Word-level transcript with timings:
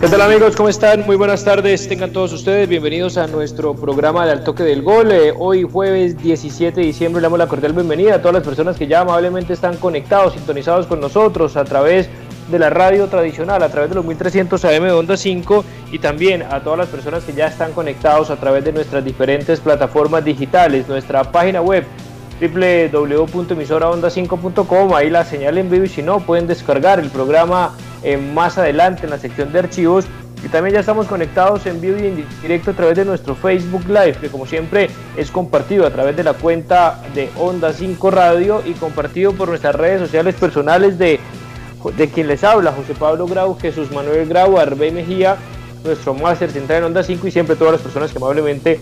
¿Qué 0.00 0.06
tal 0.06 0.20
amigos? 0.20 0.54
¿Cómo 0.54 0.68
están? 0.68 1.04
Muy 1.06 1.16
buenas 1.16 1.42
tardes. 1.42 1.88
Tengan 1.88 2.12
todos 2.12 2.32
ustedes 2.32 2.68
bienvenidos 2.68 3.16
a 3.16 3.26
nuestro 3.26 3.74
programa 3.74 4.24
de 4.24 4.30
Al 4.30 4.44
Toque 4.44 4.62
del 4.62 4.82
Gol. 4.82 5.10
Eh, 5.10 5.34
hoy 5.36 5.64
jueves 5.64 6.16
17 6.22 6.80
de 6.80 6.86
diciembre 6.86 7.20
le 7.20 7.24
damos 7.24 7.40
la 7.40 7.48
cordial 7.48 7.72
bienvenida 7.72 8.14
a 8.14 8.18
todas 8.18 8.34
las 8.34 8.44
personas 8.44 8.76
que 8.76 8.86
ya 8.86 9.00
amablemente 9.00 9.54
están 9.54 9.76
conectados, 9.76 10.34
sintonizados 10.34 10.86
con 10.86 11.00
nosotros 11.00 11.56
a 11.56 11.64
través 11.64 12.08
de 12.48 12.58
la 12.60 12.70
radio 12.70 13.08
tradicional, 13.08 13.60
a 13.60 13.70
través 13.70 13.90
de 13.90 13.96
los 13.96 14.04
1300 14.04 14.64
AM 14.66 14.84
de 14.84 14.92
Onda 14.92 15.16
5 15.16 15.64
y 15.90 15.98
también 15.98 16.44
a 16.44 16.60
todas 16.60 16.78
las 16.78 16.88
personas 16.88 17.24
que 17.24 17.32
ya 17.32 17.48
están 17.48 17.72
conectados 17.72 18.30
a 18.30 18.36
través 18.36 18.64
de 18.64 18.72
nuestras 18.72 19.04
diferentes 19.04 19.58
plataformas 19.58 20.24
digitales, 20.24 20.86
nuestra 20.86 21.24
página 21.24 21.60
web 21.60 21.84
www.emisoraonda5.com, 22.40 24.94
ahí 24.94 25.10
la 25.10 25.24
señal 25.24 25.58
en 25.58 25.68
vivo 25.70 25.84
y 25.84 25.88
si 25.88 26.02
no 26.02 26.20
pueden 26.20 26.46
descargar 26.46 27.00
el 27.00 27.10
programa 27.10 27.74
eh, 28.02 28.16
más 28.16 28.56
adelante 28.58 29.02
en 29.04 29.10
la 29.10 29.18
sección 29.18 29.52
de 29.52 29.58
archivos. 29.58 30.06
Y 30.44 30.48
también 30.48 30.74
ya 30.74 30.80
estamos 30.80 31.06
conectados 31.08 31.66
en 31.66 31.80
vivo 31.80 31.98
y 31.98 32.06
en 32.06 32.24
directo 32.42 32.70
a 32.70 32.74
través 32.74 32.96
de 32.96 33.04
nuestro 33.04 33.34
Facebook 33.34 33.88
Live, 33.88 34.18
que 34.20 34.28
como 34.28 34.46
siempre 34.46 34.88
es 35.16 35.32
compartido 35.32 35.84
a 35.84 35.90
través 35.90 36.16
de 36.16 36.22
la 36.22 36.34
cuenta 36.34 37.02
de 37.12 37.28
Onda 37.36 37.72
5 37.72 38.10
Radio 38.12 38.62
y 38.64 38.74
compartido 38.74 39.32
por 39.32 39.48
nuestras 39.48 39.74
redes 39.74 40.00
sociales 40.00 40.36
personales 40.36 40.96
de, 40.96 41.18
de 41.96 42.08
quien 42.08 42.28
les 42.28 42.44
habla, 42.44 42.70
José 42.70 42.94
Pablo 42.94 43.26
Grau, 43.26 43.58
Jesús 43.58 43.90
Manuel 43.90 44.28
Grau, 44.28 44.58
Arbey 44.58 44.92
Mejía, 44.92 45.36
nuestro 45.82 46.14
máster 46.14 46.52
central 46.52 46.78
en 46.78 46.84
Onda 46.84 47.02
5 47.02 47.26
y 47.26 47.32
siempre 47.32 47.56
todas 47.56 47.72
las 47.72 47.82
personas 47.82 48.12
que 48.12 48.18
amablemente 48.18 48.78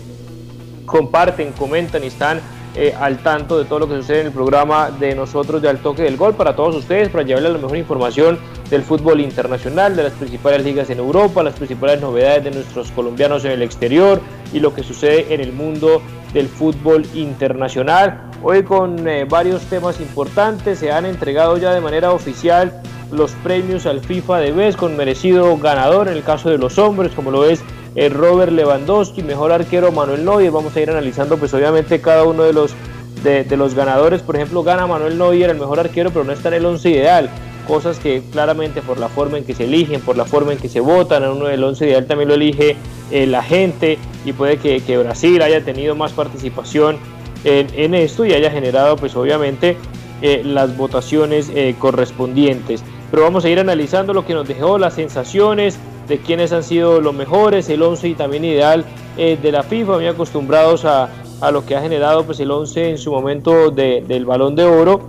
comparten, 0.85 1.53
comentan 1.53 2.03
y 2.03 2.07
están 2.07 2.39
eh, 2.79 2.93
al 2.95 3.17
tanto 3.17 3.57
de 3.57 3.65
todo 3.65 3.79
lo 3.79 3.89
que 3.89 3.95
sucede 3.95 4.21
en 4.21 4.27
el 4.27 4.33
programa 4.33 4.91
de 4.91 5.15
nosotros 5.15 5.63
de 5.63 5.67
Al 5.67 5.79
Toque 5.79 6.03
del 6.03 6.15
Gol 6.15 6.35
para 6.35 6.55
todos 6.55 6.75
ustedes, 6.75 7.09
para 7.09 7.23
llevarles 7.23 7.53
la 7.53 7.57
mejor 7.57 7.75
información 7.75 8.37
del 8.69 8.83
fútbol 8.83 9.19
internacional, 9.19 9.95
de 9.95 10.03
las 10.03 10.13
principales 10.13 10.63
ligas 10.63 10.91
en 10.91 10.99
Europa, 10.99 11.41
las 11.41 11.55
principales 11.55 11.99
novedades 11.99 12.43
de 12.43 12.51
nuestros 12.51 12.91
colombianos 12.91 13.45
en 13.45 13.51
el 13.53 13.63
exterior 13.63 14.21
y 14.53 14.59
lo 14.59 14.75
que 14.75 14.83
sucede 14.83 15.33
en 15.33 15.41
el 15.41 15.53
mundo 15.53 16.03
del 16.33 16.47
fútbol 16.47 17.03
internacional. 17.15 18.29
Hoy 18.43 18.61
con 18.61 19.07
eh, 19.07 19.25
varios 19.25 19.63
temas 19.63 19.99
importantes, 19.99 20.77
se 20.77 20.91
han 20.91 21.07
entregado 21.07 21.57
ya 21.57 21.73
de 21.73 21.81
manera 21.81 22.11
oficial 22.11 22.79
los 23.11 23.31
premios 23.43 23.87
al 23.87 24.01
FIFA 24.01 24.37
de 24.37 24.51
vez 24.51 24.77
con 24.77 24.95
merecido 24.95 25.57
ganador 25.57 26.09
en 26.09 26.13
el 26.13 26.23
caso 26.23 26.49
de 26.49 26.59
los 26.59 26.77
hombres, 26.77 27.11
como 27.13 27.31
lo 27.31 27.45
es 27.45 27.63
Robert 28.09 28.51
Lewandowski, 28.51 29.23
mejor 29.23 29.51
arquero 29.51 29.91
Manuel 29.91 30.23
Neuer. 30.23 30.51
Vamos 30.51 30.75
a 30.75 30.81
ir 30.81 30.89
analizando 30.89 31.37
pues 31.37 31.53
obviamente 31.55 31.99
cada 31.99 32.23
uno 32.25 32.43
de 32.43 32.53
los, 32.53 32.75
de, 33.23 33.57
los 33.57 33.73
ganadores. 33.73 34.21
Por 34.21 34.35
ejemplo, 34.35 34.63
gana 34.63 34.85
Manuel 34.85 35.17
Neuer 35.17 35.49
el 35.49 35.57
mejor 35.57 35.79
arquero, 35.79 36.11
pero 36.11 36.23
no 36.23 36.31
está 36.31 36.49
en 36.49 36.55
el 36.55 36.65
11 36.65 36.89
ideal. 36.91 37.29
Cosas 37.67 37.97
que 37.97 38.21
claramente 38.31 38.83
por 38.83 38.99
la 38.99 39.09
forma 39.09 39.39
en 39.39 39.45
que 39.45 39.55
se 39.55 39.63
eligen, 39.63 39.99
por 40.01 40.15
la 40.15 40.25
forma 40.25 40.53
en 40.53 40.59
que 40.59 40.69
se 40.69 40.79
votan, 40.79 41.23
en 41.23 41.31
uno 41.31 41.47
del 41.47 41.63
11 41.63 41.87
ideal 41.87 42.05
también 42.05 42.29
lo 42.29 42.35
elige 42.35 42.75
eh, 43.11 43.25
la 43.25 43.41
gente 43.41 43.97
y 44.25 44.31
puede 44.31 44.57
que, 44.57 44.97
Brasil 44.99 45.41
haya 45.41 45.65
tenido 45.65 45.95
más 45.95 46.13
participación 46.13 46.97
en, 47.43 47.93
esto 47.93 48.25
y 48.25 48.33
haya 48.33 48.51
generado 48.51 48.95
pues 48.95 49.15
obviamente 49.15 49.75
eh, 50.21 50.43
las 50.45 50.77
votaciones 50.77 51.51
correspondientes. 51.79 52.83
Pero 53.09 53.23
vamos 53.23 53.43
a 53.43 53.49
ir 53.49 53.59
analizando 53.59 54.13
lo 54.13 54.25
que 54.25 54.33
nos 54.33 54.47
dejó, 54.47 54.77
las 54.77 54.93
sensaciones, 54.93 55.79
de 56.07 56.17
quiénes 56.19 56.51
han 56.53 56.63
sido 56.63 57.01
los 57.01 57.13
mejores, 57.13 57.69
el 57.69 57.81
11 57.81 58.09
y 58.09 58.13
también 58.15 58.45
ideal 58.45 58.85
eh, 59.17 59.37
de 59.41 59.51
la 59.51 59.63
FIFA, 59.63 59.95
muy 59.95 60.07
acostumbrados 60.07 60.85
a, 60.85 61.09
a, 61.41 61.51
lo 61.51 61.65
que 61.65 61.75
ha 61.75 61.81
generado 61.81 62.23
pues, 62.23 62.39
el 62.39 62.51
11 62.51 62.91
en 62.91 62.97
su 62.97 63.11
momento 63.11 63.71
del 63.71 64.25
balón 64.25 64.55
de 64.55 64.63
oro. 64.63 65.01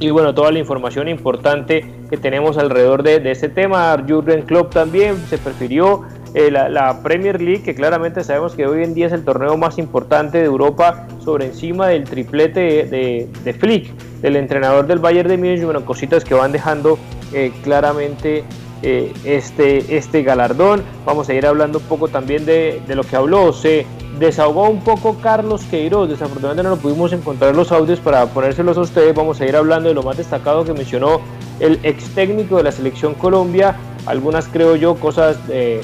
Y 0.00 0.10
bueno, 0.10 0.34
toda 0.34 0.52
la 0.52 0.60
información 0.60 1.08
importante 1.08 1.84
que 2.08 2.16
tenemos 2.16 2.56
alrededor 2.56 3.02
de, 3.02 3.18
de 3.18 3.32
este 3.32 3.48
tema. 3.48 3.96
Jurgen 4.08 4.42
Klopp 4.42 4.72
también 4.72 5.16
se 5.28 5.38
prefirió 5.38 6.04
eh, 6.34 6.50
la, 6.50 7.02
Premier 7.02 7.40
League, 7.40 7.62
que 7.62 7.74
claramente 7.74 8.22
sabemos 8.22 8.54
que 8.54 8.66
hoy 8.66 8.84
en 8.84 8.94
día 8.94 9.06
es 9.06 9.12
el 9.12 9.24
torneo 9.24 9.56
más 9.56 9.78
importante 9.78 10.38
de 10.38 10.44
Europa, 10.44 11.08
sobre 11.24 11.46
encima 11.46 11.88
del 11.88 12.04
triplete 12.04 12.60
de, 12.84 13.28
de, 13.44 13.52
Flick, 13.54 13.92
del 14.20 14.36
entrenador 14.36 14.86
del 14.86 14.98
Bayern 14.98 15.28
de 15.28 15.38
Múnich, 15.38 15.64
bueno, 15.64 15.84
cositas 15.84 16.24
que 16.24 16.34
van 16.34 16.52
dejando 16.52 16.98
eh, 17.32 17.50
claramente 17.62 18.44
eh, 18.82 19.12
este, 19.24 19.96
este 19.96 20.22
galardón. 20.22 20.82
Vamos 21.04 21.28
a 21.28 21.34
ir 21.34 21.46
hablando 21.46 21.78
un 21.78 21.84
poco 21.84 22.06
también 22.06 22.46
de, 22.46 22.80
lo 22.88 23.02
que 23.02 23.16
habló. 23.16 23.52
Se 23.52 23.86
desahogó 24.20 24.68
un 24.68 24.80
poco 24.82 25.16
Carlos 25.20 25.62
Queiroz. 25.68 26.08
Desafortunadamente 26.08 26.62
no 26.62 26.70
lo 26.70 26.76
pudimos 26.76 27.12
encontrar 27.12 27.56
los 27.56 27.72
audios 27.72 27.98
para 27.98 28.26
ponérselos 28.26 28.78
a 28.78 28.82
ustedes. 28.82 29.14
Vamos 29.14 29.40
a 29.40 29.46
ir 29.46 29.56
hablando 29.56 29.88
de 29.88 29.96
lo 29.96 30.04
más 30.04 30.16
destacado 30.16 30.64
que 30.64 30.72
mencionó 30.74 31.20
el 31.58 31.80
ex 31.82 32.04
técnico 32.14 32.58
de 32.58 32.62
la 32.62 32.72
selección 32.72 33.14
Colombia. 33.14 33.74
Algunas 34.06 34.46
creo 34.46 34.76
yo 34.76 34.94
cosas 34.94 35.38
de, 35.48 35.82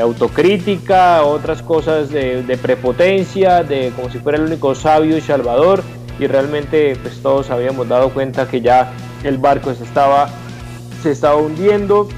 autocrítica, 0.00 1.22
otras 1.22 1.60
cosas 1.60 2.08
de, 2.08 2.58
prepotencia, 2.62 3.62
de 3.62 3.92
como 3.94 4.08
si 4.08 4.18
fuera 4.20 4.38
el 4.38 4.44
único 4.44 4.74
sabio 4.74 5.18
y 5.18 5.20
salvador. 5.20 5.82
Y 6.18 6.26
realmente 6.28 6.96
pues 7.02 7.20
todos 7.20 7.50
habíamos 7.50 7.86
dado 7.88 8.08
cuenta 8.08 8.48
que 8.48 8.62
ya 8.62 8.90
el 9.22 9.36
barco 9.36 9.70
estaba 9.70 10.30
se 11.06 11.12
estaba 11.12 11.36
hundiendo. 11.36 12.08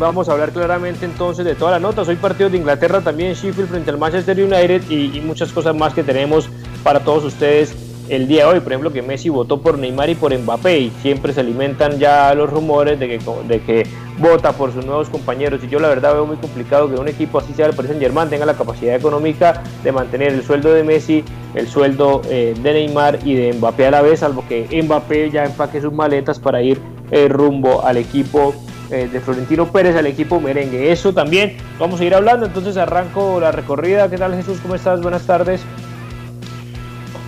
Vamos 0.00 0.28
a 0.28 0.32
hablar 0.32 0.50
claramente 0.50 1.06
entonces 1.06 1.44
de 1.44 1.54
todas 1.54 1.74
las 1.74 1.80
notas. 1.80 2.08
Hoy 2.08 2.16
partido 2.16 2.50
de 2.50 2.56
Inglaterra 2.56 3.00
también, 3.00 3.34
Sheffield 3.34 3.68
frente 3.68 3.90
al 3.90 3.96
Manchester 3.96 4.36
United 4.42 4.90
y, 4.90 5.20
muchas 5.20 5.52
cosas 5.52 5.74
más 5.76 5.94
que 5.94 6.02
tenemos 6.02 6.50
para 6.82 7.00
todos 7.00 7.22
ustedes 7.22 7.76
el 8.08 8.26
día 8.26 8.44
de 8.44 8.54
hoy. 8.54 8.60
Por 8.60 8.72
ejemplo, 8.72 8.92
que 8.92 9.02
Messi 9.02 9.28
votó 9.28 9.60
por 9.60 9.78
Neymar 9.78 10.10
y 10.10 10.16
por 10.16 10.36
Mbappé 10.36 10.80
y 10.80 10.90
siempre 11.00 11.32
se 11.32 11.40
alimentan 11.40 12.00
ya 12.00 12.34
los 12.34 12.50
rumores 12.50 12.98
de 12.98 13.06
que, 13.06 13.20
de 13.46 13.60
que 13.60 13.86
vota 14.18 14.50
por 14.50 14.72
sus 14.72 14.84
nuevos 14.84 15.08
compañeros. 15.08 15.62
Y 15.62 15.68
yo 15.68 15.78
la 15.78 15.88
verdad 15.88 16.14
veo 16.14 16.26
muy 16.26 16.38
complicado 16.38 16.90
que 16.90 16.96
un 16.96 17.06
equipo 17.06 17.38
así 17.38 17.54
sea 17.54 17.66
el 17.66 17.74
Paris 17.74 17.90
Saint 17.90 18.02
Germain 18.02 18.28
tenga 18.28 18.46
la 18.46 18.54
capacidad 18.54 18.96
económica 18.96 19.62
de 19.84 19.92
mantener 19.92 20.32
el 20.32 20.42
sueldo 20.42 20.74
de 20.74 20.82
Messi, 20.82 21.22
el 21.54 21.68
sueldo 21.68 22.20
eh, 22.28 22.52
de 22.60 22.72
Neymar 22.72 23.20
y 23.24 23.34
de 23.34 23.52
Mbappé 23.52 23.86
a 23.86 23.90
la 23.92 24.02
vez, 24.02 24.20
salvo 24.20 24.44
que 24.48 24.68
Mbappé 24.82 25.30
ya 25.30 25.44
empaque 25.44 25.80
sus 25.80 25.92
maletas 25.92 26.40
para 26.40 26.60
ir 26.60 26.80
eh, 27.10 27.28
rumbo 27.28 27.84
al 27.84 27.96
equipo 27.96 28.54
eh, 28.90 29.08
de 29.12 29.20
Florentino 29.20 29.70
Pérez, 29.70 29.96
al 29.96 30.06
equipo 30.06 30.40
merengue. 30.40 30.92
Eso 30.92 31.12
también 31.12 31.56
vamos 31.78 32.00
a 32.00 32.04
ir 32.04 32.14
hablando, 32.14 32.46
entonces 32.46 32.76
arranco 32.76 33.40
la 33.40 33.52
recorrida. 33.52 34.08
¿Qué 34.08 34.18
tal 34.18 34.34
Jesús? 34.34 34.58
¿Cómo 34.62 34.74
estás? 34.74 35.00
Buenas 35.02 35.26
tardes. 35.26 35.60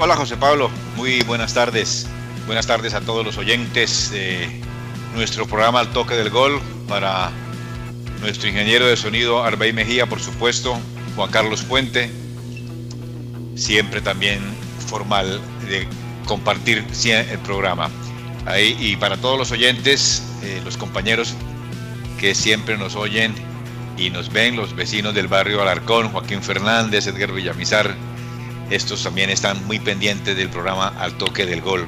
Hola 0.01 0.15
José 0.15 0.37
Pablo, 0.37 0.71
muy 0.97 1.23
buenas 1.23 1.55
tardes. 1.55 2.07
Buenas 2.47 2.67
tardes 2.69 2.95
a 2.95 3.01
todos 3.01 3.27
los 3.27 3.37
oyentes 3.37 4.13
de 4.13 4.49
nuestro 5.15 5.47
programa 5.47 5.81
Al 5.81 5.89
Toque 5.89 6.15
del 6.15 6.31
Gol, 6.31 6.61
para 6.89 7.31
nuestro 8.21 8.49
ingeniero 8.49 8.87
de 8.87 8.97
sonido 8.97 9.43
Arbey 9.43 9.73
Mejía, 9.73 10.07
por 10.07 10.21
supuesto, 10.21 10.79
Juan 11.17 11.31
Carlos 11.31 11.63
Puente, 11.63 12.11
siempre 13.57 14.01
también 14.01 14.39
formal 14.87 15.41
de 15.69 15.87
compartir 16.27 16.85
el 17.05 17.39
programa 17.41 17.91
y 18.57 18.97
para 18.97 19.17
todos 19.17 19.39
los 19.39 19.51
oyentes, 19.51 20.23
eh, 20.43 20.61
los 20.65 20.77
compañeros 20.77 21.35
que 22.19 22.35
siempre 22.35 22.79
nos 22.79 22.97
oyen 22.97 23.35
y 23.97 24.11
nos 24.11 24.33
ven, 24.33 24.57
los 24.57 24.75
vecinos 24.75 25.15
del 25.15 25.29
barrio 25.29 25.61
Alarcón, 25.61 26.11
Joaquín 26.11 26.43
Fernández, 26.43 27.07
Edgar 27.07 27.33
Villamizar, 27.33 27.95
estos 28.71 29.03
también 29.03 29.31
están 29.31 29.67
muy 29.67 29.79
pendientes 29.79 30.37
del 30.37 30.49
programa 30.49 30.89
Al 30.99 31.17
Toque 31.19 31.47
del 31.47 31.61
Gol. 31.61 31.87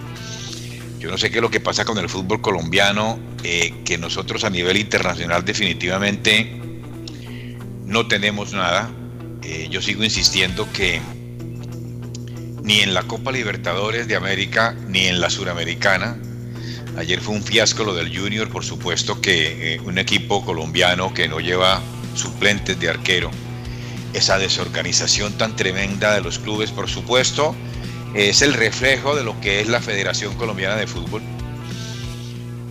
Yo 0.98 1.10
no 1.10 1.18
sé 1.18 1.30
qué 1.30 1.36
es 1.38 1.42
lo 1.42 1.50
que 1.50 1.60
pasa 1.60 1.84
con 1.84 1.98
el 1.98 2.08
fútbol 2.08 2.40
colombiano, 2.40 3.18
eh, 3.44 3.74
que 3.84 3.96
nosotros 3.98 4.44
a 4.44 4.50
nivel 4.50 4.76
internacional 4.76 5.44
definitivamente 5.44 6.60
no 7.84 8.06
tenemos 8.08 8.52
nada. 8.52 8.90
Eh, 9.42 9.68
yo 9.70 9.80
sigo 9.80 10.04
insistiendo 10.04 10.70
que 10.72 11.00
ni 12.62 12.80
en 12.80 12.94
la 12.94 13.02
Copa 13.04 13.32
Libertadores 13.32 14.08
de 14.08 14.16
América 14.16 14.74
ni 14.88 15.06
en 15.06 15.20
la 15.20 15.30
Suramericana 15.30 16.18
Ayer 16.96 17.20
fue 17.20 17.34
un 17.34 17.42
fiasco 17.42 17.84
lo 17.84 17.94
del 17.94 18.16
Junior, 18.16 18.48
por 18.48 18.64
supuesto 18.64 19.20
que 19.20 19.74
eh, 19.74 19.80
un 19.80 19.98
equipo 19.98 20.44
colombiano 20.44 21.14
que 21.14 21.28
no 21.28 21.40
lleva 21.40 21.80
suplentes 22.14 22.78
de 22.78 22.88
arquero, 22.88 23.30
esa 24.12 24.38
desorganización 24.38 25.32
tan 25.34 25.54
tremenda 25.56 26.14
de 26.14 26.20
los 26.20 26.38
clubes, 26.38 26.72
por 26.72 26.88
supuesto, 26.88 27.54
es 28.14 28.42
el 28.42 28.54
reflejo 28.54 29.14
de 29.14 29.22
lo 29.22 29.40
que 29.40 29.60
es 29.60 29.68
la 29.68 29.80
Federación 29.80 30.34
Colombiana 30.34 30.76
de 30.76 30.86
Fútbol. 30.86 31.22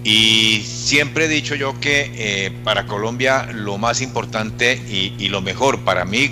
Y 0.04 0.63
siempre 0.65 1.25
he 1.25 1.27
dicho 1.27 1.56
yo 1.56 1.80
que 1.80 2.12
eh, 2.15 2.51
para 2.63 2.86
Colombia 2.86 3.50
lo 3.54 3.77
más 3.77 4.01
importante 4.01 4.74
y, 4.75 5.27
lo 5.30 5.42
mejor 5.42 5.83
para 5.83 6.06
mí, 6.06 6.31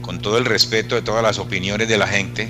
con 0.00 0.20
todo 0.20 0.38
el 0.38 0.44
respeto 0.44 0.94
de 0.94 1.02
todas 1.02 1.22
las 1.22 1.38
opiniones 1.38 1.88
de 1.88 1.98
la 1.98 2.06
gente, 2.06 2.48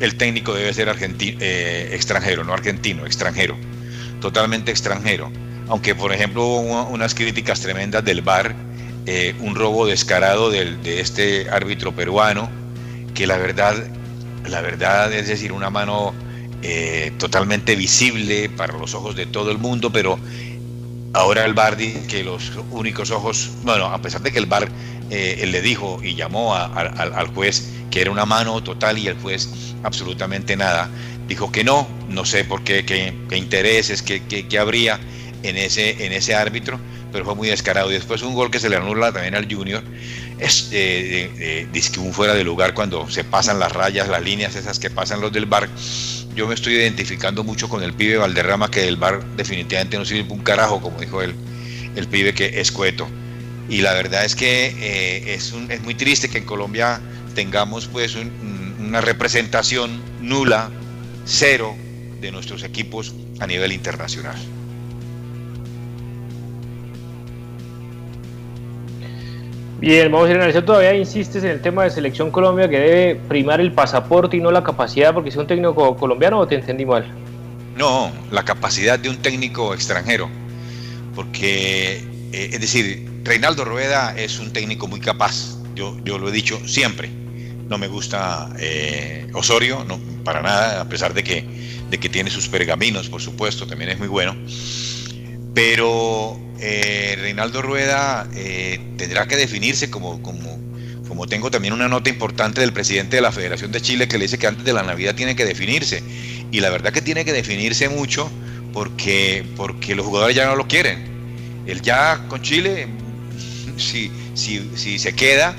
el 0.00 0.16
técnico 0.16 0.54
debe 0.54 0.72
ser 0.72 0.88
eh, 0.88 1.90
extranjero, 1.92 2.44
no 2.44 2.52
argentino, 2.52 3.04
extranjero, 3.04 3.56
totalmente 4.20 4.70
extranjero. 4.70 5.30
Aunque, 5.68 5.94
por 5.94 6.12
ejemplo, 6.12 6.44
hubo 6.44 6.84
unas 6.84 7.14
críticas 7.14 7.60
tremendas 7.60 8.04
del 8.04 8.22
VAR, 8.22 8.54
eh, 9.06 9.34
un 9.40 9.54
robo 9.54 9.86
descarado 9.86 10.50
de 10.50 11.00
este 11.00 11.48
árbitro 11.50 11.92
peruano, 11.92 12.48
que 13.14 13.26
la 13.26 13.36
verdad, 13.36 13.74
la 14.46 14.60
verdad 14.60 15.12
es 15.12 15.28
decir, 15.28 15.52
una 15.52 15.70
mano 15.70 16.14
eh, 16.62 17.12
totalmente 17.18 17.76
visible 17.76 18.48
para 18.48 18.76
los 18.76 18.92
ojos 18.94 19.14
de 19.14 19.26
todo 19.26 19.50
el 19.50 19.58
mundo, 19.58 19.90
pero 19.92 20.18
ahora 21.12 21.44
el 21.44 21.54
VAR 21.54 21.76
dice 21.76 22.06
que 22.08 22.24
los 22.24 22.52
únicos 22.72 23.10
ojos, 23.10 23.50
bueno, 23.62 23.86
a 23.86 24.02
pesar 24.02 24.22
de 24.22 24.32
que 24.32 24.38
el 24.38 24.46
VAR 24.46 24.68
eh, 25.10 25.44
le 25.46 25.62
dijo 25.62 26.00
y 26.02 26.14
llamó 26.16 26.54
al 26.54 27.28
juez 27.28 27.72
que 27.90 28.00
era 28.00 28.10
una 28.10 28.26
mano 28.26 28.62
total 28.62 28.98
y 28.98 29.06
el 29.06 29.16
juez 29.18 29.48
absolutamente 29.82 30.56
nada, 30.56 30.90
dijo 31.28 31.52
que 31.52 31.62
no, 31.62 31.86
no 32.08 32.24
sé 32.24 32.44
por 32.44 32.64
qué, 32.64 32.84
qué, 32.84 33.36
intereses, 33.36 34.02
qué, 34.02 34.22
qué, 34.26 34.58
habría 34.58 34.98
en 35.42 35.56
ese, 35.56 36.04
en 36.04 36.12
ese 36.12 36.34
árbitro, 36.34 36.80
pero 37.12 37.24
fue 37.24 37.34
muy 37.34 37.48
descarado. 37.48 37.90
Y 37.90 37.94
después 37.94 38.22
un 38.22 38.34
gol 38.34 38.50
que 38.50 38.58
se 38.58 38.68
le 38.68 38.76
anula 38.76 39.12
también 39.12 39.34
al 39.34 39.52
Junior, 39.52 39.82
es 40.38 40.70
eh, 40.72 41.68
que 41.92 42.00
un 42.00 42.12
fuera 42.12 42.34
de 42.34 42.44
lugar 42.44 42.74
cuando 42.74 43.08
se 43.10 43.24
pasan 43.24 43.58
las 43.58 43.72
rayas, 43.72 44.08
las 44.08 44.22
líneas 44.22 44.56
esas 44.56 44.78
que 44.78 44.90
pasan 44.90 45.20
los 45.20 45.32
del 45.32 45.46
bar 45.46 45.68
yo 46.38 46.46
me 46.46 46.54
estoy 46.54 46.74
identificando 46.74 47.42
mucho 47.42 47.68
con 47.68 47.82
el 47.82 47.92
pibe 47.92 48.16
Valderrama, 48.16 48.70
que 48.70 48.86
el 48.86 48.96
bar 48.96 49.24
definitivamente 49.36 49.98
no 49.98 50.04
sirve 50.04 50.32
un 50.32 50.38
carajo, 50.38 50.80
como 50.80 51.00
dijo 51.00 51.20
él, 51.20 51.34
el 51.96 52.06
pibe 52.06 52.32
que 52.32 52.60
es 52.60 52.70
cueto. 52.70 53.08
Y 53.68 53.80
la 53.82 53.92
verdad 53.92 54.24
es 54.24 54.36
que 54.36 54.66
eh, 54.78 55.34
es, 55.34 55.52
es 55.68 55.82
muy 55.82 55.96
triste 55.96 56.28
que 56.28 56.38
en 56.38 56.44
Colombia 56.44 57.00
tengamos 57.34 57.88
pues 57.88 58.14
una 58.14 59.00
representación 59.00 60.00
nula, 60.20 60.70
cero, 61.28 61.76
de 62.20 62.32
nuestros 62.32 62.64
equipos 62.64 63.14
a 63.38 63.46
nivel 63.46 63.72
internacional. 63.72 64.34
Bien, 69.78 70.10
vamos 70.10 70.26
a 70.26 70.30
ir 70.30 70.36
analizando. 70.36 70.72
Todavía 70.72 70.94
insistes 70.94 71.44
en 71.44 71.50
el 71.50 71.62
tema 71.62 71.84
de 71.84 71.90
Selección 71.90 72.32
Colombia 72.32 72.68
que 72.68 72.78
debe 72.80 73.14
primar 73.14 73.60
el 73.60 73.72
pasaporte 73.72 74.36
y 74.36 74.40
no 74.40 74.50
la 74.50 74.64
capacidad 74.64 75.14
porque 75.14 75.28
es 75.28 75.36
un 75.36 75.46
técnico 75.46 75.96
colombiano 75.96 76.40
o 76.40 76.48
te 76.48 76.56
entendí 76.56 76.84
mal? 76.84 77.06
No, 77.76 78.10
la 78.32 78.44
capacidad 78.44 78.98
de 78.98 79.08
un 79.08 79.18
técnico 79.18 79.72
extranjero. 79.74 80.28
Porque, 81.14 81.98
eh, 82.32 82.50
es 82.52 82.60
decir, 82.60 83.08
Reinaldo 83.22 83.64
Rueda 83.64 84.16
es 84.16 84.40
un 84.40 84.52
técnico 84.52 84.88
muy 84.88 84.98
capaz. 84.98 85.58
Yo, 85.76 85.96
yo 86.04 86.18
lo 86.18 86.28
he 86.30 86.32
dicho 86.32 86.58
siempre. 86.66 87.10
No 87.68 87.78
me 87.78 87.86
gusta 87.86 88.50
eh, 88.58 89.28
Osorio, 89.34 89.84
no, 89.84 89.98
para 90.24 90.42
nada, 90.42 90.80
a 90.80 90.88
pesar 90.88 91.14
de 91.14 91.22
que, 91.22 91.44
de 91.90 91.98
que 91.98 92.08
tiene 92.08 92.30
sus 92.30 92.48
pergaminos, 92.48 93.08
por 93.08 93.20
supuesto, 93.20 93.66
también 93.66 93.90
es 93.90 93.98
muy 93.98 94.08
bueno. 94.08 94.36
Pero 95.54 96.38
eh, 96.60 97.16
Reinaldo 97.20 97.62
Rueda 97.62 98.28
eh, 98.34 98.80
tendrá 98.96 99.26
que 99.26 99.36
definirse 99.36 99.90
como, 99.90 100.22
como, 100.22 100.58
como 101.06 101.26
tengo 101.26 101.50
también 101.50 101.74
una 101.74 101.88
nota 101.88 102.10
importante 102.10 102.60
del 102.60 102.72
presidente 102.72 103.16
de 103.16 103.22
la 103.22 103.32
Federación 103.32 103.70
de 103.70 103.80
Chile 103.80 104.08
que 104.08 104.18
le 104.18 104.24
dice 104.24 104.38
que 104.38 104.46
antes 104.46 104.64
de 104.64 104.72
la 104.72 104.82
Navidad 104.82 105.14
tiene 105.14 105.36
que 105.36 105.44
definirse. 105.44 106.02
Y 106.50 106.60
la 106.60 106.70
verdad 106.70 106.92
que 106.92 107.02
tiene 107.02 107.24
que 107.24 107.32
definirse 107.32 107.88
mucho 107.88 108.30
porque, 108.72 109.44
porque 109.56 109.94
los 109.94 110.06
jugadores 110.06 110.36
ya 110.36 110.46
no 110.46 110.56
lo 110.56 110.66
quieren. 110.66 111.06
Él 111.66 111.82
ya 111.82 112.24
con 112.28 112.40
Chile, 112.40 112.88
si, 113.76 114.10
se 114.98 115.14
queda, 115.14 115.54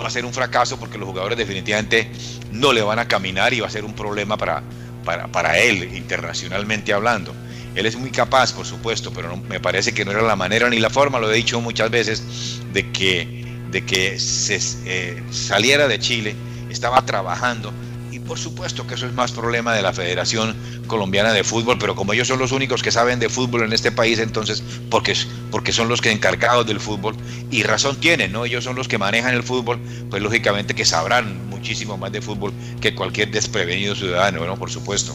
va 0.00 0.06
a 0.06 0.10
ser 0.10 0.24
un 0.24 0.32
fracaso 0.32 0.78
porque 0.78 0.98
los 0.98 1.08
jugadores 1.08 1.38
definitivamente 1.38 2.10
no 2.52 2.72
le 2.72 2.82
van 2.82 2.98
a 2.98 3.08
caminar 3.08 3.52
y 3.54 3.60
va 3.60 3.66
a 3.66 3.70
ser 3.70 3.84
un 3.84 3.94
problema 3.94 4.36
para, 4.36 4.62
para, 5.04 5.28
para 5.28 5.58
él, 5.58 5.94
internacionalmente 5.94 6.92
hablando. 6.92 7.34
Él 7.74 7.86
es 7.86 7.96
muy 7.96 8.10
capaz, 8.10 8.52
por 8.52 8.66
supuesto, 8.66 9.12
pero 9.12 9.36
me 9.36 9.58
parece 9.58 9.92
que 9.92 10.04
no 10.04 10.12
era 10.12 10.22
la 10.22 10.36
manera 10.36 10.68
ni 10.70 10.78
la 10.78 10.90
forma, 10.90 11.18
lo 11.18 11.30
he 11.30 11.36
dicho 11.36 11.60
muchas 11.60 11.90
veces, 11.90 12.60
de 12.72 12.90
que, 12.92 13.44
de 13.70 13.84
que 13.84 14.16
eh, 14.16 15.22
saliera 15.30 15.88
de 15.88 15.98
Chile, 15.98 16.36
estaba 16.70 17.04
trabajando. 17.04 17.72
Por 18.26 18.38
supuesto 18.38 18.86
que 18.86 18.94
eso 18.94 19.06
es 19.06 19.12
más 19.12 19.32
problema 19.32 19.74
de 19.74 19.82
la 19.82 19.92
Federación 19.92 20.56
Colombiana 20.86 21.32
de 21.32 21.44
Fútbol, 21.44 21.76
pero 21.78 21.94
como 21.94 22.12
ellos 22.12 22.28
son 22.28 22.38
los 22.38 22.52
únicos 22.52 22.82
que 22.82 22.90
saben 22.90 23.18
de 23.18 23.28
fútbol 23.28 23.64
en 23.64 23.72
este 23.72 23.92
país, 23.92 24.18
entonces, 24.18 24.62
porque, 24.90 25.14
porque 25.50 25.72
son 25.72 25.88
los 25.88 26.00
que 26.00 26.10
encargados 26.10 26.66
del 26.66 26.80
fútbol, 26.80 27.14
y 27.50 27.62
razón 27.62 27.96
tienen, 27.96 28.32
¿no? 28.32 28.44
Ellos 28.46 28.64
son 28.64 28.76
los 28.76 28.88
que 28.88 28.96
manejan 28.96 29.34
el 29.34 29.42
fútbol, 29.42 29.78
pues 30.08 30.22
lógicamente 30.22 30.74
que 30.74 30.84
sabrán 30.84 31.48
muchísimo 31.48 31.98
más 31.98 32.12
de 32.12 32.22
fútbol 32.22 32.52
que 32.80 32.94
cualquier 32.94 33.30
desprevenido 33.30 33.94
ciudadano, 33.94 34.46
¿no? 34.46 34.56
Por 34.56 34.70
supuesto. 34.70 35.14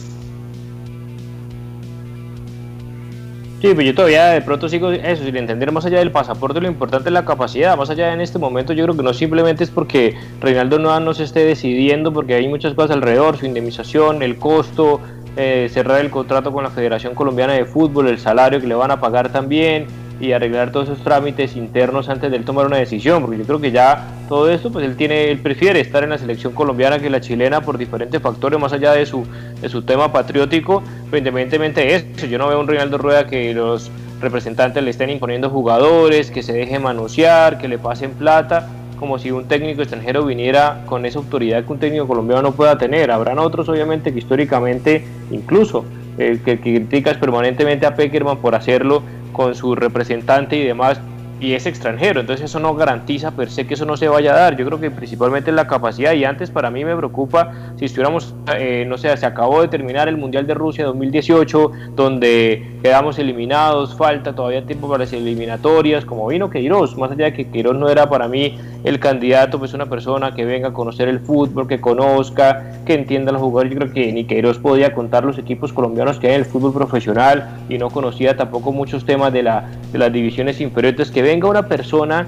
Sí, 3.60 3.74
pues 3.74 3.86
yo 3.86 3.94
todavía 3.94 4.28
de 4.28 4.40
pronto 4.40 4.70
sigo 4.70 4.90
eso, 4.90 5.22
sin 5.22 5.36
entender 5.36 5.70
más 5.70 5.84
allá 5.84 5.98
del 5.98 6.10
pasaporte, 6.10 6.62
lo 6.62 6.66
importante 6.66 7.10
es 7.10 7.12
la 7.12 7.26
capacidad. 7.26 7.76
Más 7.76 7.90
allá 7.90 8.14
en 8.14 8.22
este 8.22 8.38
momento, 8.38 8.72
yo 8.72 8.84
creo 8.84 8.96
que 8.96 9.02
no 9.02 9.12
simplemente 9.12 9.64
es 9.64 9.70
porque 9.70 10.16
Reinaldo 10.40 10.78
no 10.78 11.12
se 11.12 11.24
esté 11.24 11.44
decidiendo, 11.44 12.10
porque 12.10 12.34
hay 12.34 12.48
muchas 12.48 12.72
cosas 12.72 12.92
alrededor, 12.92 13.36
su 13.36 13.44
indemnización, 13.44 14.22
el 14.22 14.38
costo, 14.38 15.00
eh, 15.36 15.68
cerrar 15.70 16.00
el 16.00 16.10
contrato 16.10 16.52
con 16.52 16.64
la 16.64 16.70
Federación 16.70 17.14
Colombiana 17.14 17.52
de 17.52 17.66
Fútbol, 17.66 18.08
el 18.08 18.18
salario 18.18 18.60
que 18.62 18.66
le 18.66 18.74
van 18.74 18.92
a 18.92 18.98
pagar 18.98 19.30
también 19.30 19.86
y 20.20 20.32
arreglar 20.32 20.70
todos 20.70 20.88
esos 20.88 21.02
trámites 21.02 21.56
internos 21.56 22.08
antes 22.08 22.30
de 22.30 22.36
él 22.36 22.44
tomar 22.44 22.66
una 22.66 22.76
decisión, 22.76 23.22
porque 23.22 23.38
yo 23.38 23.44
creo 23.44 23.60
que 23.60 23.72
ya 23.72 24.06
todo 24.28 24.50
esto, 24.50 24.70
pues 24.70 24.84
él 24.84 24.96
tiene, 24.96 25.30
él 25.30 25.38
prefiere 25.38 25.80
estar 25.80 26.04
en 26.04 26.10
la 26.10 26.18
selección 26.18 26.52
colombiana 26.52 26.98
que 26.98 27.08
la 27.08 27.20
chilena 27.20 27.62
por 27.62 27.78
diferentes 27.78 28.20
factores, 28.20 28.60
más 28.60 28.72
allá 28.72 28.92
de 28.92 29.06
su, 29.06 29.26
de 29.60 29.68
su 29.68 29.82
tema 29.82 30.12
patriótico, 30.12 30.82
pero 31.06 31.18
independientemente 31.18 31.80
de 31.80 31.94
eso, 31.94 32.26
yo 32.26 32.38
no 32.38 32.48
veo 32.48 32.60
un 32.60 32.68
Reinaldo 32.68 32.98
Rueda 32.98 33.26
que 33.26 33.54
los 33.54 33.90
representantes 34.20 34.84
le 34.84 34.90
estén 34.90 35.08
imponiendo 35.08 35.48
jugadores, 35.48 36.30
que 36.30 36.42
se 36.42 36.52
deje 36.52 36.78
manosear, 36.78 37.58
que 37.58 37.68
le 37.68 37.78
pasen 37.78 38.10
plata, 38.12 38.68
como 38.98 39.18
si 39.18 39.30
un 39.30 39.48
técnico 39.48 39.80
extranjero 39.80 40.26
viniera 40.26 40.82
con 40.84 41.06
esa 41.06 41.18
autoridad 41.18 41.64
que 41.64 41.72
un 41.72 41.78
técnico 41.78 42.06
colombiano 42.06 42.42
no 42.42 42.52
pueda 42.52 42.76
tener. 42.76 43.10
Habrán 43.10 43.38
otros, 43.38 43.66
obviamente, 43.70 44.12
que 44.12 44.18
históricamente, 44.18 45.06
incluso, 45.30 45.86
el 46.18 46.36
eh, 46.36 46.40
que, 46.44 46.60
que 46.60 46.74
criticas 46.74 47.16
permanentemente 47.16 47.86
a 47.86 47.94
Peckerman 47.94 48.38
por 48.38 48.54
hacerlo, 48.54 49.02
con 49.32 49.54
su 49.54 49.74
representante 49.74 50.56
y 50.56 50.64
demás, 50.64 51.00
y 51.40 51.54
es 51.54 51.64
extranjero, 51.64 52.20
entonces 52.20 52.46
eso 52.46 52.60
no 52.60 52.74
garantiza 52.74 53.30
per 53.30 53.50
se 53.50 53.66
que 53.66 53.74
eso 53.74 53.86
no 53.86 53.96
se 53.96 54.08
vaya 54.08 54.32
a 54.32 54.36
dar. 54.36 54.56
Yo 54.56 54.66
creo 54.66 54.78
que 54.78 54.90
principalmente 54.90 55.50
la 55.52 55.66
capacidad 55.66 56.12
y 56.12 56.24
antes 56.24 56.50
para 56.50 56.70
mí 56.70 56.84
me 56.84 56.94
preocupa 56.94 57.52
si 57.76 57.86
estuviéramos, 57.86 58.34
eh, 58.54 58.84
no 58.86 58.98
sé, 58.98 59.16
se 59.16 59.24
acabó 59.24 59.62
de 59.62 59.68
terminar 59.68 60.06
el 60.08 60.18
Mundial 60.18 60.46
de 60.46 60.52
Rusia 60.52 60.84
2018, 60.84 61.72
donde 61.96 62.78
quedamos 62.82 63.18
eliminados, 63.18 63.96
falta 63.96 64.34
todavía 64.34 64.64
tiempo 64.66 64.88
para 64.88 65.04
las 65.04 65.12
eliminatorias, 65.14 66.04
como 66.04 66.26
vino 66.26 66.50
Queiroz, 66.50 66.96
más 66.96 67.10
allá 67.10 67.26
de 67.26 67.32
que 67.32 67.48
Queiroz 67.48 67.76
no 67.76 67.88
era 67.88 68.08
para 68.08 68.28
mí 68.28 68.58
el 68.84 69.00
candidato, 69.00 69.58
pues 69.58 69.72
una 69.72 69.86
persona 69.86 70.34
que 70.34 70.44
venga 70.44 70.68
a 70.68 70.72
conocer 70.72 71.08
el 71.08 71.20
fútbol, 71.20 71.66
que 71.66 71.80
conozca, 71.80 72.82
que 72.84 72.94
entienda 72.94 73.32
los 73.32 73.40
jugadores, 73.40 73.72
yo 73.72 73.78
creo 73.78 73.92
que 73.92 74.12
ni 74.12 74.24
Queiroz 74.24 74.58
podía 74.58 74.94
contar 74.94 75.24
los 75.24 75.38
equipos 75.38 75.72
colombianos 75.72 76.18
que 76.18 76.28
hay 76.28 76.34
en 76.34 76.40
el 76.40 76.46
fútbol 76.46 76.72
profesional 76.72 77.48
y 77.68 77.78
no 77.78 77.88
conocía 77.90 78.36
tampoco 78.36 78.72
muchos 78.72 79.04
temas 79.06 79.32
de, 79.32 79.42
la, 79.42 79.70
de 79.92 79.98
las 79.98 80.12
divisiones 80.12 80.60
inferiores 80.60 81.10
que 81.10 81.22
venga 81.30 81.48
una 81.48 81.62
persona 81.62 82.26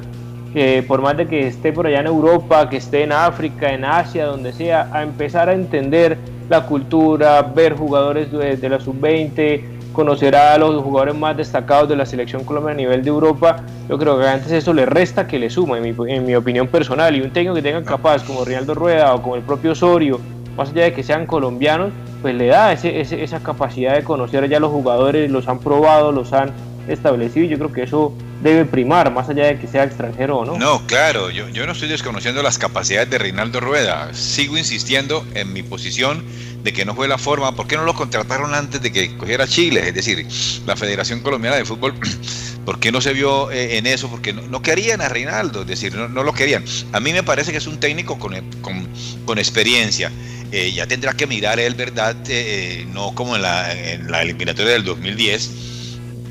que 0.55 0.85
por 0.87 1.03
más 1.03 1.17
de 1.17 1.27
que 1.27 1.49
esté 1.49 1.73
por 1.73 1.87
allá 1.89 2.01
en 2.01 2.07
Europa, 2.07 2.69
que 2.69 2.77
esté 2.77 3.03
en 3.03 3.11
África, 3.11 3.73
en 3.73 3.85
Asia, 3.85 4.27
donde 4.27 4.53
sea, 4.53 4.89
a 4.93 5.03
empezar 5.03 5.49
a 5.49 5.55
entender 5.55 6.17
la 6.49 6.67
cultura, 6.67 7.43
ver 7.43 7.75
jugadores 7.75 8.31
de, 8.31 8.69
la 8.69 8.79
sub-20, 8.79 9.63
conocer 9.93 10.37
a 10.37 10.57
los 10.57 10.81
jugadores 10.85 11.17
más 11.17 11.37
destacados 11.37 11.89
de 11.89 11.97
la 11.97 12.07
selección 12.07 12.45
colombiana 12.45 12.75
a 12.75 12.83
nivel 12.83 13.03
de 13.03 13.09
Europa, 13.09 13.57
yo 13.89 13.99
creo 13.99 14.21
que 14.21 14.29
antes 14.29 14.53
eso 14.53 14.73
le 14.73 14.87
resta 14.87 15.27
que 15.27 15.39
le 15.39 15.51
suma, 15.51 15.79
en 15.79 15.83
mi, 15.83 16.13
en 16.13 16.25
mi 16.25 16.37
opinión 16.37 16.69
personal, 16.69 17.17
y 17.17 17.23
un 17.23 17.31
técnico 17.31 17.55
que 17.57 17.63
tenga 17.63 17.83
capaz 17.83 18.23
como 18.23 18.45
Rinaldo 18.45 18.75
Rueda 18.75 19.15
o 19.15 19.23
como 19.23 19.35
el 19.35 19.43
propio 19.43 19.73
Osorio, 19.73 20.21
más 20.57 20.71
allá 20.71 20.85
de 20.85 20.93
que 20.93 21.03
sean 21.03 21.27
colombianos, 21.27 21.91
pues 22.21 22.37
le 22.37 22.47
da 22.47 22.73
ese, 22.73 23.01
esa 23.01 23.41
capacidad 23.41 23.97
de 23.97 24.05
conocer 24.05 24.49
ya 24.49 24.61
los 24.61 24.71
jugadores, 24.71 25.29
los 25.29 25.49
han 25.49 25.59
probado, 25.59 26.13
los 26.13 26.33
han 26.33 26.51
establecido 26.89 27.47
y 27.47 27.49
yo 27.49 27.59
creo 27.59 27.73
que 27.73 27.83
eso 27.83 28.13
debe 28.43 28.65
primar, 28.65 29.13
más 29.13 29.29
allá 29.29 29.47
de 29.47 29.59
que 29.59 29.67
sea 29.67 29.85
extranjero 29.85 30.39
o 30.39 30.45
no. 30.45 30.59
No, 30.59 30.87
claro, 30.87 31.31
yo, 31.31 31.47
no 31.67 31.73
estoy 31.73 31.89
desconociendo 31.89 32.43
las 32.43 32.59
capacidades 32.59 33.11
de 33.11 33.19
Reinaldo 33.19 33.61
Rueda. 33.61 34.13
Sigo 34.15 34.59
insistiendo 34.59 35.25
en 35.35 35.53
mi 35.53 35.63
posición 35.63 36.25
de 36.63 36.73
que 36.73 36.85
no 36.85 36.95
fue 36.95 37.09
la 37.09 37.19
forma. 37.19 37.55
¿Por 37.55 37.67
qué 37.67 37.77
no 37.77 37.85
lo 37.85 37.95
contrataron 37.95 38.55
antes 38.55 38.83
de 38.83 38.93
que 38.93 39.17
cogiera 39.17 39.47
Chile? 39.47 39.89
Es 39.89 39.95
decir, 39.95 40.27
la 40.67 40.77
Federación 40.77 41.21
Colombiana 41.21 41.57
de 41.57 41.65
Fútbol, 41.65 41.95
¿por 42.65 42.79
qué 42.81 42.93
no 42.93 43.01
se 43.01 43.13
vio 43.13 43.51
eh, 43.51 43.79
en 43.79 43.87
eso? 43.87 44.09
Porque 44.09 44.33
no, 44.33 44.63
querían 44.63 45.01
a 45.01 45.09
Reinaldo, 45.09 45.63
es 45.63 45.67
decir, 45.69 45.95
no, 45.95 46.09
lo 46.09 46.33
querían. 46.33 46.65
A 46.93 47.01
mí 47.01 47.13
me 47.13 47.23
parece 47.23 47.53
que 47.53 47.59
es 47.59 47.67
un 47.67 47.79
técnico 47.79 48.19
con, 48.19 48.35
con, 48.61 48.89
con 49.25 49.39
experiencia. 49.39 50.11
Eh, 50.53 50.71
ya 50.71 50.87
tendrá 50.87 51.15
que 51.15 51.27
mirar 51.27 51.59
él, 51.59 51.75
¿verdad? 51.75 52.15
Eh, 52.29 52.87
no 52.93 53.15
como 53.15 53.37
en 53.37 53.43
la, 53.43 53.73
eliminatoria 54.21 54.73
del 54.73 54.85
2010 54.85 55.51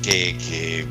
que, 0.00 0.86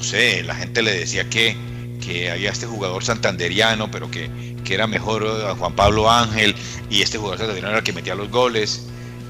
no 0.00 0.04
sé, 0.04 0.42
la 0.44 0.54
gente 0.54 0.80
le 0.80 0.98
decía 0.98 1.28
que, 1.28 1.54
que 2.02 2.30
había 2.30 2.50
este 2.50 2.64
jugador 2.64 3.04
santanderiano, 3.04 3.90
pero 3.90 4.10
que, 4.10 4.30
que 4.64 4.72
era 4.72 4.86
mejor 4.86 5.26
a 5.26 5.54
Juan 5.54 5.74
Pablo 5.74 6.10
Ángel, 6.10 6.54
y 6.88 7.02
este 7.02 7.18
jugador 7.18 7.36
santanderiano 7.36 7.68
era 7.68 7.78
el 7.80 7.84
que 7.84 7.92
metía 7.92 8.14
los 8.14 8.30
goles. 8.30 8.86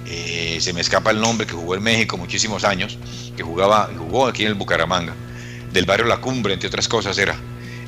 Eh, 0.06 0.58
se 0.60 0.72
me 0.72 0.80
escapa 0.80 1.10
el 1.10 1.20
nombre, 1.20 1.44
que 1.44 1.54
jugó 1.54 1.74
en 1.74 1.82
México 1.82 2.16
muchísimos 2.16 2.62
años, 2.62 2.98
que 3.36 3.42
jugaba, 3.42 3.90
jugó 3.98 4.28
aquí 4.28 4.42
en 4.42 4.48
el 4.50 4.54
Bucaramanga, 4.54 5.12
del 5.72 5.86
barrio 5.86 6.06
La 6.06 6.18
Cumbre, 6.18 6.54
entre 6.54 6.68
otras 6.68 6.86
cosas 6.86 7.18
era. 7.18 7.36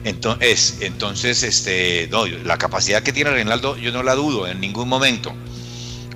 Entonces, 0.02 0.78
entonces 0.80 1.44
este, 1.44 2.10
la 2.42 2.58
capacidad 2.58 3.04
que 3.04 3.12
tiene 3.12 3.30
Reinaldo 3.30 3.76
yo 3.76 3.92
no 3.92 4.02
la 4.02 4.16
dudo 4.16 4.48
en 4.48 4.58
ningún 4.58 4.88
momento. 4.88 5.32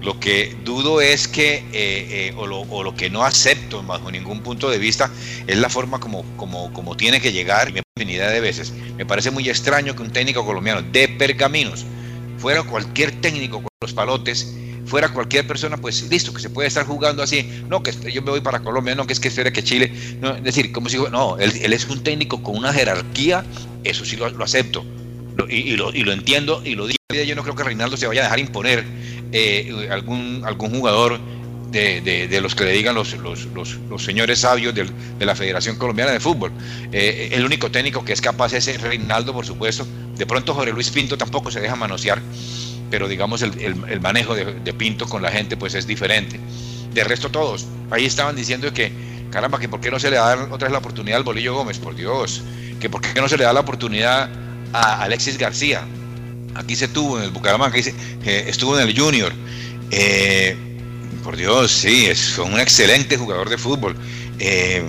Lo 0.07 0.21
que 0.21 0.57
dudo 0.65 1.01
es 1.01 1.27
que, 1.27 1.57
eh, 1.57 1.65
eh, 1.73 2.35
o, 2.37 2.47
lo, 2.47 2.95
que 2.95 3.11
no 3.11 3.25
acepto 3.25 3.83
bajo 3.83 4.09
ningún 4.09 4.41
punto 4.41 4.71
de 4.71 4.79
vista, 4.79 5.11
es 5.49 5.59
la 5.59 5.69
forma 5.69 5.99
como, 5.99 6.23
como, 6.37 6.73
como 6.73 6.97
tiene 6.97 7.21
que 7.21 7.33
llegar 7.33 7.73
infinidad 7.97 8.31
de 8.31 8.39
veces. 8.39 8.73
Me 8.97 9.05
parece 9.05 9.33
muy 9.33 9.49
extraño 9.49 9.97
que 9.97 10.03
un 10.03 10.13
técnico 10.13 10.47
colombiano 10.47 10.81
de 10.81 11.09
pergaminos 11.09 11.85
fuera 12.39 12.63
cualquier 12.63 13.21
técnico 13.21 13.57
con 13.57 13.69
los 13.81 13.93
palotes, 13.93 14.55
fuera 14.85 15.09
cualquier 15.09 15.45
persona, 15.45 15.77
pues 15.77 16.09
listo, 16.09 16.33
que 16.33 16.41
se 16.41 16.51
puede 16.51 16.69
estar 16.69 16.87
jugando 16.87 17.21
así. 17.25 17.65
No, 17.69 17.83
que 17.83 17.91
yo 18.13 18.23
me 18.23 18.31
voy 18.31 18.43
para 18.43 18.61
Colombia, 18.61 18.95
no, 18.95 19.09
que 19.09 19.13
es 19.13 19.19
que 19.19 19.27
espera 19.27 19.53
que 19.53 19.65
Chile. 19.65 19.93
No, 20.21 20.37
es 20.37 20.45
decir, 20.45 20.71
como 20.71 20.89
si, 20.89 20.99
no, 20.99 21.37
él, 21.39 21.51
él, 21.61 21.73
es 21.73 21.85
un 21.87 22.05
técnico 22.05 22.45
con 22.45 22.57
una 22.57 22.73
jerarquía, 22.73 23.45
eso 23.83 24.05
sí 24.05 24.15
lo, 24.15 24.27
acepto. 24.45 24.85
y, 25.49 25.75
lo, 25.75 25.93
y, 25.93 26.05
lo, 26.05 26.13
entiendo 26.13 26.63
y 26.65 26.77
lo 26.77 26.87
digo. 26.87 26.95
Yo 27.09 27.35
no 27.35 27.43
creo 27.43 27.57
que 27.57 27.65
Reinaldo 27.65 27.97
se 27.97 28.07
vaya 28.07 28.21
a 28.21 28.25
dejar 28.25 28.39
imponer 28.39 28.85
eh, 29.33 29.89
algún, 29.91 30.43
algún 30.45 30.71
jugador 30.71 31.21
de, 31.71 32.39
los 32.41 32.55
que 32.55 32.65
le 32.65 32.73
digan 32.73 32.95
los, 32.95 33.15
los, 33.15 34.05
señores 34.05 34.41
sabios 34.41 34.75
de 34.75 35.27
la 35.27 35.35
Federación 35.35 35.77
Colombiana 35.77 36.13
de 36.13 36.21
Fútbol. 36.21 36.53
Eh, 36.93 37.31
el 37.33 37.45
único 37.45 37.71
técnico 37.71 38.05
que 38.05 38.13
es 38.13 38.21
capaz 38.21 38.53
es 38.55 38.81
Reinaldo, 38.81 39.33
por 39.33 39.45
supuesto. 39.45 39.87
De 40.17 40.27
pronto 40.27 40.55
Jorge 40.55 40.73
Luis 40.73 40.91
Pinto 40.91 41.19
tampoco 41.19 41.51
se 41.51 41.61
deja 41.61 41.77
manosear, 41.77 42.21
pero 42.91 43.09
digamos 43.09 43.43
el, 43.43 44.01
manejo 44.01 44.35
de, 44.35 44.73
Pinto 44.73 45.07
con 45.07 45.23
la 45.23 45.31
gente 45.31 45.57
pues 45.57 45.75
es 45.75 45.87
diferente. 45.87 46.41
De 46.95 47.05
resto 47.05 47.31
todos, 47.31 47.67
ahí 47.91 48.07
estaban 48.07 48.35
diciendo 48.35 48.73
que, 48.73 48.91
caramba, 49.31 49.59
que 49.59 49.69
por 49.69 49.81
qué 49.81 49.91
no 49.91 49.99
se 49.99 50.11
le 50.11 50.17
da 50.17 50.49
otra 50.51 50.69
vez 50.69 50.73
la 50.73 50.79
oportunidad 50.79 51.19
al 51.19 51.25
Bolillo 51.25 51.55
Gómez, 51.55 51.79
por 51.79 51.95
Dios, 51.95 52.43
que 52.81 52.89
por 52.89 53.03
qué 53.03 53.21
no 53.21 53.29
se 53.29 53.37
le 53.37 53.45
da 53.45 53.53
la 53.53 53.61
oportunidad 53.61 54.31
a 54.73 55.03
Alexis 55.03 55.37
García, 55.37 55.83
aquí 56.57 56.77
se 56.77 56.89
tuvo 56.89 57.19
en 57.19 57.25
el 57.25 57.31
Bucaramanga, 57.31 57.75
dice, 57.75 57.95
estuvo 58.25 58.79
en 58.79 58.89
el 58.89 58.99
Junior. 58.99 59.33
Eh, 59.91 60.57
por 61.23 61.37
Dios, 61.37 61.73
sí, 61.73 62.07
es 62.07 62.39
un 62.39 62.59
excelente 62.59 63.17
jugador 63.17 63.49
de 63.49 63.59
fútbol. 63.59 63.97
Eh, 64.39 64.83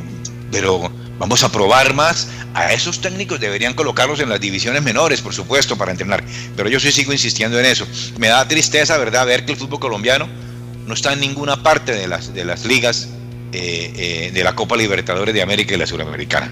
pero 0.51 0.91
vamos 1.17 1.43
a 1.43 1.51
probar 1.51 1.93
más. 1.93 2.29
A 2.53 2.73
esos 2.73 3.01
técnicos 3.01 3.39
deberían 3.39 3.73
colocarlos 3.73 4.19
en 4.19 4.29
las 4.29 4.39
divisiones 4.39 4.81
menores, 4.81 5.21
por 5.21 5.33
supuesto, 5.33 5.77
para 5.77 5.91
entrenar. 5.91 6.23
Pero 6.55 6.69
yo 6.69 6.79
sí 6.79 6.91
sigo 6.91 7.11
insistiendo 7.11 7.59
en 7.59 7.65
eso. 7.65 7.87
Me 8.17 8.27
da 8.27 8.47
tristeza, 8.47 8.97
¿verdad?, 8.97 9.25
ver 9.25 9.45
que 9.45 9.51
el 9.51 9.57
fútbol 9.57 9.79
colombiano 9.79 10.27
no 10.85 10.93
está 10.93 11.13
en 11.13 11.19
ninguna 11.19 11.61
parte 11.61 11.93
de 11.93 12.07
las, 12.07 12.33
de 12.33 12.45
las 12.45 12.65
ligas 12.65 13.09
eh, 13.51 14.31
de 14.33 14.43
la 14.43 14.55
Copa 14.55 14.75
Libertadores 14.75 15.33
de 15.33 15.41
América 15.41 15.75
y 15.75 15.77
la 15.77 15.85
Suramericana. 15.85 16.51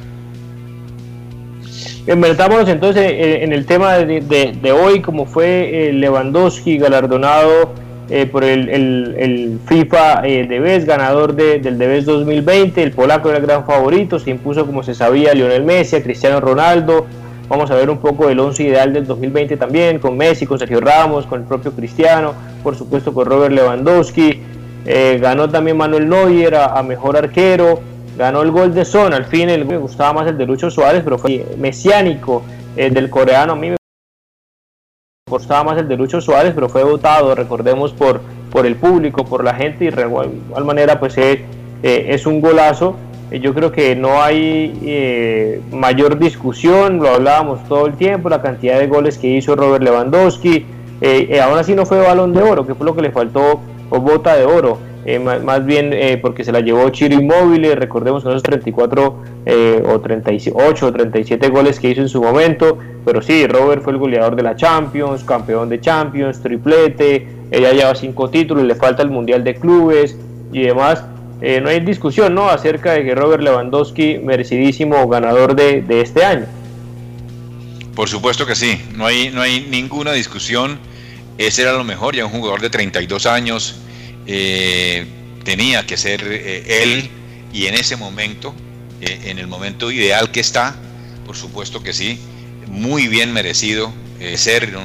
Metámonos 2.05 2.69
entonces 2.69 3.11
eh, 3.11 3.43
en 3.43 3.51
el 3.51 3.65
tema 3.65 3.97
de, 3.97 4.71
hoy, 4.71 5.01
como 5.01 5.25
fue 5.25 5.87
eh, 5.89 5.93
Lewandowski 5.93 6.77
galardonado 6.77 7.71
eh, 8.09 8.27
por 8.27 8.43
el, 8.43 9.59
FIFA 9.65 10.21
de 10.21 10.59
BES, 10.59 10.85
ganador 10.85 11.33
del 11.33 11.79
DEVES 11.79 12.05
2020, 12.05 12.83
el 12.83 12.91
polaco 12.91 13.29
era 13.29 13.39
el 13.39 13.45
gran 13.45 13.65
favorito, 13.65 14.19
se 14.19 14.29
impuso 14.29 14.67
como 14.67 14.83
se 14.83 14.93
sabía 14.93 15.33
Lionel 15.33 15.63
Messi, 15.63 15.95
a 15.95 16.03
Cristiano 16.03 16.39
Ronaldo, 16.39 17.07
vamos 17.49 17.71
a 17.71 17.75
ver 17.75 17.89
un 17.89 17.97
poco 17.97 18.29
el 18.29 18.39
once 18.39 18.61
ideal 18.61 18.93
del 18.93 19.07
2020 19.07 19.57
también, 19.57 19.97
con 19.97 20.15
Messi, 20.15 20.45
con 20.45 20.59
Sergio 20.59 20.81
Ramos, 20.81 21.25
con 21.25 21.41
el 21.41 21.47
propio 21.47 21.71
Cristiano, 21.71 22.35
por 22.61 22.75
supuesto 22.75 23.15
con 23.15 23.25
Robert 23.25 23.51
Lewandowski, 23.51 24.41
ganó 25.19 25.49
también 25.49 25.75
Manuel 25.75 26.07
Neuer 26.07 26.53
a 26.53 26.83
mejor 26.83 27.17
arquero, 27.17 27.79
ganó 28.17 28.41
el 28.41 28.51
gol 28.51 28.73
de 28.73 28.85
Son, 28.85 29.13
al 29.13 29.25
fin 29.25 29.47
me 29.67 29.77
gustaba 29.77 30.13
más 30.13 30.27
el 30.27 30.37
de 30.37 30.45
Lucho 30.45 30.69
Suárez, 30.69 31.01
pero 31.03 31.17
fue 31.17 31.45
mesiánico 31.57 32.43
el 32.75 32.93
del 32.93 33.09
coreano, 33.09 33.53
a 33.53 33.55
mí 33.55 33.69
me 33.69 33.77
gustaba 35.29 35.63
más 35.63 35.77
el 35.77 35.87
de 35.87 35.97
Lucho 35.97 36.21
Suárez, 36.21 36.53
pero 36.53 36.69
fue 36.69 36.83
votado, 36.83 37.35
recordemos, 37.35 37.93
por, 37.93 38.21
por 38.51 38.65
el 38.65 38.75
público, 38.75 39.25
por 39.25 39.43
la 39.43 39.53
gente, 39.53 39.85
y 39.85 39.89
de 39.89 40.01
igual 40.01 40.65
manera 40.65 40.99
pues 40.99 41.17
es, 41.17 41.39
eh, 41.83 42.07
es 42.09 42.25
un 42.25 42.41
golazo. 42.41 42.95
Eh, 43.31 43.39
yo 43.39 43.53
creo 43.53 43.71
que 43.71 43.95
no 43.95 44.21
hay 44.21 44.79
eh, 44.83 45.61
mayor 45.71 46.19
discusión, 46.19 46.97
lo 46.97 47.09
hablábamos 47.09 47.67
todo 47.67 47.87
el 47.87 47.95
tiempo, 47.95 48.29
la 48.29 48.41
cantidad 48.41 48.79
de 48.79 48.87
goles 48.87 49.17
que 49.17 49.27
hizo 49.27 49.55
Robert 49.55 49.83
Lewandowski, 49.83 50.65
aún 51.41 51.57
así 51.57 51.75
no 51.75 51.85
fue 51.85 51.99
balón 51.99 52.33
de 52.33 52.41
oro, 52.41 52.65
que 52.65 52.73
fue 52.73 52.85
lo 52.85 52.95
que 52.95 53.01
le 53.01 53.11
faltó, 53.11 53.59
o 53.89 53.99
bota 53.99 54.35
de 54.35 54.45
oro. 54.45 54.77
Eh, 55.07 55.19
más, 55.19 55.63
bien 55.67 55.93
eh, 55.93 56.17
porque 56.19 56.43
se 56.43 56.51
la 56.51 56.61
llevó 56.61 56.89
Chiro 56.89 57.13
Inmóvil, 57.13 57.71
recordemos 57.75 58.23
esos 58.23 58.41
34 58.41 59.23
eh, 59.45 59.83
o 59.87 60.01
38 60.01 60.85
o 60.87 60.91
37 60.91 61.49
goles 61.49 61.79
que 61.79 61.91
hizo 61.91 62.01
en 62.01 62.09
su 62.09 62.23
momento, 62.23 62.79
pero 63.05 63.21
sí, 63.21 63.45
Robert 63.45 63.83
fue 63.83 63.93
el 63.93 63.99
goleador 63.99 64.35
de 64.35 64.41
la 64.41 64.55
Champions, 64.55 65.23
campeón 65.23 65.69
de 65.69 65.79
Champions, 65.79 66.41
triplete, 66.41 67.27
ella 67.51 67.71
lleva 67.71 67.93
cinco 67.93 68.31
títulos, 68.31 68.63
le 68.63 68.73
falta 68.73 69.03
el 69.03 69.11
Mundial 69.11 69.43
de 69.43 69.53
Clubes 69.53 70.17
y 70.51 70.63
demás. 70.63 71.03
no 71.39 71.69
hay 71.69 71.81
discusión 71.81 72.33
¿no? 72.33 72.49
acerca 72.49 72.93
de 72.93 73.03
que 73.03 73.13
Robert 73.13 73.43
Lewandowski, 73.43 74.17
merecidísimo 74.17 75.07
ganador 75.07 75.55
de, 75.55 75.83
de 75.83 76.01
este 76.01 76.25
año. 76.25 76.47
Por 77.95 78.09
supuesto 78.09 78.47
que 78.47 78.55
sí, 78.55 78.81
no 78.95 79.05
hay, 79.05 79.29
no 79.29 79.41
hay 79.41 79.67
ninguna 79.69 80.13
discusión. 80.13 80.79
Ese 81.37 81.61
era 81.61 81.73
lo 81.73 81.83
mejor, 81.83 82.15
ya 82.15 82.25
un 82.25 82.31
jugador 82.31 82.61
de 82.61 82.69
32 82.71 83.25
años, 83.27 83.75
eh, 84.27 85.05
tenía 85.43 85.85
que 85.85 85.97
ser 85.97 86.23
eh, 86.25 86.83
él 86.83 87.09
y 87.53 87.67
en 87.67 87.75
ese 87.75 87.95
momento, 87.95 88.55
eh, 89.01 89.19
en 89.25 89.37
el 89.37 89.47
momento 89.47 89.91
ideal 89.91 90.31
que 90.31 90.39
está, 90.39 90.75
por 91.25 91.35
supuesto 91.35 91.83
que 91.83 91.93
sí, 91.93 92.19
muy 92.67 93.07
bien 93.07 93.31
merecido 93.31 93.93
ser, 94.37 94.75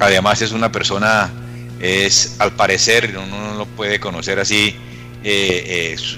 además 0.00 0.42
es 0.42 0.50
una 0.50 0.72
persona, 0.72 1.30
es 1.78 2.36
al 2.38 2.56
parecer, 2.56 3.16
uno 3.16 3.50
no 3.52 3.54
lo 3.54 3.66
puede 3.66 4.00
conocer 4.00 4.40
así, 4.40 4.74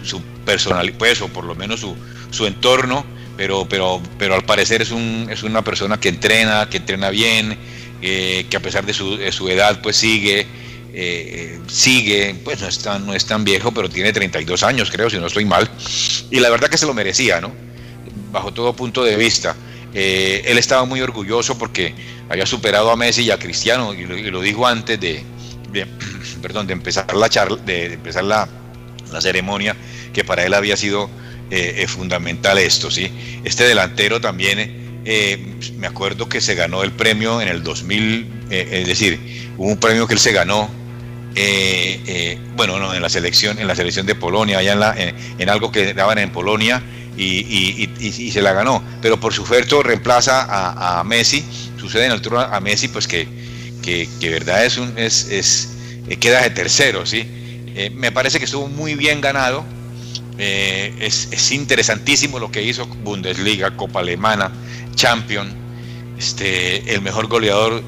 su, 0.05 0.23
personalidad, 0.47 0.97
pues, 0.97 1.21
o 1.21 1.29
por 1.29 1.45
lo 1.45 1.55
menos 1.55 1.81
su, 1.81 1.95
su 2.31 2.47
entorno, 2.47 3.05
pero, 3.37 3.69
pero, 3.69 4.01
pero 4.19 4.35
al 4.35 4.45
parecer 4.45 4.81
es, 4.81 4.93
un, 4.93 5.27
es 5.31 5.43
una 5.43 5.63
persona 5.63 5.99
que 6.01 6.09
entrena, 6.09 6.69
que 6.71 6.79
entrena 6.79 7.11
bien, 7.11 7.59
que 8.01 8.57
a 8.57 8.61
pesar 8.61 8.87
de 8.87 8.95
su, 8.95 9.17
de 9.17 9.31
su 9.33 9.49
edad 9.51 9.83
pues 9.83 9.97
sigue 9.97 10.47
eh, 10.95 11.59
sigue, 11.69 12.35
pues 12.45 12.61
no 12.61 12.69
es, 12.69 12.79
tan, 12.79 13.07
no 13.07 13.15
es 13.15 13.27
tan 13.27 13.45
viejo, 13.45 13.73
pero 13.73 13.89
tiene 13.89 14.13
32 14.13 14.63
años, 14.63 14.91
creo, 14.91 15.11
si 15.11 15.19
no 15.19 15.27
estoy 15.27 15.45
mal. 15.45 15.69
Y 16.31 16.41
la 16.41 16.51
verdad 16.51 16.69
que 16.69 16.79
se 16.79 16.87
lo 16.87 16.95
merecía, 16.95 17.41
¿no? 17.41 17.53
Bajo 18.33 18.53
todo 18.53 18.73
punto 18.75 19.05
de 19.05 19.17
vista. 19.17 19.55
Eh, 19.95 20.43
él 20.47 20.59
estaba 20.59 20.85
muy 20.85 21.01
orgulloso 21.01 21.59
porque 21.59 21.95
había 22.29 22.47
superado 22.47 22.91
a 22.91 22.97
Messi 22.97 23.23
y 23.23 23.31
a 23.31 23.39
Cristiano, 23.39 23.95
y 23.95 24.05
lo, 24.07 24.41
dijo 24.41 24.67
antes 24.67 24.99
de, 25.01 25.25
perdón, 26.43 26.67
de 26.67 26.73
empezar 26.73 27.15
la 27.15 27.29
charla, 27.29 27.57
de, 27.65 27.95
empezar 27.95 28.25
la, 28.25 28.49
la, 29.13 29.21
ceremonia, 29.21 29.77
que 30.13 30.25
para 30.25 30.45
él 30.45 30.55
había 30.55 30.77
sido 30.77 31.11
eh, 31.51 31.87
fundamental 31.87 32.59
esto, 32.59 32.91
¿sí? 32.91 33.11
Este 33.45 33.65
delantero 33.65 34.21
también, 34.21 34.89
me 35.79 35.87
acuerdo 35.87 36.29
que 36.29 36.43
se 36.43 36.55
ganó 36.55 36.83
el 36.83 36.93
premio 36.93 37.41
en 37.41 37.49
el 37.49 37.63
2000, 37.63 38.27
es 38.51 38.87
decir, 38.87 39.48
hubo 39.59 39.69
un 39.69 39.77
premio 39.77 40.07
que 40.07 40.15
él 40.15 40.21
se 40.21 40.33
ganó 40.33 40.71
eh, 41.41 42.01
eh, 42.07 42.39
bueno, 42.57 42.81
no, 42.81 42.93
en 42.95 43.01
la 43.01 43.09
selección, 43.09 43.61
en 43.61 43.69
la 43.69 43.77
selección 43.77 44.07
de 44.07 44.17
Polonia, 44.17 44.59
allá 44.59 44.73
en, 44.73 44.81
la, 44.81 44.95
en, 45.39 45.49
algo 45.49 45.71
que 45.71 45.95
daban 45.95 46.19
en 46.19 46.33
Polonia 46.33 46.83
y, 47.17 48.31
se 48.33 48.43
la 48.43 48.53
ganó. 48.53 48.83
Pero 49.01 49.21
por 49.21 49.33
su 49.33 49.43
oferto 49.43 49.83
reemplaza 49.83 50.47
a, 50.99 51.05
Messi, 51.05 51.45
sucede 51.79 52.07
en 52.07 52.13
el 52.13 52.21
turno 52.21 52.41
a 52.41 52.61
Messi, 52.61 52.89
pues 52.89 53.07
que, 53.07 53.29
que, 53.83 54.31
verdad 54.31 54.65
es 54.65 54.79
un, 54.79 54.93
es, 54.99 55.29
es 55.31 55.71
eh, 56.09 56.17
queda 56.17 56.43
de 56.43 56.51
tercero, 56.51 57.07
¿sí? 57.07 57.25
me 57.95 58.11
parece 58.11 58.41
que 58.41 58.47
estuvo 58.47 58.67
muy 58.67 58.97
bien 58.97 59.21
ganado. 59.21 59.65
Es, 60.39 61.29
es, 61.31 61.53
interesantísimo 61.53 62.39
lo 62.39 62.51
que 62.51 62.63
hizo 62.63 62.87
Bundesliga, 62.87 63.77
Copa 63.77 64.01
Alemana, 64.01 64.53
Champion, 64.95 65.49
este, 66.19 66.95
el 66.95 67.01
mejor 67.03 67.29
goleador 67.29 67.83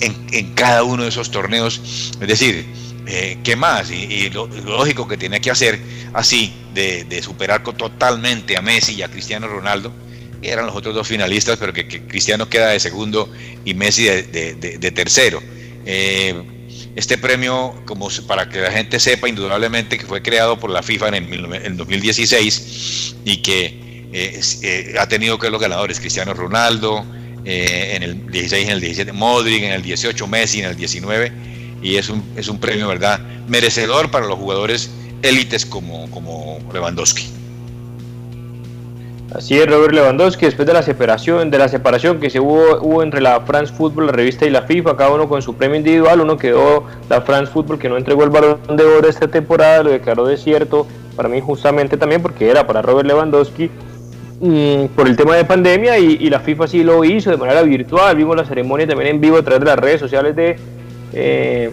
en, 0.00 0.54
cada 0.54 0.84
uno 0.84 1.02
de 1.02 1.08
esos 1.08 1.30
torneos. 1.30 2.12
Es 2.20 2.28
decir, 2.28 2.66
eh, 3.06 3.38
¿qué 3.42 3.56
más? 3.56 3.90
Y, 3.90 4.30
lo, 4.30 4.46
lógico 4.46 5.06
que 5.08 5.16
tiene 5.16 5.40
que 5.40 5.50
hacer 5.50 5.78
así, 6.12 6.52
de, 6.74 7.20
superar 7.22 7.62
totalmente 7.62 8.56
a 8.56 8.62
Messi 8.62 8.94
y 8.94 9.02
a 9.02 9.08
Cristiano 9.08 9.48
Ronaldo, 9.48 9.92
que 10.40 10.50
eran 10.50 10.66
los 10.66 10.76
otros 10.76 10.94
dos 10.94 11.08
finalistas, 11.08 11.58
pero 11.58 11.72
que, 11.72 11.86
Cristiano 11.86 12.48
queda 12.48 12.68
de 12.68 12.80
segundo 12.80 13.30
y 13.64 13.74
Messi 13.74 14.04
de, 14.04 14.92
tercero. 14.94 15.42
Eh, 15.84 16.34
este 16.94 17.16
premio, 17.16 17.80
como 17.86 18.08
para 18.26 18.48
que 18.48 18.60
la 18.60 18.72
gente 18.72 18.98
sepa, 18.98 19.28
indudablemente 19.28 19.98
que 19.98 20.06
fue 20.06 20.20
creado 20.22 20.58
por 20.58 20.70
la 20.70 20.82
FIFA 20.82 21.08
en 21.16 21.32
el 21.64 21.76
2016 21.76 23.16
y 23.24 23.36
que 23.38 23.88
eh, 24.12 24.94
ha 24.98 25.06
tenido 25.06 25.38
que 25.38 25.50
los 25.50 25.60
ganadores 25.60 26.00
Cristiano 26.00 26.34
Ronaldo, 26.34 27.04
eh, 27.44 27.92
en 27.94 28.02
el 28.02 28.30
16, 28.30 28.66
en 28.66 28.72
el 28.72 28.80
17 28.80 29.12
Modric, 29.12 29.62
en 29.62 29.72
el 29.72 29.82
18 29.82 30.26
Messi, 30.26 30.60
en 30.60 30.66
el 30.66 30.76
19 30.76 31.48
y 31.82 31.96
es 31.96 32.08
un, 32.08 32.22
es 32.36 32.48
un 32.48 32.58
premio, 32.58 32.88
¿verdad? 32.88 33.20
Merecedor 33.46 34.10
para 34.10 34.26
los 34.26 34.38
jugadores 34.38 34.90
élites 35.22 35.64
como, 35.64 36.10
como 36.10 36.58
Lewandowski. 36.72 37.26
Así 39.34 39.58
es, 39.58 39.66
Robert 39.66 39.92
Lewandowski, 39.92 40.46
después 40.46 40.66
de 40.66 40.72
la 40.72 40.82
separación, 40.82 41.50
de 41.50 41.58
la 41.58 41.68
separación 41.68 42.18
que 42.18 42.30
se 42.30 42.40
hubo, 42.40 42.80
hubo 42.80 43.02
entre 43.02 43.20
la 43.20 43.42
France 43.42 43.72
Football, 43.74 44.06
la 44.06 44.12
revista 44.12 44.46
y 44.46 44.50
la 44.50 44.62
FIFA, 44.62 44.96
cada 44.96 45.10
uno 45.10 45.28
con 45.28 45.42
su 45.42 45.54
premio 45.54 45.76
individual, 45.76 46.22
uno 46.22 46.38
quedó 46.38 46.86
la 47.10 47.20
France 47.20 47.52
Football 47.52 47.78
que 47.78 47.90
no 47.90 47.98
entregó 47.98 48.24
el 48.24 48.30
balón 48.30 48.58
de 48.74 48.84
oro 48.84 49.06
esta 49.06 49.28
temporada, 49.28 49.82
lo 49.82 49.90
declaró 49.90 50.24
desierto, 50.24 50.86
para 51.14 51.28
mí 51.28 51.42
justamente 51.42 51.98
también 51.98 52.22
porque 52.22 52.48
era 52.48 52.66
para 52.66 52.80
Robert 52.80 53.06
Lewandowski, 53.06 53.70
mm, 54.40 54.86
por 54.94 55.08
el 55.08 55.16
tema 55.16 55.36
de 55.36 55.44
pandemia 55.44 55.98
y, 55.98 56.28
la 56.30 56.40
FIFA 56.40 56.66
sí 56.68 56.82
lo 56.82 57.04
hizo 57.04 57.30
de 57.30 57.36
manera 57.36 57.62
virtual, 57.62 58.16
vimos 58.16 58.36
la 58.36 58.44
ceremonia 58.44 58.86
también 58.86 59.16
en 59.16 59.20
vivo 59.20 59.38
a 59.38 59.42
través 59.42 59.60
de 59.60 59.66
las 59.66 59.78
redes 59.78 60.00
sociales 60.00 60.34
de, 60.36 60.56
eh, 61.12 61.70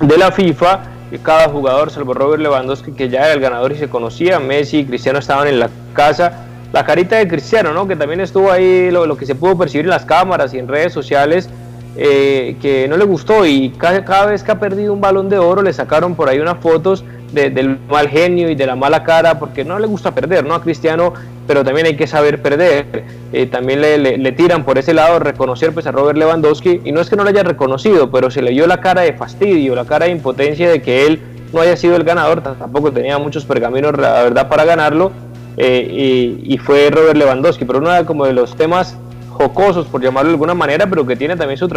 de 0.00 0.18
la 0.18 0.32
FIFA, 0.32 0.94
cada 1.22 1.48
jugador, 1.48 1.90
salvo 1.90 2.14
Robert 2.14 2.42
Lewandowski, 2.42 2.92
que 2.92 3.08
ya 3.08 3.20
era 3.20 3.32
el 3.32 3.40
ganador 3.40 3.72
y 3.72 3.76
se 3.76 3.88
conocía, 3.88 4.40
Messi 4.40 4.78
y 4.78 4.84
Cristiano 4.84 5.18
estaban 5.18 5.48
en 5.48 5.60
la 5.60 5.70
casa, 5.92 6.46
la 6.72 6.84
carita 6.84 7.16
de 7.16 7.28
Cristiano, 7.28 7.72
¿no? 7.72 7.86
que 7.86 7.96
también 7.96 8.20
estuvo 8.20 8.50
ahí, 8.50 8.90
lo, 8.90 9.16
que 9.16 9.26
se 9.26 9.34
pudo 9.34 9.56
percibir 9.56 9.86
en 9.86 9.90
las 9.90 10.04
cámaras 10.04 10.52
y 10.54 10.58
en 10.58 10.68
redes 10.68 10.92
sociales, 10.92 11.48
eh, 11.96 12.56
que 12.60 12.88
no 12.88 12.96
le 12.96 13.04
gustó 13.04 13.46
y 13.46 13.70
cada, 13.70 14.26
vez 14.26 14.42
que 14.42 14.50
ha 14.50 14.58
perdido 14.58 14.92
un 14.92 15.00
balón 15.00 15.28
de 15.28 15.38
oro 15.38 15.62
le 15.62 15.72
sacaron 15.72 16.16
por 16.16 16.28
ahí 16.28 16.40
unas 16.40 16.58
fotos 16.58 17.04
del 17.34 17.78
mal 17.88 18.08
genio 18.08 18.48
y 18.48 18.54
de 18.54 18.66
la 18.66 18.76
mala 18.76 19.04
cara, 19.04 19.38
porque 19.38 19.64
no 19.64 19.78
le 19.78 19.86
gusta 19.86 20.14
perder, 20.14 20.44
¿no? 20.44 20.54
A 20.54 20.62
Cristiano, 20.62 21.12
pero 21.46 21.64
también 21.64 21.86
hay 21.86 21.96
que 21.96 22.06
saber 22.06 22.40
perder. 22.40 23.04
Eh, 23.32 23.46
también 23.46 23.80
le, 23.80 24.32
tiran 24.32 24.64
por 24.64 24.78
ese 24.78 24.94
lado 24.94 25.18
reconocer 25.18 25.72
pues, 25.72 25.86
a 25.86 25.92
Robert 25.92 26.18
Lewandowski, 26.18 26.80
y 26.84 26.92
no 26.92 27.00
es 27.00 27.10
que 27.10 27.16
no 27.16 27.24
le 27.24 27.30
haya 27.30 27.42
reconocido, 27.42 28.10
pero 28.10 28.30
se 28.30 28.42
le 28.42 28.52
dio 28.52 28.66
la 28.66 28.80
cara 28.80 29.02
de 29.02 29.12
fastidio, 29.12 29.74
la 29.74 29.84
cara 29.84 30.06
de 30.06 30.12
impotencia 30.12 30.70
de 30.70 30.80
que 30.80 31.06
él 31.06 31.20
no 31.52 31.60
haya 31.60 31.76
sido 31.76 31.96
el 31.96 32.04
ganador, 32.04 32.42
tampoco 32.42 32.92
tenía 32.92 33.18
muchos 33.18 33.44
pergaminos, 33.44 33.96
la 33.96 34.22
verdad, 34.24 34.48
para 34.48 34.64
ganarlo, 34.64 35.12
eh, 35.56 36.40
y, 36.44 36.58
fue 36.58 36.90
Robert 36.90 37.16
Lewandowski, 37.16 37.64
pero 37.64 37.78
uno 37.78 37.90
de, 37.90 38.04
como 38.04 38.24
de 38.26 38.32
los 38.32 38.56
temas 38.56 38.96
jocosos, 39.30 39.86
por 39.86 40.02
llamarlo 40.02 40.30
de 40.30 40.34
alguna 40.34 40.54
manera, 40.54 40.88
pero 40.88 41.06
que 41.06 41.16
tiene 41.16 41.36
también 41.36 41.58
su, 41.58 41.68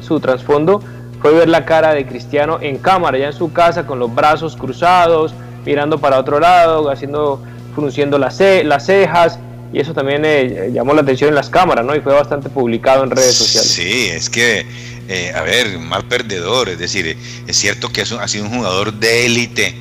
su 0.00 0.20
trasfondo, 0.20 0.80
fue 1.26 1.34
ver 1.34 1.48
la 1.48 1.64
cara 1.64 1.92
de 1.92 2.06
Cristiano 2.06 2.60
en 2.62 2.78
cámara, 2.78 3.18
ya 3.18 3.26
en 3.26 3.32
su 3.32 3.52
casa, 3.52 3.84
con 3.84 3.98
los 3.98 4.14
brazos 4.14 4.54
cruzados, 4.54 5.34
mirando 5.64 5.98
para 5.98 6.20
otro 6.20 6.38
lado, 6.38 6.88
haciendo, 6.88 7.42
frunciendo 7.74 8.16
las, 8.16 8.38
las 8.38 8.86
cejas, 8.86 9.40
y 9.72 9.80
eso 9.80 9.92
también 9.92 10.22
eh, 10.24 10.70
llamó 10.72 10.94
la 10.94 11.00
atención 11.00 11.30
en 11.30 11.34
las 11.34 11.50
cámaras, 11.50 11.84
¿no? 11.84 11.96
Y 11.96 12.00
fue 12.00 12.12
bastante 12.12 12.48
publicado 12.48 13.02
en 13.02 13.10
redes 13.10 13.34
sociales. 13.34 13.72
Sí, 13.72 14.06
es 14.06 14.30
que, 14.30 14.64
eh, 15.08 15.32
a 15.34 15.42
ver, 15.42 15.80
mal 15.80 16.04
perdedor, 16.04 16.68
es 16.68 16.78
decir, 16.78 17.18
es 17.44 17.56
cierto 17.56 17.88
que 17.88 18.02
ha 18.02 18.28
sido 18.28 18.44
un 18.44 18.58
jugador 18.58 18.92
de 18.92 19.26
élite, 19.26 19.74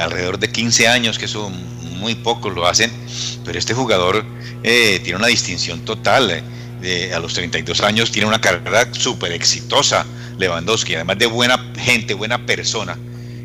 alrededor 0.00 0.38
de 0.38 0.52
15 0.52 0.86
años, 0.86 1.18
que 1.18 1.26
son 1.26 1.52
muy 1.98 2.14
pocos 2.14 2.54
lo 2.54 2.64
hacen, 2.64 2.92
pero 3.44 3.58
este 3.58 3.74
jugador 3.74 4.24
eh, 4.62 5.00
tiene 5.02 5.18
una 5.18 5.26
distinción 5.26 5.84
total. 5.84 6.44
Eh, 6.82 7.12
a 7.14 7.20
los 7.20 7.34
32 7.34 7.80
años 7.82 8.10
tiene 8.10 8.26
una 8.26 8.40
carrera 8.40 8.88
súper 8.92 9.32
exitosa, 9.32 10.04
Lewandowski, 10.38 10.96
además 10.96 11.18
de 11.18 11.26
buena 11.26 11.72
gente, 11.78 12.14
buena 12.14 12.44
persona. 12.44 12.98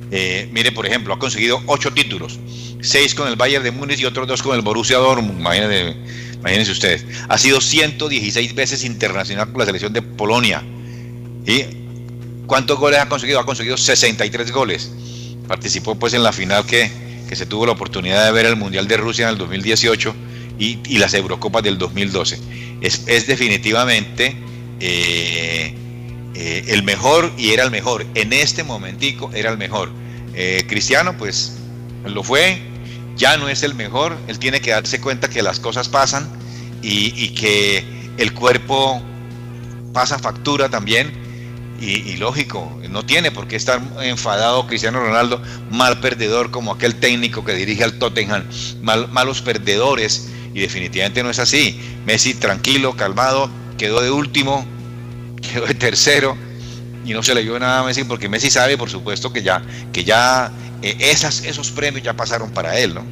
Eh, 0.09 0.49
mire, 0.51 0.71
por 0.71 0.87
ejemplo, 0.87 1.13
ha 1.13 1.19
conseguido 1.19 1.61
ocho 1.67 1.91
títulos, 1.91 2.39
seis 2.81 3.13
con 3.13 3.27
el 3.27 3.35
Bayern 3.35 3.63
de 3.63 3.71
Múnich 3.71 3.99
y 3.99 4.05
otros 4.05 4.27
dos 4.27 4.41
con 4.41 4.55
el 4.55 4.61
Borussia 4.61 4.97
Dortmund. 4.97 5.39
Imagínense, 5.39 5.95
imagínense 6.35 6.71
ustedes. 6.71 7.05
Ha 7.29 7.37
sido 7.37 7.61
116 7.61 8.55
veces 8.55 8.83
internacional 8.83 9.51
con 9.51 9.59
la 9.59 9.65
selección 9.65 9.93
de 9.93 10.01
Polonia. 10.01 10.63
¿Y 11.45 11.63
cuántos 12.47 12.79
goles 12.79 12.99
ha 12.99 13.07
conseguido? 13.07 13.39
Ha 13.39 13.45
conseguido 13.45 13.77
63 13.77 14.51
goles. 14.51 14.91
Participó 15.47 15.95
pues 15.95 16.13
en 16.13 16.23
la 16.23 16.33
final 16.33 16.65
que, 16.65 16.91
que 17.29 17.35
se 17.35 17.45
tuvo 17.45 17.67
la 17.67 17.73
oportunidad 17.73 18.25
de 18.25 18.31
ver 18.31 18.47
el 18.47 18.55
Mundial 18.55 18.87
de 18.87 18.97
Rusia 18.97 19.25
en 19.25 19.33
el 19.33 19.37
2018 19.37 20.15
y, 20.59 20.97
las 20.97 21.13
Eurocopas 21.13 21.63
del 21.63 21.77
2012. 21.77 22.39
Es, 22.81 23.27
definitivamente 23.27 24.35
eh, 24.79 25.73
eh, 26.35 26.63
el 26.67 26.83
mejor 26.83 27.31
y 27.37 27.51
era 27.51 27.63
el 27.63 27.71
mejor. 27.71 28.05
En 28.15 28.33
este 28.33 28.63
momentico 28.63 29.31
era 29.33 29.49
el 29.49 29.57
mejor. 29.57 29.89
Eh, 30.33 30.65
Cristiano, 30.67 31.17
pues 31.17 31.53
lo 32.05 32.23
fue, 32.23 32.59
ya 33.15 33.37
no 33.37 33.49
es 33.49 33.63
el 33.63 33.75
mejor. 33.75 34.17
Él 34.27 34.39
tiene 34.39 34.61
que 34.61 34.71
darse 34.71 35.01
cuenta 35.01 35.29
que 35.29 35.41
las 35.41 35.59
cosas 35.59 35.89
pasan 35.89 36.29
y, 36.81 37.13
y 37.15 37.29
que 37.29 37.83
el 38.17 38.33
cuerpo 38.33 39.01
pasa 39.93 40.19
factura 40.19 40.69
también 40.69 41.27
y, 41.79 42.17
lógico, 42.17 42.79
no 42.89 43.05
tiene 43.05 43.31
por 43.31 43.47
qué 43.47 43.55
estar 43.55 43.79
enfadado 44.01 44.65
Cristiano 44.65 44.99
Ronaldo, 44.99 45.41
mal 45.69 45.99
perdedor 45.99 46.49
como 46.49 46.71
aquel 46.71 46.95
técnico 46.95 47.45
que 47.45 47.53
dirige 47.53 47.83
al 47.83 47.99
Tottenham, 47.99 48.43
mal, 48.81 49.07
malos 49.09 49.43
perdedores, 49.43 50.29
y 50.53 50.61
definitivamente 50.61 51.23
no 51.23 51.29
es 51.29 51.39
así. 51.39 51.79
Messi 52.05 52.33
tranquilo, 52.33 52.95
calmado, 52.95 53.49
quedó 53.77 54.01
de 54.01 54.11
último, 54.11 54.65
quedó 55.41 55.65
de 55.65 55.73
tercero, 55.73 56.37
y 57.07 57.13
no 57.13 57.23
se 57.23 57.33
le 57.33 57.41
dio 57.41 57.57
nada 57.57 57.79
a 57.79 57.83
Messi 57.83 58.03
porque 58.03 58.27
Messi 58.27 58.49
sabe, 58.49 58.77
por 58.77 58.89
supuesto, 58.89 59.31
que 59.31 59.41
ya, 59.41 59.61
que 59.93 60.03
ya 60.03 60.51
eh, 60.81 60.97
esas, 60.99 61.45
esos 61.45 61.71
premios 61.71 62.03
ya 62.03 62.13
pasaron 62.13 62.51
para 62.51 62.77
él, 62.77 62.93
¿no? 62.93 63.03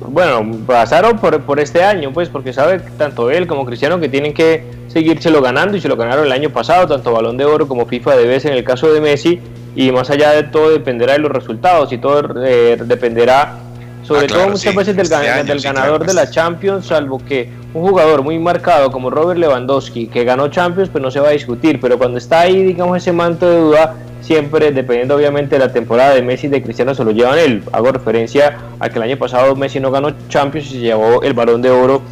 Bueno, 0.00 0.64
pasaron 0.66 1.18
por, 1.18 1.40
por 1.42 1.60
este 1.60 1.82
año, 1.82 2.12
pues, 2.12 2.28
porque 2.28 2.52
sabe 2.52 2.80
tanto 2.98 3.30
él 3.30 3.46
como 3.46 3.64
Cristiano 3.64 4.00
que 4.00 4.08
tienen 4.08 4.34
que 4.34 4.64
seguírselo 4.88 5.42
ganando 5.42 5.76
y 5.76 5.80
se 5.80 5.88
lo 5.88 5.96
ganaron 5.96 6.26
el 6.26 6.32
año 6.32 6.50
pasado, 6.50 6.86
tanto 6.86 7.12
Balón 7.12 7.36
de 7.36 7.44
Oro 7.44 7.68
como 7.68 7.86
FIFA 7.86 8.16
de 8.16 8.26
vez 8.26 8.44
en 8.44 8.52
el 8.52 8.64
caso 8.64 8.92
de 8.92 9.00
Messi 9.00 9.40
y 9.76 9.90
más 9.92 10.08
allá 10.10 10.30
de 10.30 10.44
todo 10.44 10.70
dependerá 10.70 11.14
de 11.14 11.18
los 11.18 11.32
resultados 11.32 11.92
y 11.92 11.98
todo 11.98 12.44
eh, 12.44 12.78
dependerá 12.84 13.58
sobre 14.04 14.26
ah, 14.26 14.28
todo 14.28 14.48
muchas 14.50 14.74
veces 14.74 14.96
del, 14.96 15.06
este 15.06 15.68
ganador 15.68 16.06
de 16.06 16.14
la 16.14 16.30
Champions, 16.30 16.86
salvo 16.86 17.18
que 17.18 17.50
un 17.72 17.88
jugador 17.88 18.22
muy 18.22 18.38
marcado 18.38 18.90
como 18.90 19.10
Robert 19.10 19.40
Lewandowski, 19.40 20.06
que 20.06 20.24
ganó 20.24 20.48
Champions, 20.48 20.90
pues 20.90 21.02
no 21.02 21.10
se 21.10 21.20
va 21.20 21.28
a 21.28 21.32
discutir, 21.32 21.80
pero 21.80 21.98
cuando 21.98 22.18
está 22.18 22.40
ahí, 22.40 22.62
digamos, 22.62 22.98
ese 22.98 23.12
manto 23.12 23.48
de 23.48 23.58
duda, 23.58 23.96
siempre, 24.20 24.70
dependiendo 24.72 25.16
obviamente 25.16 25.58
de 25.58 25.66
la 25.66 25.72
temporada 25.72 26.14
de 26.14 26.22
Messi 26.22 26.46
y 26.46 26.50
de 26.50 26.62
Cristiano, 26.62 26.94
se 26.94 27.04
lo 27.04 27.10
llevan 27.10 27.38
él. 27.38 27.62
Hago 27.72 27.92
referencia 27.92 28.58
a 28.78 28.88
que 28.88 28.98
el 28.98 29.02
año 29.02 29.18
pasado 29.18 29.54
Messi 29.56 29.80
no 29.80 29.90
ganó 29.90 30.12
Champions 30.28 30.68
y 30.68 30.70
se 30.70 30.78
llevó 30.78 31.22
el 31.22 31.34
balón 31.34 31.62
de 31.62 31.70
oro 31.70 32.02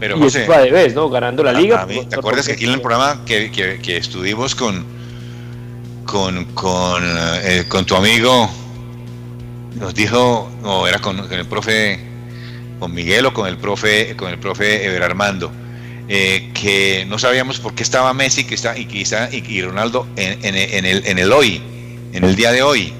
pero 0.00 0.16
y 0.16 0.20
José, 0.20 0.46
de 0.48 0.70
vez, 0.70 0.94
¿no? 0.94 1.10
Ganando 1.10 1.42
la 1.42 1.52
liga. 1.52 1.86
¿Te 1.86 2.16
acuerdas 2.16 2.46
que 2.46 2.52
aquí 2.54 2.64
en 2.64 2.72
el 2.72 2.80
programa 2.80 3.22
que, 3.26 3.50
que, 3.50 3.96
estuvimos 3.96 4.54
con 4.54 4.84
con, 6.06 6.44
con, 6.46 7.04
eh, 7.44 7.66
con, 7.68 7.84
tu 7.84 7.94
amigo 7.94 8.50
nos 9.76 9.94
dijo, 9.94 10.50
no, 10.62 10.86
era 10.86 10.98
con, 10.98 11.32
el 11.32 11.46
profe, 11.46 11.98
con 12.78 12.92
Miguel 12.92 13.26
o 13.26 13.34
con 13.34 13.46
el 13.46 13.56
profe, 13.56 14.16
con 14.16 14.30
el 14.30 14.38
profe 14.38 14.84
Ever 14.84 15.02
Armando, 15.02 15.50
eh, 16.08 16.50
que 16.54 17.04
no 17.08 17.18
sabíamos 17.18 17.60
por 17.60 17.74
qué 17.74 17.82
estaba 17.82 18.12
Messi 18.12 18.44
que 18.44 18.54
está, 18.54 18.76
y, 18.76 18.86
quizá, 18.86 19.28
y, 19.32 19.62
Ronaldo 19.62 20.06
en, 20.16 20.44
en, 20.44 20.56
en, 20.56 20.84
el, 20.84 21.06
en 21.06 21.18
el 21.18 21.32
hoy, 21.32 21.62
en 22.12 22.24
el 22.24 22.36
día 22.36 22.52
de 22.52 22.62
hoy. 22.62 22.92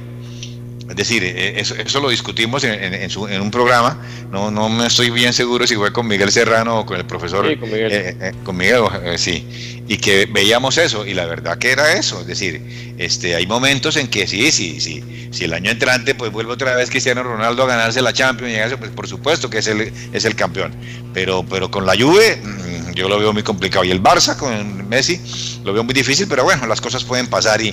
Es 0.90 0.96
decir, 0.96 1.22
eh, 1.22 1.61
eso, 1.61 1.76
eso 1.76 2.00
lo 2.00 2.09
discutimos 2.11 2.64
en, 2.64 2.94
en, 2.94 3.40
un 3.40 3.50
programa, 3.53 3.96
no, 4.33 4.50
no 4.50 4.68
me 4.68 4.87
estoy 4.87 5.11
bien 5.11 5.33
seguro 5.33 5.64
si 5.64 5.76
fue 5.76 5.92
con 5.92 6.09
Miguel 6.09 6.33
Serrano 6.33 6.81
o 6.81 6.87
con 6.87 6.96
el 6.96 7.07
profesor. 7.07 7.48
Sí, 7.48 7.57
con 7.57 7.70
Miguel. 7.70 7.92
Eh, 7.92 8.16
eh, 8.20 8.33
con 8.42 8.57
Miguel 8.57 8.83
sí. 9.16 9.85
Y 9.87 9.98
que 9.98 10.26
veíamos 10.26 10.79
eso, 10.79 11.07
y 11.07 11.14
la 11.14 11.26
verdad 11.26 11.59
que 11.59 11.70
era 11.70 11.92
eso. 11.92 12.20
Es 12.20 12.26
decir, 12.26 12.61
este, 12.98 13.37
hay 13.37 13.46
momentos 13.46 13.96
en 13.96 14.09
que 14.09 14.26
sí, 14.26 14.50
sí, 14.50 14.81
sí. 14.81 15.29
Si 15.31 15.44
el 15.44 15.53
año 15.53 15.70
entrante 15.70 16.16
pues 16.16 16.33
vuelve 16.33 16.53
otra 16.53 16.74
vez 16.74 16.90
Cristiano 16.90 17.22
Ronaldo 17.22 17.62
a 17.62 17.66
ganarse 17.66 18.03
la 18.03 18.12
Champions, 18.12 18.72
y 18.72 18.76
pues 18.76 18.90
por 18.90 19.07
supuesto 19.07 19.48
que 19.48 19.59
es 19.59 19.68
el, 19.68 19.92
es 20.12 20.24
el 20.24 20.35
campeón. 20.35 20.74
Pero, 21.14 21.44
pero 21.48 21.70
con 21.70 21.87
la 21.87 21.94
Juve 21.94 22.37
mm, 22.42 22.94
yo 22.94 23.09
lo 23.09 23.16
veo 23.20 23.33
muy 23.33 23.44
complicado. 23.44 23.85
Y 23.85 23.92
el 23.92 24.03
Barça 24.03 24.37
con 24.37 24.88
Messi 24.88 25.20
lo 25.62 25.72
veo 25.72 25.85
muy 25.85 25.94
difícil, 25.94 26.26
pero 26.29 26.42
bueno, 26.42 26.66
las 26.66 26.81
cosas 26.81 27.05
pueden 27.05 27.29
pasar 27.29 27.62
y, 27.62 27.68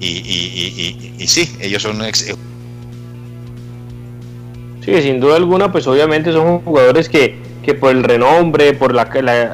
y, 0.00 0.06
y, 0.06 1.14
y, 1.18 1.22
y 1.22 1.26
sí, 1.26 1.50
ellos 1.60 1.82
son 1.82 2.02
Sí, 4.94 5.02
sin 5.02 5.20
duda 5.20 5.36
alguna, 5.36 5.70
pues 5.70 5.86
obviamente 5.86 6.32
son 6.32 6.60
jugadores 6.60 7.08
que, 7.08 7.36
que 7.62 7.74
por 7.74 7.90
el 7.90 8.02
renombre, 8.02 8.72
por 8.72 8.94
la, 8.94 9.08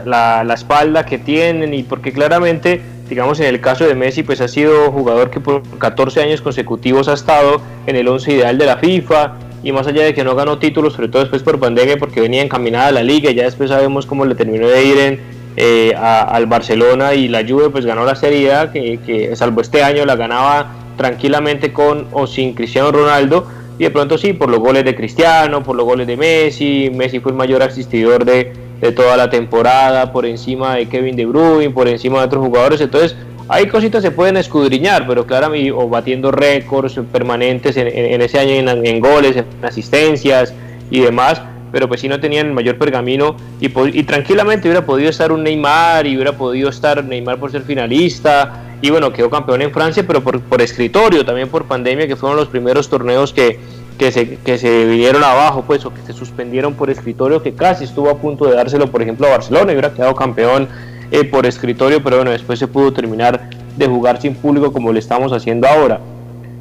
la, 0.05 0.45
la, 0.45 0.55
espalda 0.55 1.05
que 1.05 1.19
tienen 1.19 1.75
y 1.75 1.83
porque 1.83 2.13
claramente, 2.13 2.81
digamos 3.09 3.41
en 3.41 3.47
el 3.47 3.61
caso 3.61 3.85
de 3.85 3.97
Messi, 3.97 4.23
pues 4.23 4.41
ha 4.41 4.47
sido 4.47 4.93
jugador 4.93 5.31
que 5.31 5.41
por 5.41 5.63
14 5.79 6.23
años 6.23 6.41
consecutivos 6.41 7.09
ha 7.09 7.15
estado 7.15 7.61
en 7.87 7.97
el 7.97 8.07
11 8.07 8.33
ideal 8.33 8.59
de 8.59 8.67
la 8.67 8.77
FIFA 8.77 9.35
y 9.65 9.73
más 9.73 9.87
allá 9.87 10.05
de 10.05 10.15
que 10.15 10.23
no 10.23 10.37
ganó 10.37 10.59
títulos, 10.59 10.93
sobre 10.93 11.09
todo 11.09 11.23
después 11.23 11.43
por 11.43 11.59
pandemia 11.59 11.97
porque 11.97 12.21
venía 12.21 12.43
encaminada 12.43 12.89
a 12.89 12.93
la 12.93 13.03
liga 13.03 13.31
y 13.31 13.35
ya 13.35 13.45
después 13.45 13.71
sabemos 13.71 14.07
cómo 14.07 14.25
le 14.27 14.37
terminó 14.37 14.69
de 14.69 14.85
ir 14.85 14.99
en, 14.99 15.21
eh, 15.57 15.95
al 15.97 16.47
Barcelona 16.47 17.15
y 17.15 17.29
la 17.29 17.45
Juve 17.47 17.71
pues 17.71 17.85
ganó 17.87 18.05
la 18.05 18.15
Serie 18.15 18.53
A, 18.53 18.71
que, 18.71 19.01
que 19.05 19.35
salvo 19.35 19.61
este 19.61 19.83
año 19.83 20.05
la 20.05 20.15
ganaba 20.15 20.73
tranquilamente 20.97 21.73
con 21.73 22.07
o 22.13 22.27
sin 22.29 22.55
Cristiano 22.55 22.93
Ronaldo 22.93 23.49
y 23.79 23.85
de 23.85 23.91
pronto 23.91 24.17
sí, 24.19 24.33
por 24.33 24.49
los 24.49 24.61
goles 24.61 24.85
de 24.85 24.95
Cristiano, 24.95 25.63
por 25.63 25.77
los 25.77 25.85
goles 25.85 26.07
de 26.07 26.17
Messi, 26.17 26.91
Messi 26.95 27.21
fue 27.21 27.33
el 27.33 27.39
mayor 27.39 27.63
asistidor 27.63 28.25
de, 28.25 28.53
de 28.81 28.93
toda 28.93 29.17
la 29.17 29.31
temporada, 29.31 30.13
por 30.13 30.27
encima 30.27 30.77
de 30.77 30.87
Kevin 30.87 31.17
De 31.17 31.27
Bruyne, 31.27 31.71
por 31.71 31.89
encima 31.89 32.21
de 32.21 32.27
otros 32.27 32.47
jugadores, 32.47 32.81
entonces 32.81 33.17
hay 33.49 33.67
cositas 33.67 34.03
que 34.03 34.09
se 34.09 34.15
pueden 34.15 34.37
escudriñar, 34.37 35.07
pero 35.07 35.27
claramente, 35.27 35.71
o 35.73 35.89
batiendo 35.89 36.31
récords 36.31 36.99
permanentes 37.13 37.77
en, 37.77 38.21
ese 38.23 38.39
año 38.39 38.53
en, 38.53 39.01
goles, 39.01 39.37
en 39.37 39.45
asistencias 39.63 40.55
y 40.91 41.01
demás, 41.01 41.43
pero 41.71 41.89
pues 41.89 42.01
si 42.01 42.09
no 42.09 42.21
tenían 42.21 42.47
el 42.47 42.53
mayor 42.53 42.79
pergamino 42.79 43.37
y, 43.61 43.67
y, 43.67 44.03
tranquilamente 44.05 44.69
hubiera 44.69 44.87
podido 44.87 45.11
estar 45.11 45.33
un 45.33 45.43
Neymar 45.43 46.07
y 46.07 46.15
hubiera 46.15 46.33
podido 46.33 46.71
estar 46.71 47.05
Neymar 47.05 47.39
por 47.39 47.51
ser 47.51 47.63
finalista 47.63 48.74
y 48.85 48.91
bueno, 48.91 49.15
quedó 49.15 49.31
campeón 49.31 49.63
en 49.63 49.73
Francia, 49.73 50.05
pero 50.07 50.23
por, 50.23 50.43
por 50.43 50.61
escritorio, 50.61 51.25
también 51.25 51.49
por 51.49 51.65
pandemia, 51.65 52.07
que 52.07 52.17
fueron 52.17 52.37
los 52.37 52.49
primeros 52.49 52.91
torneos 52.91 53.33
que, 53.33 53.59
que, 53.97 54.13
se, 54.13 54.37
que 54.37 54.59
se 54.59 54.85
vinieron 54.85 55.25
abajo, 55.25 55.65
pues, 55.67 55.87
o 55.87 55.95
que 55.95 56.03
se 56.03 56.13
suspendieron 56.13 56.75
por 56.75 56.91
escritorio, 56.91 57.43
que 57.43 57.55
casi 57.55 57.85
estuvo 57.85 58.11
a 58.11 58.19
punto 58.19 58.45
de 58.45 58.55
dárselo, 58.55 58.91
por 58.91 59.01
ejemplo, 59.01 59.27
a 59.27 59.31
Barcelona 59.31 59.73
y 59.73 59.77
hubiera 59.77 59.95
quedado 59.95 60.15
campeón 60.15 60.69
eh, 61.11 61.25
por 61.25 61.47
escritorio, 61.47 62.05
pero 62.05 62.17
bueno, 62.17 62.31
después 62.31 62.59
se 62.59 62.69
pudo 62.69 62.93
terminar 62.93 63.49
de 63.75 63.87
jugar 63.87 64.21
sin 64.21 64.35
público 64.35 64.71
como 64.71 64.93
lo 64.93 64.99
estamos 64.99 65.33
haciendo 65.33 65.67
ahora. 65.67 66.01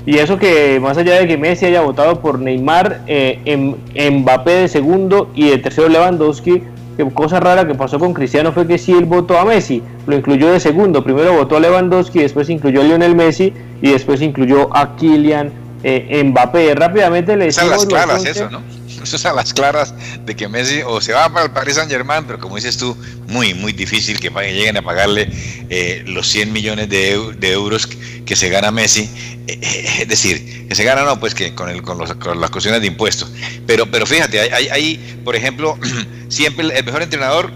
Y 0.05 0.19
eso 0.19 0.39
que 0.39 0.79
más 0.79 0.97
allá 0.97 1.19
de 1.19 1.27
que 1.27 1.37
Messi 1.37 1.65
haya 1.65 1.81
votado 1.81 2.21
por 2.21 2.39
Neymar, 2.39 3.01
eh, 3.05 3.41
en, 3.43 4.21
Mbappé 4.21 4.51
de 4.51 4.67
segundo 4.69 5.29
y 5.35 5.49
de 5.49 5.57
tercero 5.57 5.89
Lewandowski, 5.89 6.63
que 6.95 7.09
cosa 7.11 7.39
rara 7.39 7.65
que 7.65 7.75
pasó 7.75 7.99
con 7.99 8.13
Cristiano 8.13 8.51
fue 8.51 8.67
que 8.67 8.77
sí 8.77 8.91
él 8.91 9.05
votó 9.05 9.37
a 9.37 9.45
Messi, 9.45 9.81
lo 10.05 10.15
incluyó 10.15 10.51
de 10.51 10.59
segundo, 10.59 11.03
primero 11.03 11.33
votó 11.33 11.57
a 11.57 11.59
Lewandowski, 11.59 12.19
después 12.19 12.49
incluyó 12.49 12.81
a 12.81 12.83
Lionel 12.83 13.15
Messi 13.15 13.53
y 13.81 13.91
después 13.91 14.21
incluyó 14.21 14.75
a 14.75 14.95
Kylian 14.95 15.51
eh, 15.83 16.23
Mbappé. 16.23 16.75
Rápidamente 16.75 17.35
le 17.35 17.45
decimos... 17.45 17.87
las 17.91 18.25
eso, 18.25 18.49
¿no? 18.49 18.61
Eso 19.03 19.29
a 19.29 19.33
las 19.33 19.53
claras 19.53 19.93
de 20.25 20.35
que 20.35 20.47
Messi 20.47 20.81
o 20.85 21.01
se 21.01 21.13
va 21.13 21.29
para 21.31 21.45
el 21.45 21.51
Paris 21.51 21.75
Saint 21.75 21.91
Germain, 21.91 22.23
pero 22.25 22.39
como 22.39 22.55
dices 22.55 22.77
tú, 22.77 22.97
muy, 23.27 23.53
muy 23.53 23.73
difícil 23.73 24.19
que 24.19 24.29
lleguen 24.29 24.77
a 24.77 24.81
pagarle 24.81 25.29
eh, 25.69 26.03
los 26.07 26.27
100 26.27 26.51
millones 26.51 26.89
de, 26.89 27.11
euros 27.41 27.87
que 27.87 28.35
se 28.35 28.49
gana 28.49 28.71
Messi. 28.71 29.09
Eh, 29.47 29.59
eh, 29.61 29.97
es 30.01 30.07
decir, 30.07 30.67
que 30.67 30.75
se 30.75 30.83
gana 30.83 31.03
no, 31.03 31.19
pues 31.19 31.35
que 31.35 31.53
con, 31.53 31.69
el, 31.69 31.81
con, 31.81 31.97
los, 31.97 32.13
con 32.15 32.39
las 32.39 32.49
cuestiones 32.49 32.81
de 32.81 32.87
impuestos. 32.87 33.31
Pero, 33.67 33.85
pero 33.91 34.05
fíjate, 34.05 34.39
hay, 34.39 35.19
por 35.23 35.35
ejemplo, 35.35 35.77
siempre 36.29 36.77
el 36.77 36.85
mejor 36.85 37.01
entrenador, 37.01 37.51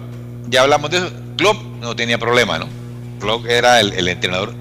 ya 0.50 0.62
hablamos 0.62 0.92
de 0.92 0.98
eso, 0.98 1.12
Klopp 1.38 1.62
no 1.82 1.96
tenía 1.96 2.18
problema, 2.18 2.60
¿no? 2.60 2.68
Klopp 3.20 3.46
era 3.48 3.80
el 3.80 4.08
entrenador 4.08 4.54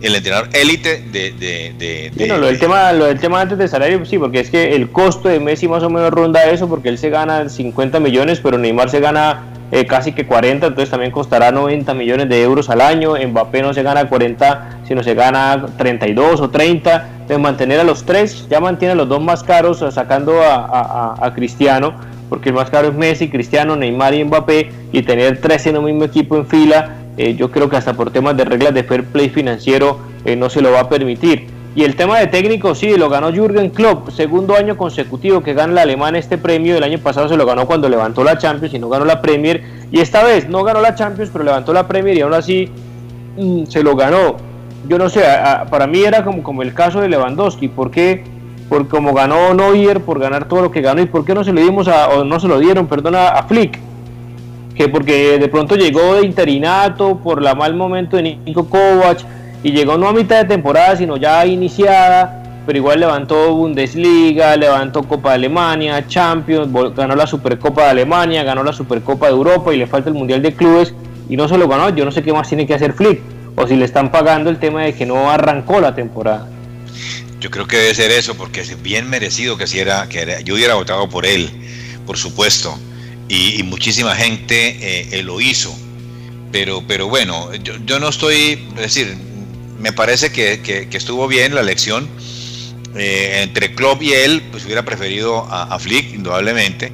el 0.00 0.14
entrenador 0.14 0.48
élite 0.52 1.02
de, 1.10 1.32
de, 1.32 2.26
lo 2.26 2.46
del 2.46 2.58
tema 2.58 2.92
lo 2.92 3.06
del 3.06 3.18
tema 3.18 3.40
antes 3.40 3.58
de 3.58 3.66
salario 3.66 4.04
sí 4.04 4.18
porque 4.18 4.40
es 4.40 4.50
que 4.50 4.74
el 4.74 4.90
costo 4.90 5.28
de 5.28 5.40
Messi 5.40 5.66
más 5.66 5.82
o 5.82 5.90
menos 5.90 6.10
ronda 6.10 6.44
eso 6.44 6.68
porque 6.68 6.88
él 6.88 6.98
se 6.98 7.10
gana 7.10 7.48
50 7.48 7.98
millones 8.00 8.40
pero 8.40 8.58
Neymar 8.58 8.90
se 8.90 9.00
gana 9.00 9.46
eh, 9.72 9.86
casi 9.86 10.12
que 10.12 10.26
40 10.26 10.68
entonces 10.68 10.90
también 10.90 11.10
costará 11.10 11.50
90 11.50 11.92
millones 11.94 12.28
de 12.28 12.42
euros 12.42 12.70
al 12.70 12.80
año 12.80 13.14
Mbappé 13.16 13.62
no 13.62 13.74
se 13.74 13.82
gana 13.82 14.08
40 14.08 14.82
sino 14.86 15.02
se 15.02 15.14
gana 15.14 15.66
32 15.76 16.40
o 16.40 16.50
30 16.50 17.08
de 17.26 17.38
mantener 17.38 17.80
a 17.80 17.84
los 17.84 18.04
tres 18.04 18.46
ya 18.48 18.60
mantiene 18.60 18.92
a 18.92 18.96
los 18.96 19.08
dos 19.08 19.20
más 19.20 19.42
caros 19.42 19.84
sacando 19.90 20.40
a, 20.42 21.16
a 21.20 21.34
Cristiano 21.34 21.94
porque 22.28 22.50
el 22.50 22.54
más 22.54 22.70
caro 22.70 22.88
es 22.88 22.94
Messi, 22.94 23.28
Cristiano, 23.28 23.74
Neymar 23.76 24.14
y 24.14 24.24
Mbappé 24.24 24.70
y 24.92 25.02
tener 25.02 25.40
tres 25.40 25.66
en 25.66 25.78
un 25.78 25.86
mismo 25.86 26.04
equipo 26.04 26.36
en 26.36 26.46
fila 26.46 26.97
eh, 27.18 27.34
yo 27.34 27.50
creo 27.50 27.68
que 27.68 27.76
hasta 27.76 27.94
por 27.94 28.12
temas 28.12 28.36
de 28.36 28.44
reglas 28.44 28.72
de 28.72 28.84
fair 28.84 29.04
play 29.04 29.28
financiero 29.28 29.98
eh, 30.24 30.36
no 30.36 30.48
se 30.48 30.62
lo 30.62 30.70
va 30.70 30.80
a 30.80 30.88
permitir. 30.88 31.48
Y 31.74 31.82
el 31.82 31.96
tema 31.96 32.18
de 32.18 32.28
técnico, 32.28 32.76
sí, 32.76 32.96
lo 32.96 33.08
ganó 33.08 33.32
Jürgen 33.32 33.70
Klopp, 33.70 34.10
segundo 34.10 34.56
año 34.56 34.76
consecutivo 34.76 35.42
que 35.42 35.52
gana 35.52 35.72
el 35.72 35.78
alemán 35.78 36.14
este 36.14 36.38
premio. 36.38 36.76
El 36.76 36.84
año 36.84 36.98
pasado 36.98 37.28
se 37.28 37.36
lo 37.36 37.44
ganó 37.44 37.66
cuando 37.66 37.88
levantó 37.88 38.22
la 38.22 38.38
Champions 38.38 38.72
y 38.72 38.78
no 38.78 38.88
ganó 38.88 39.04
la 39.04 39.20
Premier. 39.20 39.62
Y 39.90 40.00
esta 40.00 40.22
vez 40.22 40.48
no 40.48 40.62
ganó 40.62 40.80
la 40.80 40.94
Champions, 40.94 41.30
pero 41.32 41.44
levantó 41.44 41.72
la 41.72 41.88
Premier 41.88 42.16
y 42.16 42.20
aún 42.20 42.34
así 42.34 42.68
mm, 43.36 43.64
se 43.64 43.82
lo 43.82 43.96
ganó. 43.96 44.36
Yo 44.88 44.96
no 44.96 45.08
sé, 45.08 45.22
para 45.70 45.88
mí 45.88 46.02
era 46.02 46.24
como, 46.24 46.44
como 46.44 46.62
el 46.62 46.72
caso 46.72 47.00
de 47.00 47.08
Lewandowski. 47.08 47.66
¿Por 47.66 47.90
qué? 47.90 48.22
Por 48.68 48.86
como 48.86 49.12
ganó 49.12 49.52
Neuer, 49.54 50.00
por 50.00 50.20
ganar 50.20 50.46
todo 50.46 50.62
lo 50.62 50.70
que 50.70 50.82
ganó. 50.82 51.02
¿Y 51.02 51.06
por 51.06 51.24
qué 51.24 51.34
no 51.34 51.42
se 51.42 51.52
lo 51.52 51.60
dimos 51.60 51.88
a, 51.88 52.10
o 52.10 52.24
no 52.24 52.38
se 52.38 52.46
lo 52.46 52.60
dieron, 52.60 52.86
perdona, 52.86 53.28
a 53.28 53.42
Flick? 53.42 53.87
Que 54.78 54.88
porque 54.88 55.40
de 55.40 55.48
pronto 55.48 55.74
llegó 55.74 56.14
de 56.14 56.24
interinato 56.24 57.18
por 57.18 57.42
la 57.42 57.56
mal 57.56 57.74
momento 57.74 58.16
de 58.16 58.36
Nico 58.36 58.68
Kovac 58.68 59.18
y 59.64 59.72
llegó 59.72 59.98
no 59.98 60.06
a 60.06 60.12
mitad 60.12 60.40
de 60.40 60.44
temporada, 60.44 60.96
sino 60.96 61.16
ya 61.16 61.44
iniciada, 61.44 62.62
pero 62.64 62.78
igual 62.78 63.00
levantó 63.00 63.52
Bundesliga, 63.56 64.56
levantó 64.56 65.02
Copa 65.02 65.30
de 65.30 65.34
Alemania, 65.34 66.06
Champions, 66.06 66.68
ganó 66.94 67.16
la 67.16 67.26
Supercopa 67.26 67.86
de 67.86 67.90
Alemania, 67.90 68.44
ganó 68.44 68.62
la 68.62 68.72
Supercopa 68.72 69.26
de 69.26 69.32
Europa 69.32 69.74
y 69.74 69.78
le 69.78 69.88
falta 69.88 70.10
el 70.10 70.14
Mundial 70.14 70.42
de 70.42 70.54
Clubes 70.54 70.94
y 71.28 71.36
no 71.36 71.48
se 71.48 71.58
lo 71.58 71.66
ganó, 71.66 71.88
yo 71.88 72.04
no 72.04 72.12
sé 72.12 72.22
qué 72.22 72.32
más 72.32 72.48
tiene 72.48 72.64
que 72.64 72.74
hacer 72.74 72.92
Flick 72.92 73.20
o 73.56 73.66
si 73.66 73.74
le 73.74 73.84
están 73.84 74.12
pagando 74.12 74.48
el 74.48 74.58
tema 74.58 74.84
de 74.84 74.94
que 74.94 75.04
no 75.06 75.28
arrancó 75.28 75.80
la 75.80 75.96
temporada. 75.96 76.46
Yo 77.40 77.50
creo 77.50 77.66
que 77.66 77.78
debe 77.78 77.94
ser 77.96 78.12
eso, 78.12 78.36
porque 78.36 78.60
es 78.60 78.80
bien 78.80 79.10
merecido 79.10 79.56
que, 79.56 79.66
si 79.66 79.78
que 80.08 80.42
yo 80.44 80.54
hubiera 80.54 80.74
votado 80.74 81.08
por 81.08 81.26
él, 81.26 81.50
por 82.06 82.16
supuesto 82.16 82.78
y, 83.28 83.62
muchísima 83.62 84.14
gente 84.14 85.18
eh, 85.18 85.22
lo 85.22 85.40
hizo. 85.40 85.76
Pero, 86.50 86.82
pero 86.86 87.08
bueno, 87.08 87.54
yo, 87.54 88.00
no 88.00 88.08
estoy, 88.08 88.66
es 88.76 88.80
decir, 88.80 89.16
me 89.78 89.92
parece 89.92 90.32
que, 90.32 90.88
estuvo 90.92 91.28
bien 91.28 91.54
la 91.54 91.60
elección. 91.60 92.08
Eh, 92.96 93.42
entre 93.42 93.74
Klopp 93.74 94.02
y 94.02 94.12
él, 94.12 94.42
pues 94.50 94.64
hubiera 94.64 94.84
preferido 94.84 95.46
a, 95.50 95.78
Flick, 95.78 96.14
indudablemente. 96.14 96.90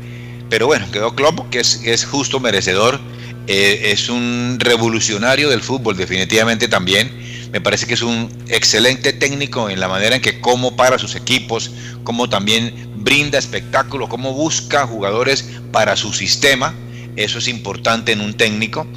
Pero 0.51 0.67
bueno, 0.67 0.91
quedó 0.91 1.15
Klopp, 1.15 1.49
que 1.51 1.61
es, 1.61 1.81
es 1.85 2.05
justo 2.05 2.41
merecedor. 2.41 3.01
Eh, 3.47 3.93
es 3.93 4.09
un 4.09 4.57
revolucionario 4.59 5.51
del 5.51 5.61
fútbol, 5.61 5.97
definitivamente 5.97 6.67
también. 6.69 7.11
Me 7.55 7.61
parece 7.61 7.87
que 7.87 7.95
es 7.95 8.03
un 8.03 8.29
excelente 8.49 9.13
técnico 9.13 9.71
en 9.71 9.79
la 9.79 9.87
manera 9.87 10.17
en 10.17 10.21
que 10.21 10.41
cómo 10.41 10.75
para 10.75 10.99
sus 10.99 11.15
equipos, 11.15 11.71
cómo 12.03 12.29
también 12.29 12.75
brinda 12.97 13.39
espectáculo, 13.39 14.09
cómo 14.09 14.33
busca 14.33 14.89
jugadores 14.89 15.49
para 15.71 15.95
su 15.95 16.13
sistema. 16.13 16.75
Eso 17.15 17.39
es 17.39 17.47
importante 17.47 18.11
en 18.11 18.23
un 18.23 18.35
técnico. 18.37 18.89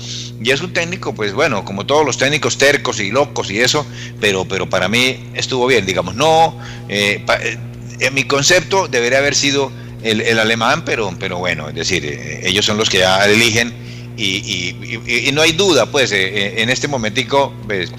Y 0.44 0.50
es 0.50 0.62
un 0.62 0.74
técnico, 0.74 1.14
pues 1.14 1.34
bueno, 1.34 1.64
como 1.64 1.86
todos 1.86 2.04
los 2.04 2.18
técnicos 2.18 2.58
tercos 2.58 3.00
y 3.00 3.12
locos 3.12 3.52
y 3.52 3.60
eso, 3.60 3.86
pero, 4.20 4.44
pero 4.46 4.68
para 4.68 4.88
mí 4.88 5.30
estuvo 5.36 5.68
bien, 5.68 5.86
digamos, 5.86 6.16
no, 6.16 6.60
eh, 6.90 7.24
eh, 7.44 7.58
en 8.00 8.14
mi 8.16 8.24
concepto 8.24 8.88
debería 8.88 9.20
haber 9.20 9.36
sido 9.36 9.72
el, 10.02 10.40
alemán, 10.40 10.84
pero, 10.84 11.16
pero 11.20 11.38
bueno, 11.38 11.70
es 11.70 11.76
decir, 11.76 12.04
eh, 12.04 12.42
ellos 12.44 12.66
son 12.66 12.78
los 12.78 12.90
que 12.90 12.98
ya 12.98 13.24
eligen 13.24 13.72
y, 14.18 15.32
no 15.32 15.44
hay 15.44 15.52
duda, 15.52 15.86
pues 15.92 16.12
en 16.12 16.72
este 16.72 16.88
momentico 16.88 17.54
pues, 17.68 17.92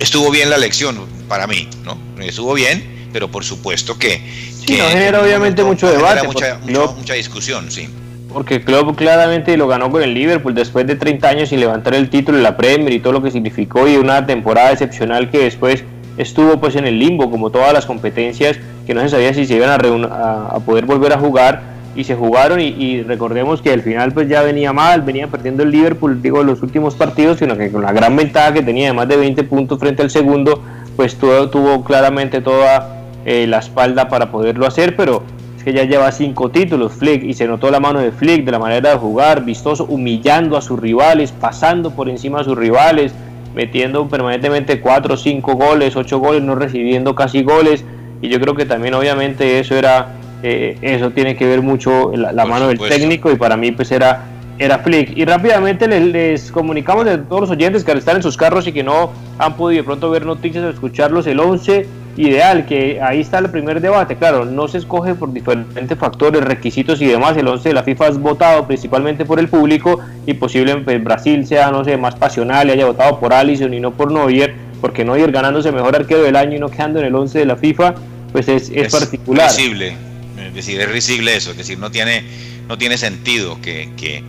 estuvo 0.00 0.30
bien 0.30 0.50
la 0.50 0.56
elección 0.56 0.98
para 1.28 1.46
mí, 1.46 1.68
¿no? 1.84 1.96
Estuvo 2.20 2.54
bien, 2.54 3.08
pero 3.12 3.30
por 3.30 3.44
supuesto 3.44 3.96
que, 3.98 4.20
Sí, 4.66 4.76
no 4.76 4.84
genera 4.88 5.22
obviamente 5.22 5.64
mucho 5.64 5.90
debate. 5.90 6.26
Mucha, 6.26 6.58
mucha, 6.96 7.14
discusión, 7.14 7.70
sí. 7.70 7.88
Porque 8.32 8.62
Klopp 8.62 8.96
claramente 8.96 9.56
lo 9.56 9.66
ganó 9.66 9.90
con 9.90 10.02
el 10.02 10.14
Liverpool 10.14 10.54
después 10.54 10.86
de 10.86 10.96
30 10.96 11.28
años 11.28 11.48
sin 11.48 11.60
levantar 11.60 11.94
el 11.94 12.10
título 12.10 12.38
en 12.38 12.44
la 12.44 12.56
Premier 12.56 12.92
y 12.92 13.00
todo 13.00 13.14
lo 13.14 13.22
que 13.22 13.30
significó 13.30 13.88
y 13.88 13.96
una 13.96 14.26
temporada 14.26 14.70
excepcional 14.70 15.30
que 15.30 15.38
después 15.38 15.82
estuvo 16.16 16.60
pues 16.60 16.76
en 16.76 16.86
el 16.86 16.98
limbo 16.98 17.30
como 17.30 17.50
todas 17.50 17.72
las 17.72 17.86
competencias 17.86 18.58
que 18.86 18.94
no 18.94 19.00
se 19.00 19.08
sabía 19.08 19.34
si 19.34 19.46
se 19.46 19.54
iban 19.54 19.70
a, 19.70 20.46
a, 20.54 20.60
poder 20.60 20.84
volver 20.84 21.12
a 21.12 21.18
jugar 21.18 21.62
y 21.96 22.04
se 22.04 22.14
jugaron 22.14 22.60
y, 22.60 23.02
recordemos 23.02 23.60
que 23.62 23.72
al 23.72 23.82
final 23.82 24.12
pues 24.12 24.28
ya 24.28 24.42
venía 24.42 24.72
mal, 24.72 25.02
venía 25.02 25.26
perdiendo 25.26 25.62
el 25.62 25.70
Liverpool 25.70 26.22
digo 26.22 26.42
los 26.42 26.62
últimos 26.62 26.94
partidos 26.94 27.38
sino 27.38 27.56
que 27.56 27.70
con 27.70 27.82
la 27.82 27.92
gran 27.92 28.14
ventaja 28.16 28.52
que 28.52 28.62
tenía 28.62 28.88
de 28.88 28.92
más 28.92 29.08
de 29.08 29.16
20 29.16 29.42
puntos 29.44 29.78
frente 29.78 30.02
al 30.02 30.10
segundo 30.10 30.62
pues 30.96 31.16
tuvo 31.16 31.82
claramente 31.82 32.40
toda 32.40 33.00
eh, 33.24 33.46
la 33.46 33.58
espalda 33.58 34.08
para 34.08 34.30
poderlo 34.30 34.66
hacer, 34.66 34.96
pero 34.96 35.22
es 35.56 35.62
que 35.62 35.74
ya 35.74 35.84
lleva 35.84 36.10
cinco 36.10 36.50
títulos 36.50 36.92
Flick 36.92 37.22
y 37.22 37.34
se 37.34 37.46
notó 37.46 37.70
la 37.70 37.78
mano 37.78 38.00
de 38.00 38.12
Flick 38.12 38.44
de 38.46 38.52
la 38.52 38.58
manera 38.58 38.92
de 38.92 38.96
jugar, 38.96 39.44
vistoso, 39.44 39.84
humillando 39.84 40.56
a 40.56 40.62
sus 40.62 40.80
rivales, 40.80 41.32
pasando 41.32 41.90
por 41.90 42.08
encima 42.08 42.40
a 42.40 42.44
sus 42.44 42.56
rivales, 42.56 43.12
metiendo 43.54 44.08
permanentemente 44.08 44.80
cuatro, 44.80 45.18
cinco 45.18 45.54
goles, 45.54 45.96
ocho 45.96 46.18
goles, 46.18 46.42
no 46.42 46.54
recibiendo 46.54 47.14
casi 47.14 47.42
goles. 47.42 47.84
Y 48.22 48.28
yo 48.28 48.40
creo 48.40 48.54
que 48.54 48.64
también 48.64 48.94
obviamente 48.94 49.58
eso 49.58 49.76
era, 49.76 50.16
eh, 50.42 50.78
eso 50.80 51.10
tiene 51.10 51.36
que 51.36 51.46
ver 51.46 51.62
mucho 51.62 52.12
la, 52.14 52.44
mano 52.46 52.68
del 52.68 52.78
técnico 52.78 53.30
y 53.30 53.36
para 53.36 53.56
mí 53.56 53.72
pues 53.72 53.92
era, 53.92 54.24
era 54.58 54.78
Flick. 54.78 55.16
Y 55.16 55.24
rápidamente 55.24 55.86
les, 55.86 56.50
comunicamos 56.50 57.06
a 57.06 57.22
todos 57.22 57.42
los 57.42 57.50
oyentes 57.50 57.84
que 57.84 57.92
están 57.92 58.16
en 58.16 58.22
sus 58.22 58.36
carros 58.36 58.66
y 58.66 58.72
que 58.72 58.82
no 58.82 59.12
han 59.38 59.54
podido 59.54 59.82
de 59.82 59.86
pronto 59.86 60.10
ver 60.10 60.24
noticias 60.24 60.64
o 60.64 60.70
escucharlos 60.70 61.26
el 61.26 61.40
11 61.40 61.86
ideal, 62.16 62.66
que 62.66 63.00
ahí 63.00 63.20
está 63.20 63.38
el 63.38 63.50
primer 63.50 63.80
debate. 63.80 64.16
Claro, 64.16 64.44
no 64.44 64.68
se 64.68 64.78
escoge 64.78 65.14
por 65.14 65.32
diferentes 65.32 65.98
factores, 65.98 66.42
requisitos 66.42 67.00
y 67.00 67.06
demás. 67.06 67.36
El 67.36 67.48
11 67.48 67.68
de 67.68 67.74
la 67.74 67.82
FIFA 67.82 68.08
es 68.08 68.18
votado 68.18 68.66
principalmente 68.66 69.24
por 69.24 69.38
el 69.38 69.48
público 69.48 70.00
y 70.26 70.34
posiblemente 70.34 70.96
Brasil 70.98 71.46
sea, 71.46 71.70
no 71.70 71.84
sé, 71.84 71.96
más 71.96 72.14
pasional 72.16 72.68
y 72.68 72.72
haya 72.72 72.86
votado 72.86 73.18
por 73.20 73.32
Allison 73.32 73.72
y 73.72 73.80
no 73.80 73.92
por 73.92 74.10
Neuer, 74.10 74.54
porque 74.80 75.04
Neuer 75.04 75.30
ganándose 75.32 75.70
mejor 75.72 75.96
arquero 75.96 76.22
del 76.22 76.36
año 76.36 76.56
y 76.56 76.60
no 76.60 76.68
quedando 76.68 76.98
en 76.98 77.06
el 77.06 77.14
11 77.14 77.38
de 77.38 77.46
la 77.46 77.56
FIFA, 77.56 77.94
pues 78.32 78.48
es, 78.48 78.70
es, 78.74 78.92
particular. 78.92 79.46
Es 79.46 79.56
risible, 79.56 80.09
es 80.42 80.54
decir, 80.54 80.80
es 80.80 80.90
risible 80.90 81.36
eso, 81.36 81.50
es 81.52 81.56
decir, 81.56 81.78
no 81.78 81.90
tiene, 81.90 82.24
no 82.68 82.78
tiene 82.78 82.98
sentido 82.98 83.60
que, 83.60 83.90
que 83.96 84.22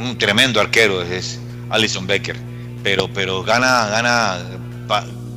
un 0.00 0.18
tremendo 0.18 0.60
arquero 0.60 1.02
es 1.02 1.40
Alison 1.70 2.06
Becker, 2.06 2.36
pero, 2.82 3.08
pero 3.12 3.42
gana, 3.42 3.88
gana 3.88 4.38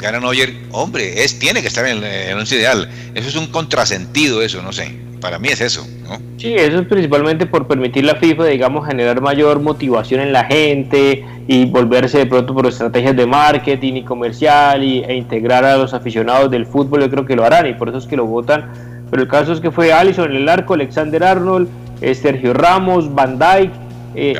Gana 0.04 0.20
Neuer, 0.20 0.54
hombre, 0.72 1.24
es, 1.24 1.40
tiene 1.40 1.62
que 1.62 1.70
estar 1.70 1.86
en 1.88 2.04
el, 2.04 2.38
once 2.38 2.56
ideal. 2.56 2.90
Eso 3.16 3.30
es 3.30 3.36
un 3.38 3.48
contrasentido, 3.48 4.42
eso, 4.42 4.62
no 4.62 4.74
sé. 4.74 5.00
Para 5.22 5.40
mí 5.40 5.48
es 5.48 5.62
eso, 5.62 5.88
¿no? 6.04 6.18
Sí, 6.38 6.54
eso 6.54 6.80
es 6.80 6.88
principalmente 6.88 7.46
por 7.46 7.66
permitir 7.66 8.04
la 8.04 8.16
FIFA, 8.16 8.48
digamos, 8.48 8.86
generar 8.86 9.22
mayor 9.22 9.62
motivación 9.62 10.20
en 10.20 10.34
la 10.34 10.44
gente 10.44 11.24
y 11.48 11.66
volverse 11.66 12.18
de 12.18 12.26
pronto 12.26 12.54
por 12.54 12.68
estrategias 12.68 13.16
de 13.16 13.26
marketing 13.26 13.94
y 13.94 14.04
comercial 14.04 14.84
y, 14.84 15.06
e 15.06 15.16
integrar 15.16 15.64
a 15.64 15.78
los 15.78 15.94
aficionados 15.94 16.52
del 16.52 16.66
fútbol. 16.66 17.00
Yo 17.00 17.10
creo 17.10 17.26
que 17.26 17.38
lo 17.38 17.46
harán 17.46 17.68
y 17.68 17.74
por 17.74 17.88
eso 17.88 18.00
es 18.00 18.06
que 18.06 18.18
lo 18.18 18.26
votan. 18.26 18.93
Pero 19.14 19.22
el 19.22 19.30
caso 19.30 19.54
es 19.54 19.60
que 19.60 19.70
fue 19.70 19.94
Allison 19.94 20.32
en 20.32 20.38
el 20.38 20.50
arco, 20.50 20.74
Alexander 20.74 21.24
Arnold, 21.24 21.68
eh, 22.02 22.16
Sergio 22.16 22.52
Ramos, 22.52 23.14
Van 23.14 23.38
Dijk 23.38 23.70
eh, 24.16 24.34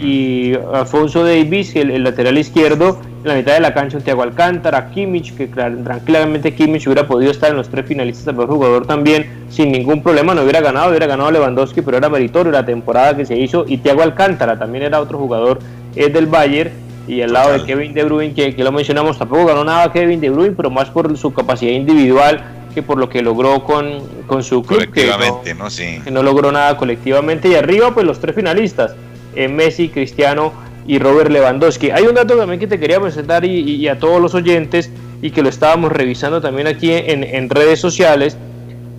y, 0.00 0.54
Alfonso 0.72 1.24
Davis, 1.24 1.74
el, 1.74 2.04
lateral 2.04 2.38
izquierdo, 2.38 3.00
en 3.24 3.28
la 3.28 3.34
mitad 3.34 3.54
de 3.54 3.60
la 3.60 3.74
cancha 3.74 3.98
Thiago 3.98 4.22
Alcántara, 4.22 4.90
Kimmich, 4.90 5.34
que 5.36 5.48
tranquilamente 5.48 6.54
Kimmich 6.54 6.86
hubiera 6.86 7.08
podido 7.08 7.32
estar 7.32 7.50
en 7.50 7.56
los 7.56 7.68
tres 7.68 7.84
finalistas 7.84 8.32
mejor 8.32 8.54
jugador 8.54 8.86
también 8.86 9.26
sin 9.50 9.72
ningún 9.72 10.04
problema, 10.04 10.36
no 10.36 10.42
hubiera 10.42 10.60
ganado, 10.60 10.90
hubiera 10.90 11.06
ganado 11.08 11.32
Lewandowski, 11.32 11.82
pero 11.82 11.96
era 11.96 12.08
meritorio 12.08 12.52
la 12.52 12.64
temporada 12.64 13.16
que 13.16 13.26
se 13.26 13.36
hizo, 13.36 13.64
y 13.66 13.78
Thiago 13.78 14.02
Alcántara 14.02 14.56
también 14.56 14.84
era 14.84 15.00
otro 15.00 15.18
jugador 15.18 15.58
es 15.96 16.12
del 16.12 16.26
Bayern, 16.26 16.70
y 17.08 17.22
al 17.22 17.32
lado 17.32 17.54
de 17.54 17.64
Kevin 17.64 17.92
De 17.92 18.04
Bruyne, 18.04 18.34
que, 18.34 18.54
que, 18.54 18.62
lo 18.62 18.70
mencionamos, 18.70 19.18
tampoco 19.18 19.46
ganó 19.46 19.64
nada 19.64 19.90
Kevin 19.90 20.20
De 20.20 20.30
Bruyne, 20.30 20.54
pero 20.56 20.70
más 20.70 20.90
por 20.90 21.16
su 21.18 21.32
capacidad 21.32 21.72
individual 21.72 22.55
que 22.76 22.82
por 22.82 22.98
lo 22.98 23.08
que 23.08 23.22
logró 23.22 23.64
con, 23.64 24.00
con 24.26 24.44
su 24.44 24.62
club. 24.62 24.80
Colectivamente, 24.80 25.54
¿no? 25.54 25.70
Sí. 25.70 25.98
Que 26.04 26.10
no 26.10 26.22
logró 26.22 26.52
nada 26.52 26.76
colectivamente. 26.76 27.48
Y 27.48 27.54
arriba, 27.54 27.94
pues 27.94 28.04
los 28.04 28.20
tres 28.20 28.36
finalistas, 28.36 28.94
eh, 29.34 29.48
Messi, 29.48 29.88
Cristiano 29.88 30.52
y 30.86 30.98
Robert 30.98 31.30
Lewandowski. 31.30 31.90
Hay 31.90 32.04
un 32.04 32.14
dato 32.14 32.36
también 32.36 32.60
que 32.60 32.66
te 32.66 32.78
quería 32.78 33.00
presentar 33.00 33.46
y, 33.46 33.88
a 33.88 33.98
todos 33.98 34.20
los 34.20 34.34
oyentes 34.34 34.90
y 35.22 35.30
que 35.30 35.40
lo 35.40 35.48
estábamos 35.48 35.90
revisando 35.90 36.42
también 36.42 36.66
aquí 36.66 36.92
en, 36.92 37.48
redes 37.48 37.80
sociales. 37.80 38.36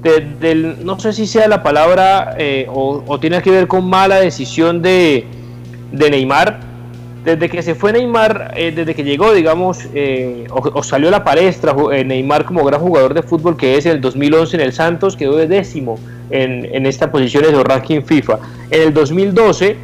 del, 0.01 0.83
no 0.83 0.99
sé 0.99 1.13
si 1.13 1.27
sea 1.27 1.47
la 1.47 1.61
palabra 1.61 2.33
eh, 2.39 2.65
o, 2.73 3.19
tiene 3.19 3.43
que 3.43 3.51
ver 3.51 3.67
con 3.67 3.87
mala 3.87 4.15
decisión 4.15 4.81
de, 4.81 5.23
de 5.91 6.09
Neymar, 6.09 6.61
desde 7.27 7.49
que 7.49 7.61
se 7.61 7.75
fue 7.75 7.91
Neymar, 7.91 8.53
eh, 8.55 8.71
desde 8.73 8.95
que 8.95 9.03
llegó, 9.03 9.33
digamos, 9.33 9.79
eh, 9.93 10.47
o, 10.49 10.81
salió 10.81 11.09
a 11.09 11.11
la 11.11 11.25
palestra 11.25 11.75
eh, 11.91 12.05
Neymar 12.05 12.45
como 12.45 12.63
gran 12.63 12.79
jugador 12.79 13.13
de 13.13 13.21
fútbol 13.21 13.57
que 13.57 13.75
es 13.75 13.85
el 13.85 13.99
2011 13.99 14.55
en 14.55 14.61
el 14.61 14.71
Santos, 14.71 15.17
quedó 15.17 15.35
de 15.35 15.45
décimo 15.45 15.99
en, 16.29 16.63
en 16.73 16.85
esta 16.85 17.11
posición 17.11 17.43
de 17.43 17.63
ranking 17.63 18.01
FIFA. 18.01 18.39
En 18.71 18.81
el 18.81 18.93
2012 18.93 19.75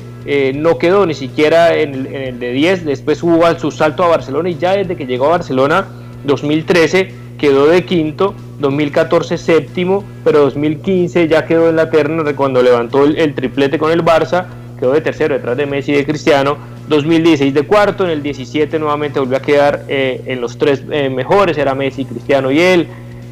no 0.55 0.77
quedó 0.77 1.05
ni 1.05 1.13
siquiera 1.13 1.75
en 1.75 2.07
el, 2.15 2.39
de 2.39 2.53
10, 2.53 2.85
después 2.85 3.21
hubo 3.23 3.43
su 3.59 3.71
salto 3.71 4.05
a 4.05 4.07
Barcelona 4.07 4.49
y 4.49 4.55
ya 4.55 4.77
desde 4.77 4.95
que 4.95 5.05
llegó 5.05 5.25
a 5.25 5.29
Barcelona, 5.31 5.85
2013 6.23 7.11
quedó 7.37 7.67
de 7.67 7.83
quinto, 7.83 8.33
2014 8.59 9.37
séptimo, 9.37 10.05
pero 10.23 10.39
2015 10.43 11.27
ya 11.27 11.45
quedó 11.45 11.67
en 11.67 11.75
la 11.75 11.89
terna 11.89 12.23
cuando 12.37 12.63
levantó 12.63 13.03
el, 13.03 13.17
el 13.17 13.35
triplete 13.35 13.77
con 13.77 13.91
el 13.91 14.01
Barça, 14.01 14.45
quedó 14.79 14.93
de 14.93 15.01
tercero 15.01 15.33
detrás 15.33 15.57
de 15.57 15.65
Messi 15.65 15.91
y 15.91 15.95
de 15.95 16.05
Cristiano 16.05 16.71
2016 16.87 17.53
de 17.53 17.63
cuarto, 17.63 18.03
en 18.03 18.11
el 18.11 18.21
17 18.21 18.77
nuevamente 18.79 19.19
volvió 19.19 19.37
a 19.37 19.41
quedar 19.41 19.85
eh, 19.87 20.21
en 20.25 20.41
los 20.41 20.57
tres 20.57 20.83
eh, 20.91 21.09
mejores, 21.09 21.57
era 21.57 21.73
Messi, 21.75 22.05
Cristiano 22.05 22.51
y 22.51 22.59
él. 22.59 22.87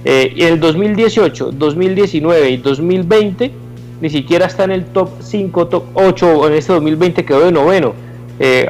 Eh, 0.06 0.34
y 0.36 0.44
en 0.44 0.54
el 0.54 0.60
2018, 0.60 1.52
2019 1.52 2.50
y 2.50 2.58
2020 2.58 3.52
ni 4.02 4.10
siquiera 4.10 4.48
está 4.48 4.64
en 4.64 4.72
el 4.72 4.86
top 4.86 5.10
5, 5.20 5.68
top 5.68 5.84
8, 5.94 6.48
en 6.48 6.54
este 6.54 6.74
2020 6.74 7.24
quedó 7.24 7.46
de 7.46 7.52
noveno. 7.52 7.94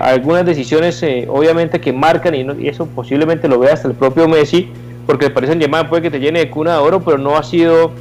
algunas 0.02 0.46
decisiones 0.46 1.02
obviamente 1.30 1.80
que 1.80 1.94
marcan 1.94 2.36
y, 2.36 2.67
eso 2.67 2.86
posiblemente 2.88 3.48
lo 3.48 3.58
vea 3.58 3.74
hasta 3.74 3.88
el 3.88 3.94
propio 3.94 4.28
Messi, 4.28 4.67
porque 5.08 5.28
le 5.28 5.32
parece 5.32 5.56
llamada 5.56 5.88
puede 5.88 6.02
que 6.02 6.12
te 6.12 6.20
llene 6.20 6.39
de 6.39 6.50
cuna 6.50 6.74
de 6.74 6.80
oro, 6.80 7.00
pero 7.00 7.17
no 7.17 7.38
ha 7.38 7.44
sido, 7.44 7.91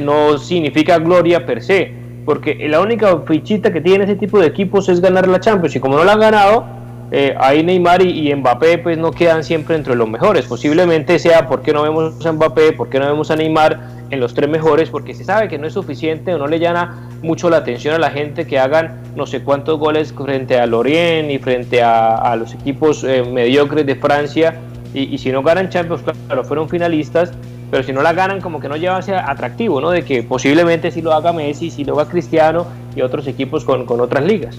no 0.00 0.38
significa 0.38 0.98
gloria 0.98 1.44
per 1.44 1.64
se 1.64 2.05
porque 2.26 2.68
la 2.68 2.80
única 2.80 3.18
fichita 3.20 3.72
que 3.72 3.80
tiene 3.80 4.04
ese 4.04 4.16
tipo 4.16 4.40
de 4.40 4.48
equipos 4.48 4.88
es 4.88 5.00
ganar 5.00 5.28
la 5.28 5.40
Champions 5.40 5.76
y 5.76 5.80
como 5.80 5.96
no 5.96 6.04
la 6.04 6.12
han 6.12 6.20
ganado, 6.20 6.66
eh, 7.12 7.36
ahí 7.38 7.62
Neymar 7.62 8.02
y, 8.02 8.34
Mbappé 8.34 8.78
pues 8.78 8.98
no 8.98 9.12
quedan 9.12 9.44
siempre 9.44 9.76
entre 9.76 9.94
los 9.94 10.08
mejores. 10.08 10.44
Posiblemente 10.46 11.20
sea 11.20 11.46
porque 11.46 11.72
no 11.72 11.82
vemos 11.82 12.26
a 12.26 12.32
Mbappé, 12.32 12.72
porque 12.72 12.98
no 12.98 13.06
vemos 13.06 13.30
a 13.30 13.36
Neymar 13.36 13.78
en 14.10 14.18
los 14.18 14.34
tres 14.34 14.50
mejores, 14.50 14.90
porque 14.90 15.14
se 15.14 15.24
sabe 15.24 15.46
que 15.48 15.56
no 15.56 15.68
es 15.68 15.74
suficiente 15.74 16.34
o 16.34 16.38
no 16.38 16.48
le 16.48 16.58
llama 16.58 17.08
mucho 17.22 17.48
la 17.48 17.58
atención 17.58 17.94
a 17.94 17.98
la 17.98 18.10
gente 18.10 18.44
que 18.44 18.58
hagan 18.58 19.00
no 19.14 19.26
sé 19.26 19.42
cuántos 19.42 19.78
goles 19.78 20.12
frente 20.12 20.58
a 20.58 20.66
Lorient 20.66 21.30
y 21.30 21.38
frente 21.38 21.80
a, 21.80 22.34
los 22.36 22.54
equipos 22.54 23.04
eh, 23.04 23.22
mediocres 23.22 23.86
de 23.86 23.94
Francia. 23.94 24.60
Y 24.94 25.18
si 25.18 25.30
no 25.30 25.42
ganan 25.42 25.68
Champions, 25.68 26.02
claro, 26.26 26.42
fueron 26.42 26.70
finalistas, 26.70 27.30
pero 27.70 27.82
si 27.82 27.92
no 27.92 28.02
la 28.02 28.12
ganan 28.12 28.40
como 28.40 28.60
que 28.60 28.68
no 28.68 28.76
lleva 28.76 28.98
ese 28.98 29.14
atractivo, 29.14 29.80
¿no? 29.80 29.90
De 29.90 30.04
que 30.04 30.22
posiblemente 30.22 30.90
si 30.90 31.02
lo 31.02 31.12
haga 31.12 31.32
Messi, 31.32 31.70
si 31.70 31.84
lo 31.84 31.98
haga 31.98 32.10
Cristiano 32.10 32.66
y 32.94 33.00
otros 33.00 33.26
equipos 33.26 33.64
con, 33.64 33.86
otras 33.88 34.24
ligas. 34.24 34.56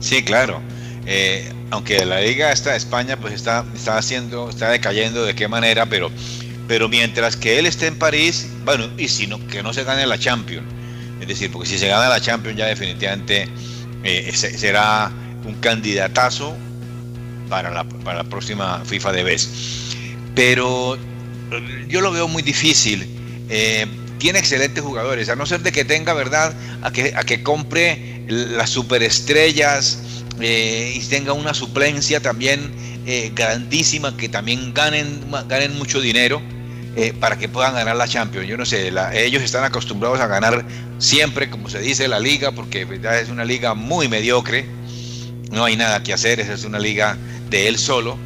Sí, 0.00 0.22
claro. 0.22 0.60
Eh, 1.06 1.50
aunque 1.70 2.04
la 2.06 2.20
liga 2.20 2.52
esta 2.52 2.70
de 2.70 2.76
España 2.76 3.16
pues 3.16 3.34
está, 3.34 3.64
está 3.74 3.98
haciendo, 3.98 4.48
está 4.48 4.70
decayendo 4.70 5.24
de 5.24 5.34
qué 5.34 5.48
manera, 5.48 5.86
pero, 5.86 6.10
pero 6.68 6.88
mientras 6.88 7.36
que 7.36 7.58
él 7.58 7.66
esté 7.66 7.88
en 7.88 7.98
París, 7.98 8.48
bueno, 8.64 8.86
y 8.96 9.08
si 9.08 9.26
no, 9.26 9.44
que 9.48 9.62
no 9.62 9.72
se 9.72 9.84
gane 9.84 10.06
la 10.06 10.18
Champions, 10.18 10.66
es 11.20 11.28
decir, 11.28 11.50
porque 11.50 11.68
si 11.68 11.78
se 11.78 11.88
gana 11.88 12.08
la 12.08 12.20
Champions 12.20 12.56
ya 12.56 12.66
definitivamente 12.66 13.48
eh, 14.04 14.30
será 14.32 15.10
un 15.44 15.54
candidatazo 15.54 16.54
para 17.48 17.70
la, 17.70 17.84
para 17.84 18.22
la 18.22 18.24
próxima 18.24 18.82
FIFA 18.84 19.12
de 19.12 19.24
vez. 19.24 19.50
Pero 20.34 20.98
yo 21.88 22.00
lo 22.00 22.12
veo 22.12 22.28
muy 22.28 22.42
difícil. 22.42 23.06
Eh, 23.48 23.86
tiene 24.18 24.38
excelentes 24.38 24.82
jugadores, 24.82 25.28
a 25.28 25.36
no 25.36 25.44
ser 25.44 25.60
de 25.60 25.72
que 25.72 25.84
tenga, 25.84 26.14
¿verdad?, 26.14 26.54
a 26.82 26.90
que, 26.90 27.14
a 27.14 27.24
que 27.24 27.42
compre 27.42 28.24
las 28.28 28.70
superestrellas 28.70 29.98
eh, 30.40 30.94
y 30.96 31.00
tenga 31.00 31.32
una 31.34 31.52
suplencia 31.52 32.20
también 32.20 32.72
eh, 33.06 33.32
grandísima, 33.34 34.16
que 34.16 34.28
también 34.28 34.72
ganen, 34.72 35.20
ganen 35.48 35.76
mucho 35.76 36.00
dinero 36.00 36.40
para 37.18 37.36
que 37.36 37.48
puedan 37.48 37.74
ganar 37.74 37.96
la 37.96 38.06
Champions. 38.06 38.46
Yo 38.46 38.56
no 38.56 38.64
sé, 38.64 38.92
ellos 39.14 39.42
están 39.42 39.64
acostumbrados 39.64 40.20
a 40.20 40.28
ganar 40.28 40.64
siempre, 40.98 41.50
como 41.50 41.68
se 41.68 41.80
dice, 41.80 42.06
la 42.06 42.20
liga, 42.20 42.52
porque 42.52 42.86
es 43.20 43.28
una 43.30 43.44
liga 43.44 43.74
muy 43.74 44.06
mediocre, 44.06 44.64
no 45.50 45.64
hay 45.64 45.76
nada 45.76 46.04
que 46.04 46.12
hacer, 46.12 46.38
es 46.38 46.64
una 46.64 46.78
liga 46.78 47.18
de 47.50 47.66
él 47.66 47.78
solo 47.78 48.16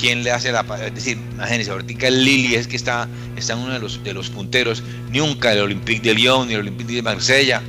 quién 0.00 0.24
le 0.24 0.30
hace 0.30 0.50
la 0.50 0.64
es 0.84 0.94
decir 0.94 1.18
imagínense 1.32 1.70
ahorita 1.70 2.10
Lili 2.10 2.54
es 2.54 2.66
que 2.66 2.76
está 2.76 3.08
está 3.36 3.52
en 3.52 3.60
uno 3.60 3.72
de 3.74 3.80
los 3.80 4.02
de 4.02 4.14
los 4.14 4.30
punteros. 4.30 4.82
Nunca 5.12 5.52
el 5.52 5.60
Olympique 5.60 6.08
de 6.08 6.14
Lyon 6.14 6.48
ni 6.48 6.54
el 6.54 6.60
Olympique 6.60 6.94
de 6.94 7.02
Marsella 7.02 7.62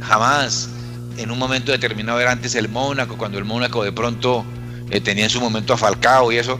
jamás. 0.00 0.70
En 1.16 1.30
un 1.30 1.38
momento 1.38 1.70
determinado 1.70 2.18
era 2.20 2.32
antes 2.32 2.56
el 2.56 2.68
Mónaco 2.68 3.16
cuando 3.16 3.38
el 3.38 3.44
Mónaco 3.44 3.84
de 3.84 3.92
pronto 3.92 4.44
eh, 4.90 5.00
tenía 5.00 5.24
en 5.24 5.30
su 5.30 5.40
momento 5.40 5.72
a 5.72 5.76
Falcao 5.76 6.32
y 6.32 6.38
eso. 6.38 6.58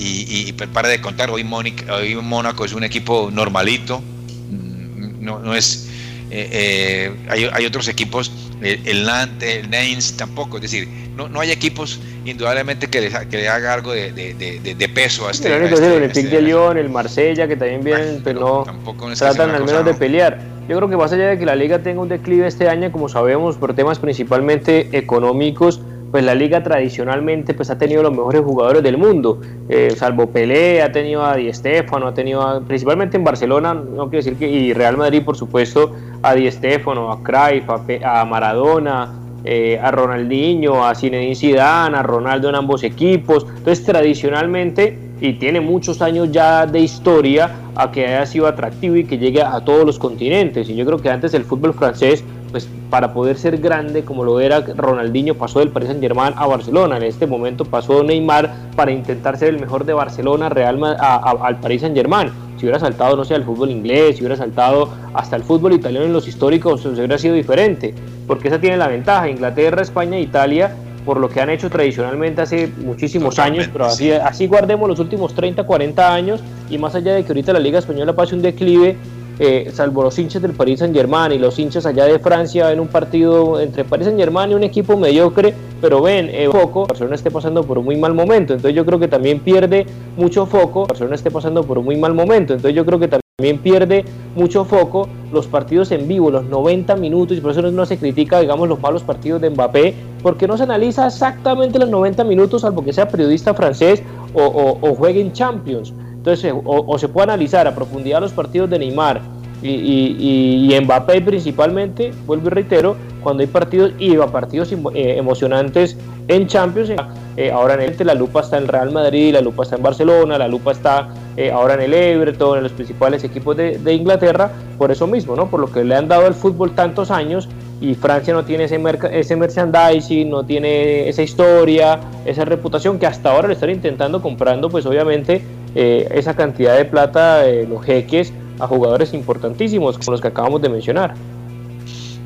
Y, 0.00 0.52
para 0.52 0.88
de 0.88 1.00
contar 1.00 1.28
hoy, 1.28 1.44
hoy 1.90 2.14
Mónaco 2.14 2.64
es 2.64 2.72
un 2.72 2.84
equipo 2.84 3.30
normalito. 3.32 4.00
Mm, 4.00 5.24
no 5.24 5.54
es 5.56 5.88
eh, 6.30 6.48
eh, 6.52 7.12
hay, 7.28 7.48
hay, 7.52 7.66
otros 7.66 7.88
equipos 7.88 8.30
el, 8.60 8.86
el 8.86 9.04
Nantes, 9.04 9.64
el 9.64 9.70
Nantes 9.70 10.16
tampoco, 10.16 10.56
es 10.56 10.62
decir, 10.62 10.88
no, 11.16 11.28
no 11.28 11.40
hay 11.40 11.50
equipos 11.50 12.00
indudablemente 12.24 12.88
que 12.88 13.00
le, 13.00 13.10
que 13.28 13.48
haga 13.48 13.74
algo 13.74 13.92
de, 13.92 14.12
de, 14.12 14.88
peso 14.88 15.26
a 15.26 15.30
este. 15.30 15.48
el 15.48 15.64
Olympique 15.64 16.06
este 16.06 16.22
de 16.22 16.42
Lyon, 16.42 16.78
el 16.78 16.90
Marsella, 16.90 17.48
que 17.48 17.56
también 17.56 17.82
vienen, 17.82 18.20
pero, 18.22 18.64
no 18.64 19.14
tratan 19.14 19.50
al 19.50 19.64
menos 19.64 19.84
de 19.84 19.94
pelear. 19.94 20.38
Yo 20.68 20.76
creo 20.76 20.88
que 20.88 20.96
más 20.96 21.12
allá 21.12 21.28
de 21.28 21.38
que 21.38 21.46
la 21.46 21.56
liga 21.56 21.78
tenga 21.78 22.02
un 22.02 22.08
declive 22.08 22.46
este 22.46 22.68
año, 22.68 22.92
como 22.92 23.08
sabemos, 23.08 23.56
por 23.56 23.74
temas 23.74 23.98
principalmente 23.98 24.88
económicos, 24.92 25.80
pues 26.10 26.24
la 26.24 26.34
liga 26.34 26.62
tradicionalmente 26.62 27.54
pues 27.54 27.70
ha 27.70 27.78
tenido 27.78 28.02
los 28.02 28.12
mejores 28.12 28.42
jugadores 28.42 28.82
del 28.82 28.96
mundo, 28.96 29.40
eh, 29.68 29.92
salvo 29.96 30.28
Pelé, 30.28 30.82
ha 30.82 30.90
tenido 30.90 31.24
a 31.24 31.36
Di 31.36 31.52
Stéfano, 31.52 32.06
ha 32.06 32.14
tenido 32.14 32.62
principalmente 32.66 33.16
en 33.16 33.24
Barcelona, 33.24 33.74
no 33.74 34.08
quiero 34.08 34.24
decir 34.24 34.36
que, 34.36 34.48
y 34.48 34.72
Real 34.72 34.96
Madrid 34.96 35.22
por 35.24 35.36
supuesto, 35.36 35.92
a 36.22 36.34
Di 36.34 36.50
Stéfano, 36.50 37.12
a 37.12 37.22
Cruyff, 37.22 37.68
a, 38.04 38.24
Maradona, 38.24 39.12
eh, 39.44 39.78
a 39.82 39.90
Ronaldinho, 39.90 40.84
a 40.86 40.94
Zinedine 40.94 41.34
Zidane, 41.34 41.96
a 41.96 42.02
Ronaldo 42.02 42.48
en 42.48 42.54
ambos 42.54 42.82
equipos, 42.82 43.46
entonces 43.56 43.84
tradicionalmente 43.84 45.08
y 45.20 45.34
tiene 45.34 45.60
muchos 45.60 46.00
años 46.00 46.30
ya 46.30 46.66
de 46.66 46.80
historia 46.80 47.50
a 47.74 47.90
que 47.90 48.06
haya 48.06 48.26
sido 48.26 48.46
atractivo 48.46 48.96
y 48.96 49.04
que 49.04 49.18
llegue 49.18 49.42
a 49.42 49.60
todos 49.60 49.84
los 49.84 49.98
continentes. 49.98 50.68
Y 50.68 50.76
yo 50.76 50.86
creo 50.86 50.98
que 50.98 51.10
antes 51.10 51.34
el 51.34 51.44
fútbol 51.44 51.74
francés, 51.74 52.24
pues 52.50 52.68
para 52.90 53.12
poder 53.12 53.36
ser 53.36 53.58
grande 53.58 54.04
como 54.04 54.24
lo 54.24 54.40
era 54.40 54.60
Ronaldinho, 54.60 55.34
pasó 55.34 55.60
del 55.60 55.68
Paris 55.68 55.88
Saint 55.88 56.02
Germain 56.02 56.32
a 56.36 56.46
Barcelona. 56.46 56.96
En 56.96 57.02
este 57.02 57.26
momento 57.26 57.64
pasó 57.64 58.02
Neymar 58.02 58.70
para 58.76 58.90
intentar 58.90 59.36
ser 59.36 59.50
el 59.50 59.60
mejor 59.60 59.84
de 59.84 59.92
Barcelona 59.92 60.48
Real 60.48 60.82
al 60.82 61.60
Paris 61.60 61.82
Saint 61.82 61.96
Germain. 61.96 62.30
Si 62.56 62.64
hubiera 62.64 62.80
saltado, 62.80 63.16
no 63.16 63.24
sé, 63.24 63.34
al 63.34 63.44
fútbol 63.44 63.70
inglés, 63.70 64.16
si 64.16 64.22
hubiera 64.22 64.36
saltado 64.36 64.88
hasta 65.14 65.36
el 65.36 65.44
fútbol 65.44 65.74
italiano 65.74 66.06
en 66.06 66.12
los 66.12 66.26
históricos, 66.26 66.82
se 66.82 66.88
hubiera 66.88 67.18
sido 67.18 67.34
diferente. 67.34 67.94
Porque 68.26 68.48
esa 68.48 68.60
tiene 68.60 68.76
la 68.76 68.88
ventaja. 68.88 69.28
Inglaterra, 69.28 69.82
España 69.82 70.16
e 70.16 70.22
Italia 70.22 70.74
por 71.08 71.20
lo 71.20 71.30
que 71.30 71.40
han 71.40 71.48
hecho 71.48 71.70
tradicionalmente 71.70 72.42
hace 72.42 72.70
muchísimos 72.84 73.38
años, 73.38 73.66
pero 73.72 73.86
así, 73.86 74.12
así 74.12 74.46
guardemos 74.46 74.86
los 74.90 74.98
últimos 74.98 75.32
30, 75.34 75.64
40 75.64 76.12
años 76.12 76.42
y 76.68 76.76
más 76.76 76.94
allá 76.94 77.14
de 77.14 77.22
que 77.24 77.28
ahorita 77.28 77.54
la 77.54 77.60
Liga 77.60 77.78
Española 77.78 78.12
pase 78.14 78.34
un 78.34 78.42
declive, 78.42 78.94
eh, 79.38 79.70
salvo 79.72 80.02
los 80.02 80.18
hinchas 80.18 80.42
del 80.42 80.52
Paris 80.52 80.80
Saint 80.80 80.94
Germain 80.94 81.32
y 81.32 81.38
los 81.38 81.58
hinchas 81.58 81.86
allá 81.86 82.04
de 82.04 82.18
Francia 82.18 82.72
en 82.72 82.80
un 82.80 82.88
partido 82.88 83.60
entre 83.60 83.84
Paris 83.84 84.06
Saint 84.06 84.18
Germain 84.18 84.50
y 84.50 84.54
un 84.54 84.64
equipo 84.64 84.96
mediocre, 84.96 85.54
pero 85.80 86.02
ven, 86.02 86.28
eh, 86.30 86.48
foco, 86.50 86.86
Barcelona 86.86 87.16
esté 87.16 87.30
pasando 87.30 87.62
por 87.62 87.78
un 87.78 87.84
muy 87.84 87.96
mal 87.96 88.14
momento, 88.14 88.54
entonces 88.54 88.74
yo 88.74 88.84
creo 88.84 88.98
que 88.98 89.08
también 89.08 89.40
pierde 89.40 89.86
mucho 90.16 90.46
foco, 90.46 90.86
Barcelona 90.86 91.16
esté 91.16 91.30
pasando 91.30 91.62
por 91.62 91.78
un 91.78 91.84
muy 91.84 91.96
mal 91.96 92.14
momento, 92.14 92.54
entonces 92.54 92.74
yo 92.74 92.84
creo 92.84 92.98
que 92.98 93.08
también 93.08 93.58
pierde 93.58 94.04
mucho 94.34 94.64
foco 94.64 95.08
los 95.32 95.46
partidos 95.46 95.92
en 95.92 96.08
vivo, 96.08 96.30
los 96.30 96.44
90 96.44 96.96
minutos, 96.96 97.36
y 97.36 97.40
por 97.40 97.52
eso 97.52 97.62
no 97.62 97.86
se 97.86 97.96
critica, 97.96 98.40
digamos, 98.40 98.68
los 98.68 98.80
malos 98.80 99.04
partidos 99.04 99.40
de 99.40 99.50
Mbappé, 99.50 99.94
porque 100.24 100.48
no 100.48 100.56
se 100.56 100.64
analiza 100.64 101.06
exactamente 101.06 101.78
los 101.78 101.88
90 101.88 102.24
minutos, 102.24 102.62
salvo 102.62 102.84
que 102.84 102.92
sea 102.92 103.08
periodista 103.08 103.54
francés 103.54 104.02
o, 104.34 104.94
juegue 104.98 105.20
en 105.20 105.32
Champions. 105.32 105.92
Entonces, 106.28 106.52
o, 106.64 106.98
se 106.98 107.08
puede 107.08 107.24
analizar 107.24 107.66
a 107.66 107.74
profundidad 107.74 108.20
los 108.20 108.32
partidos 108.32 108.68
de 108.68 108.78
Neymar 108.78 109.22
y, 109.62 110.70
y, 110.70 110.80
Mbappé 110.80 111.22
principalmente, 111.22 112.12
vuelvo 112.26 112.48
y 112.48 112.50
reitero, 112.50 112.96
cuando 113.22 113.40
hay 113.40 113.46
partidos 113.46 113.92
y 113.98 114.14
partidos 114.16 114.72
eh, 114.72 115.16
emocionantes 115.16 115.96
en 116.28 116.46
Champions. 116.46 116.92
Eh, 117.36 117.50
ahora 117.50 117.74
en 117.74 117.80
el 117.80 118.06
la 118.06 118.14
lupa 118.14 118.40
está 118.40 118.58
en 118.58 118.68
Real 118.68 118.92
Madrid, 118.92 119.32
la 119.32 119.40
lupa 119.40 119.62
está 119.62 119.76
en 119.76 119.82
Barcelona, 119.82 120.38
la 120.38 120.48
lupa 120.48 120.72
está 120.72 121.08
eh, 121.36 121.50
ahora 121.50 121.74
en 121.74 121.80
el 121.80 121.94
Everton, 121.94 122.58
en 122.58 122.64
los 122.64 122.72
principales 122.72 123.24
equipos 123.24 123.56
de, 123.56 123.92
Inglaterra, 123.92 124.50
por 124.76 124.90
eso 124.90 125.06
mismo, 125.06 125.34
¿no? 125.34 125.48
Por 125.48 125.60
lo 125.60 125.72
que 125.72 125.84
le 125.84 125.94
han 125.94 126.08
dado 126.08 126.26
al 126.26 126.34
fútbol 126.34 126.74
tantos 126.74 127.10
años 127.10 127.48
y 127.80 127.94
Francia 127.94 128.34
no 128.34 128.44
tiene 128.44 128.64
ese, 128.64 128.80
ese 129.12 129.36
merchandising, 129.36 130.28
no 130.28 130.44
tiene 130.44 131.08
esa 131.08 131.22
historia, 131.22 132.00
esa 132.24 132.44
reputación 132.44 132.98
que 132.98 133.06
hasta 133.06 133.30
ahora 133.30 133.48
le 133.48 133.54
están 133.54 133.70
intentando 133.70 134.20
comprando, 134.20 134.68
pues 134.68 134.84
obviamente 134.84 135.42
eh, 135.74 136.08
esa 136.12 136.34
cantidad 136.34 136.76
de 136.76 136.84
plata, 136.84 137.44
los 137.68 137.84
jeques, 137.84 138.32
a 138.60 138.66
jugadores 138.66 139.14
importantísimos 139.14 139.98
como 139.98 140.12
los 140.12 140.20
que 140.20 140.28
acabamos 140.28 140.60
de 140.62 140.68
mencionar. 140.68 141.14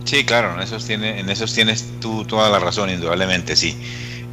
Sí, 0.04 0.24
claro, 0.24 0.54
en 0.54 0.60
esos, 0.60 0.84
tiene, 0.84 1.20
en 1.20 1.30
esos 1.30 1.54
tienes 1.54 1.88
tú 2.00 2.24
toda 2.24 2.50
la 2.50 2.58
razón, 2.58 2.90
indudablemente, 2.90 3.56
sí. 3.56 3.76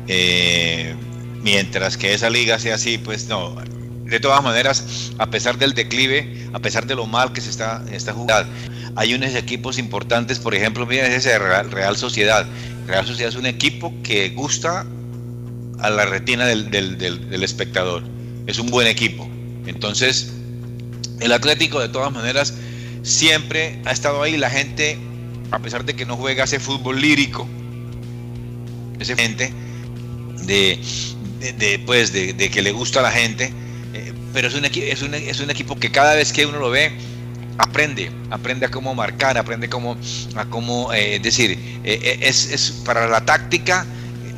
Eh, 0.07 0.95
mientras 1.41 1.97
que 1.97 2.13
esa 2.13 2.29
liga 2.29 2.59
sea 2.59 2.75
así, 2.75 2.97
pues 2.97 3.27
no. 3.27 3.55
De 4.03 4.19
todas 4.19 4.43
maneras, 4.43 5.11
a 5.19 5.27
pesar 5.27 5.57
del 5.57 5.73
declive, 5.73 6.49
a 6.51 6.59
pesar 6.59 6.87
de 6.87 6.95
lo 6.95 7.05
mal 7.05 7.31
que 7.31 7.41
se 7.41 7.49
está, 7.49 7.83
está 7.91 8.11
jugando, 8.11 8.51
hay 8.95 9.13
unos 9.13 9.35
equipos 9.35 9.77
importantes, 9.77 10.39
por 10.39 10.55
ejemplo, 10.55 10.85
miren 10.85 11.11
ese 11.11 11.37
Real, 11.37 11.69
Real 11.69 11.95
Sociedad. 11.95 12.45
Real 12.87 13.05
Sociedad 13.05 13.29
es 13.29 13.35
un 13.35 13.45
equipo 13.45 13.93
que 14.03 14.29
gusta 14.29 14.85
a 15.79 15.89
la 15.91 16.05
retina 16.05 16.45
del, 16.45 16.71
del 16.71 17.43
espectador. 17.43 18.03
Es 18.49 18.57
un 18.57 18.71
buen 18.71 18.87
equipo. 18.87 19.29
Entonces, 19.67 20.33
el 21.19 21.31
Atlético 21.31 21.79
de 21.79 21.87
todas 21.87 22.11
maneras 22.11 22.55
siempre 23.03 23.79
ha 23.85 23.91
estado 23.91 24.23
ahí. 24.23 24.37
La 24.37 24.49
gente, 24.49 24.97
a 25.51 25.59
pesar 25.59 25.85
de 25.85 25.95
que 25.95 26.03
no 26.03 26.17
juega 26.17 26.45
ese 26.45 26.59
fútbol 26.59 26.99
lírico, 26.99 27.47
ese 28.99 29.15
gente 29.15 29.53
de, 30.47 30.79
pues, 31.85 32.11
de, 32.11 32.49
que 32.49 32.61
le 32.63 32.71
gusta 32.71 33.01
a 33.01 33.03
la 33.03 33.11
gente, 33.11 33.53
eh, 33.93 34.13
pero 34.33 34.47
es 34.47 34.55
un, 34.55 34.65
es, 34.65 35.01
un, 35.03 35.13
es 35.13 35.39
un 35.39 35.51
equipo 35.51 35.75
que 35.75 35.91
cada 35.91 36.15
vez 36.15 36.33
que 36.33 36.47
uno 36.47 36.57
lo 36.57 36.71
ve, 36.71 36.91
aprende, 37.59 38.11
aprende 38.31 38.65
a 38.65 38.71
cómo 38.71 38.95
marcar, 38.95 39.37
aprende 39.37 39.69
cómo, 39.69 39.95
a 40.35 40.45
cómo 40.45 40.91
eh, 40.91 41.19
decir, 41.19 41.79
eh, 41.83 42.17
es, 42.21 42.51
es, 42.51 42.71
para 42.83 43.07
la 43.07 43.23
táctica 43.23 43.85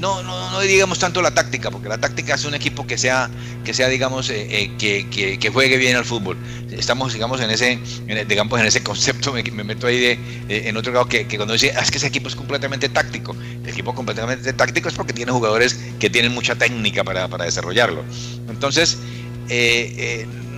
no, 0.01 0.23
no, 0.23 0.49
no 0.49 0.59
digamos 0.61 0.97
tanto 0.97 1.21
la 1.21 1.31
táctica, 1.31 1.69
porque 1.69 1.87
la 1.87 1.99
táctica 1.99 2.33
es 2.33 2.43
un 2.43 2.55
equipo 2.55 2.87
que 2.87 2.97
sea, 2.97 3.29
que 3.63 3.71
sea 3.71 3.87
digamos, 3.87 4.31
eh, 4.31 4.47
eh, 4.49 4.71
que, 4.79 5.37
que, 5.39 5.49
juegue 5.49 5.77
bien 5.77 5.95
al 5.95 6.05
fútbol. 6.05 6.37
Estamos, 6.71 7.13
digamos, 7.13 7.39
en 7.39 7.51
ese, 7.51 7.79
en, 8.07 8.27
digamos, 8.27 8.59
en 8.59 8.65
ese 8.65 8.81
concepto, 8.81 9.31
me, 9.31 9.43
meto 9.63 9.85
ahí 9.85 9.99
de, 9.99 10.11
eh, 10.49 10.63
en 10.65 10.75
otro 10.75 10.91
lado, 10.91 11.07
que, 11.07 11.27
cuando 11.37 11.53
dice, 11.53 11.71
ah, 11.77 11.81
es 11.81 11.91
que 11.91 11.99
ese 11.99 12.07
equipo 12.07 12.27
es 12.27 12.35
completamente 12.35 12.89
táctico. 12.89 13.35
El 13.63 13.69
equipo 13.69 13.93
completamente 13.93 14.51
táctico 14.53 14.89
es 14.89 14.95
porque 14.95 15.13
tiene 15.13 15.31
jugadores 15.31 15.79
que 15.99 16.09
tienen 16.09 16.33
mucha 16.33 16.55
técnica 16.55 17.03
para, 17.03 17.27
para 17.27 17.45
desarrollarlo. 17.45 18.03
Entonces, 18.49 18.97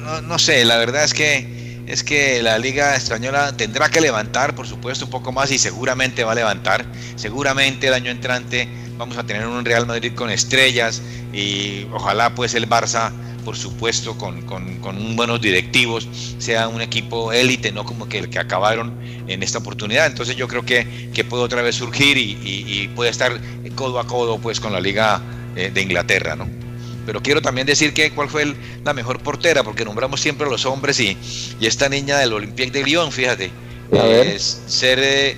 no, 0.03 0.21
no 0.21 0.39
sé, 0.39 0.63
la 0.63 0.77
verdad 0.77 1.03
es 1.03 1.13
que 1.13 1.62
es 1.87 2.03
que 2.03 2.41
la 2.41 2.57
Liga 2.57 2.95
Española 2.95 3.55
tendrá 3.55 3.89
que 3.89 4.01
levantar, 4.01 4.55
por 4.55 4.67
supuesto, 4.67 5.05
un 5.05 5.11
poco 5.11 5.31
más 5.31 5.51
y 5.51 5.57
seguramente 5.57 6.23
va 6.23 6.31
a 6.31 6.35
levantar. 6.35 6.85
Seguramente 7.15 7.87
el 7.87 7.93
año 7.93 8.11
entrante 8.11 8.67
vamos 8.97 9.17
a 9.17 9.23
tener 9.23 9.45
un 9.45 9.65
Real 9.65 9.85
Madrid 9.85 10.13
con 10.15 10.29
estrellas 10.29 11.01
y 11.33 11.85
ojalá 11.91 12.33
pues 12.35 12.53
el 12.53 12.69
Barça 12.69 13.11
por 13.43 13.57
supuesto 13.57 14.17
con, 14.17 14.41
con, 14.43 15.15
buenos 15.17 15.41
directivos 15.41 16.07
sea 16.37 16.69
un 16.69 16.81
equipo 16.81 17.33
élite 17.33 17.73
no 17.73 17.83
como 17.83 18.07
que 18.07 18.19
el 18.19 18.29
que 18.29 18.39
acabaron 18.39 18.93
en 19.27 19.43
esta 19.43 19.57
oportunidad 19.57 20.05
entonces 20.05 20.37
yo 20.37 20.47
creo 20.47 20.63
que, 20.63 21.09
que 21.13 21.25
puede 21.25 21.43
otra 21.43 21.61
vez 21.61 21.75
surgir 21.75 22.17
y, 22.17 22.89
puede 22.95 23.09
estar 23.09 23.37
codo 23.75 23.99
a 23.99 24.07
codo 24.07 24.39
pues 24.39 24.59
con 24.61 24.71
la 24.71 24.79
liga 24.79 25.21
eh, 25.57 25.71
de 25.73 25.81
Inglaterra 25.81 26.37
no 26.37 26.62
pero 27.05 27.21
quiero 27.21 27.41
también 27.41 27.67
decir 27.67 27.93
que 27.93 28.11
cuál 28.11 28.29
fue 28.29 28.55
la 28.83 28.93
mejor 28.93 29.19
portera 29.19 29.63
porque 29.63 29.85
nombramos 29.85 30.21
siempre 30.21 30.47
a 30.47 30.49
los 30.49 30.65
hombres 30.65 30.99
y, 30.99 31.17
y 31.59 31.65
esta 31.65 31.89
niña 31.89 32.17
del 32.17 32.33
Olympique 32.33 32.71
de 32.71 32.83
Lyon 32.83 33.11
fíjate. 33.11 33.51
Es 33.91 34.63
Sere 34.67 35.37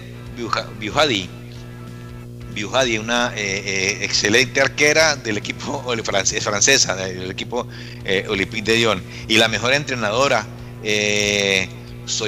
Bujadi 0.79 1.29
Biujadi, 2.55 2.97
una 2.97 3.33
eh, 3.35 3.61
eh, 3.65 3.97
excelente 4.01 4.61
arquera 4.61 5.17
del 5.17 5.37
equipo 5.37 5.83
francés, 6.03 6.43
francesa, 6.43 6.95
del 6.95 7.29
equipo 7.29 7.67
eh, 8.05 8.25
Olympique 8.29 8.71
de 8.71 8.77
Lyon. 8.77 9.03
Y 9.27 9.37
la 9.37 9.49
mejor 9.49 9.73
entrenadora, 9.73 10.47
eh, 10.81 11.67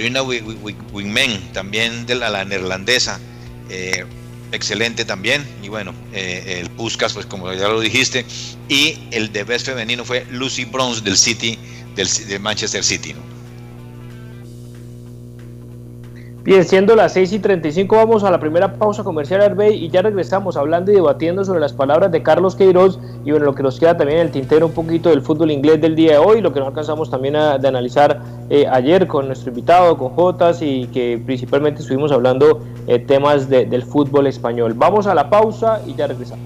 una 0.05 0.21
Wingmen, 0.21 1.53
también 1.53 2.05
de 2.05 2.15
la, 2.15 2.43
neerlandesa, 2.43 3.19
excelente 4.51 5.05
también. 5.05 5.45
Y 5.63 5.69
bueno, 5.69 5.93
el 6.13 6.69
Puskas, 6.71 7.13
pues 7.13 7.25
como 7.25 7.51
ya 7.53 7.67
lo 7.67 7.79
dijiste. 7.79 8.25
Y 8.69 8.97
el 9.11 9.31
de 9.31 9.43
best 9.43 9.65
femenino 9.65 10.03
fue 10.05 10.25
Lucy 10.31 10.65
Bronze 10.65 11.01
del 11.01 11.17
City, 11.17 11.57
del, 11.95 12.07
de 12.27 12.39
Manchester 12.39 12.83
City. 12.83 13.15
Bien, 16.47 16.63
siendo 16.63 16.95
las 16.95 17.11
6 17.11 17.33
y 17.33 17.39
35, 17.39 17.93
vamos 17.93 18.23
a 18.23 18.31
la 18.31 18.39
primera 18.39 18.75
pausa 18.75 19.03
comercial 19.03 19.41
Arbey 19.41 19.83
y 19.83 19.89
ya 19.89 20.01
regresamos 20.01 20.55
hablando 20.55 20.93
y 20.93 20.95
debatiendo 20.95 21.43
sobre 21.43 21.59
las 21.59 21.73
palabras 21.73 22.09
de 22.09 22.23
Carlos 22.23 22.55
Queiroz 22.55 23.01
y 23.25 23.31
bueno, 23.31 23.47
lo 23.47 23.53
que 23.53 23.63
nos 23.63 23.77
queda 23.77 23.97
también 23.97 24.19
en 24.19 24.27
el 24.27 24.31
tintero 24.31 24.67
un 24.67 24.71
poquito 24.71 25.09
del 25.09 25.21
fútbol 25.21 25.51
inglés 25.51 25.81
del 25.81 25.97
día 25.97 26.13
de 26.13 26.17
hoy, 26.19 26.39
lo 26.39 26.53
que 26.53 26.61
no 26.61 26.67
alcanzamos 26.67 27.11
también 27.11 27.35
a, 27.35 27.57
de 27.57 27.67
analizar 27.67 28.21
eh, 28.49 28.65
ayer 28.65 29.07
con 29.07 29.27
nuestro 29.27 29.49
invitado, 29.49 29.97
con 29.97 30.15
Jotas 30.15 30.61
y 30.61 30.87
que 30.93 31.21
principalmente 31.25 31.81
estuvimos 31.81 32.13
hablando 32.13 32.61
eh, 32.87 32.97
temas 32.97 33.49
del 33.49 33.83
fútbol 33.83 34.27
español. 34.27 34.73
Vamos 34.73 35.05
a 35.05 35.13
la 35.13 35.29
pausa 35.29 35.81
y 35.85 35.95
ya 35.95 36.07
regresamos. 36.07 36.45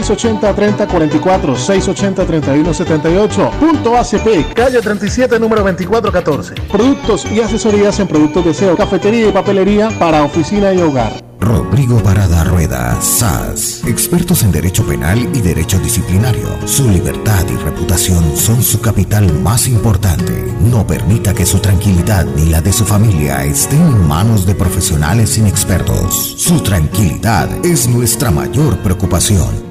680-3044, 0.01 1.55
680-3178. 1.55 3.51
Punto 3.59 3.97
ACP, 3.97 4.53
calle 4.53 4.81
37, 4.81 5.39
número 5.39 5.63
2414. 5.63 6.55
Productos 6.71 7.25
y 7.31 7.41
asesorías 7.41 7.99
en 7.99 8.07
productos 8.07 8.45
de 8.45 8.53
SEO, 8.53 8.75
cafetería 8.75 9.29
y 9.29 9.31
papelería 9.31 9.89
para 9.99 10.23
oficina 10.23 10.73
y 10.73 10.81
hogar. 10.81 11.31
Rodrigo 11.41 11.97
Parada 12.03 12.43
Rueda, 12.43 13.01
SAS, 13.01 13.83
expertos 13.87 14.43
en 14.43 14.51
derecho 14.51 14.85
penal 14.85 15.17
y 15.33 15.41
derecho 15.41 15.79
disciplinario. 15.79 16.47
Su 16.67 16.87
libertad 16.87 17.43
y 17.49 17.55
reputación 17.55 18.37
son 18.37 18.61
su 18.61 18.79
capital 18.79 19.33
más 19.41 19.67
importante. 19.67 20.53
No 20.61 20.85
permita 20.85 21.33
que 21.33 21.47
su 21.47 21.57
tranquilidad 21.59 22.25
ni 22.35 22.45
la 22.45 22.61
de 22.61 22.71
su 22.71 22.85
familia 22.85 23.43
estén 23.43 23.81
en 23.81 24.07
manos 24.07 24.45
de 24.45 24.53
profesionales 24.53 25.37
inexpertos. 25.39 26.35
Su 26.37 26.61
tranquilidad 26.61 27.49
es 27.65 27.87
nuestra 27.87 28.29
mayor 28.29 28.77
preocupación. 28.77 29.70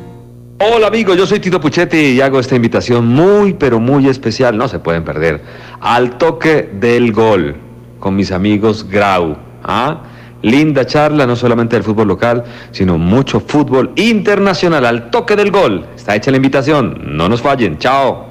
Hola 0.62 0.88
amigos, 0.88 1.16
yo 1.16 1.26
soy 1.26 1.40
Tito 1.40 1.58
Puchetti 1.58 1.96
y 1.96 2.20
hago 2.20 2.38
esta 2.38 2.54
invitación 2.54 3.06
muy 3.06 3.54
pero 3.54 3.80
muy 3.80 4.08
especial, 4.08 4.58
no 4.58 4.68
se 4.68 4.78
pueden 4.78 5.04
perder, 5.04 5.40
al 5.80 6.18
toque 6.18 6.68
del 6.74 7.14
gol 7.14 7.56
con 7.98 8.14
mis 8.14 8.30
amigos 8.30 8.86
Grau. 8.86 9.38
¿ah? 9.64 10.02
Linda 10.42 10.84
charla, 10.84 11.26
no 11.26 11.34
solamente 11.34 11.76
del 11.76 11.82
fútbol 11.82 12.08
local, 12.08 12.44
sino 12.72 12.98
mucho 12.98 13.40
fútbol 13.40 13.92
internacional 13.96 14.84
al 14.84 15.10
toque 15.10 15.34
del 15.34 15.50
gol. 15.50 15.86
Está 15.96 16.14
hecha 16.14 16.30
la 16.30 16.36
invitación, 16.36 17.16
no 17.16 17.26
nos 17.26 17.40
fallen, 17.40 17.78
chao. 17.78 18.26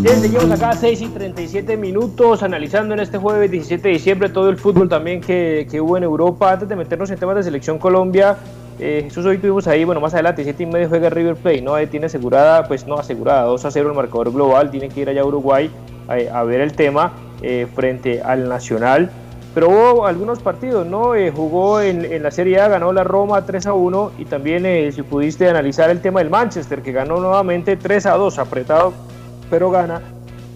Bien, 0.00 0.20
seguimos 0.20 0.50
acá 0.50 0.72
6 0.72 1.02
y 1.02 1.06
37 1.06 1.76
minutos 1.76 2.42
analizando 2.42 2.94
en 2.94 3.00
este 3.00 3.18
jueves 3.18 3.48
17 3.48 3.86
de 3.86 3.94
diciembre 3.94 4.28
todo 4.28 4.48
el 4.48 4.56
fútbol 4.56 4.88
también 4.88 5.20
que, 5.20 5.68
que 5.70 5.80
hubo 5.80 5.96
en 5.96 6.02
Europa. 6.02 6.50
Antes 6.50 6.68
de 6.68 6.74
meternos 6.74 7.12
en 7.12 7.18
temas 7.18 7.36
de 7.36 7.44
selección 7.44 7.78
Colombia, 7.78 8.38
eh, 8.78 9.00
Jesús, 9.04 9.26
hoy 9.26 9.38
tuvimos 9.38 9.66
ahí, 9.66 9.84
bueno, 9.84 10.00
más 10.00 10.14
adelante, 10.14 10.44
7 10.44 10.62
y 10.62 10.66
medio 10.66 10.88
juega 10.88 11.10
River 11.10 11.36
Plate, 11.36 11.62
¿no? 11.62 11.76
Tiene 11.88 12.06
asegurada, 12.06 12.66
pues 12.68 12.86
no 12.86 12.96
asegurada, 12.98 13.42
2 13.42 13.64
a 13.64 13.70
0 13.70 13.88
el 13.90 13.96
marcador 13.96 14.32
global, 14.32 14.70
tiene 14.70 14.88
que 14.88 15.00
ir 15.00 15.08
allá 15.08 15.22
a 15.22 15.24
Uruguay 15.24 15.70
a, 16.08 16.38
a 16.38 16.44
ver 16.44 16.60
el 16.60 16.72
tema 16.72 17.12
eh, 17.42 17.66
frente 17.74 18.22
al 18.22 18.48
Nacional. 18.48 19.10
Pero 19.54 19.70
hubo 19.70 20.06
algunos 20.06 20.40
partidos, 20.40 20.86
¿no? 20.86 21.14
Eh, 21.14 21.32
jugó 21.34 21.80
en, 21.80 22.04
en, 22.04 22.22
la 22.22 22.30
Serie 22.30 22.60
A, 22.60 22.68
ganó 22.68 22.92
la 22.92 23.02
Roma 23.02 23.44
3 23.44 23.66
a 23.66 23.72
1 23.72 24.12
y 24.18 24.24
también 24.24 24.66
eh, 24.66 24.92
si 24.92 25.02
pudiste 25.02 25.48
analizar 25.48 25.90
el 25.90 26.00
tema 26.00 26.20
del 26.20 26.30
Manchester, 26.30 26.82
que 26.82 26.92
ganó 26.92 27.18
nuevamente 27.18 27.76
3 27.76 28.06
a 28.06 28.14
2, 28.14 28.38
apretado, 28.38 28.92
pero 29.50 29.70
gana 29.70 30.00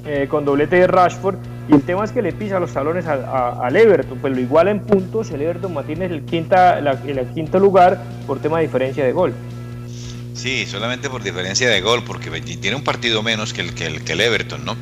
eh, 0.07 0.29
con 0.31 0.45
doblete 0.45 0.77
de 0.77 0.87
Rashford. 0.87 1.37
El 1.73 1.81
tema 1.81 2.05
es 2.05 2.12
que 2.12 2.20
le 2.20 2.35
pisa 2.35 2.61
los 2.61 2.75
talones 2.75 3.07
al, 3.07 3.25
al 3.25 3.75
Everton, 3.75 4.18
pues 4.18 4.35
lo 4.35 4.41
iguala 4.41 4.70
en 4.70 4.81
puntos, 4.81 5.31
el 5.31 5.41
Everton 5.41 5.73
mantiene 5.73 6.05
el, 6.05 6.23
quinta, 6.23 6.79
el 6.79 7.27
quinto 7.33 7.59
lugar 7.59 7.99
por 8.27 8.41
tema 8.41 8.59
de 8.59 8.66
diferencia 8.66 9.03
de 9.03 9.12
gol. 9.12 9.33
Sí, 10.35 10.66
solamente 10.66 11.09
por 11.09 11.23
diferencia 11.23 11.70
de 11.70 11.81
gol, 11.81 12.05
porque 12.05 12.31
tiene 12.43 12.77
un 12.77 12.85
partido 12.85 13.23
menos 13.23 13.55
que 13.55 13.62
el, 13.62 13.75
que 13.75 13.87
el, 13.87 14.20
Everton, 14.20 14.66
¿no? 14.66 14.77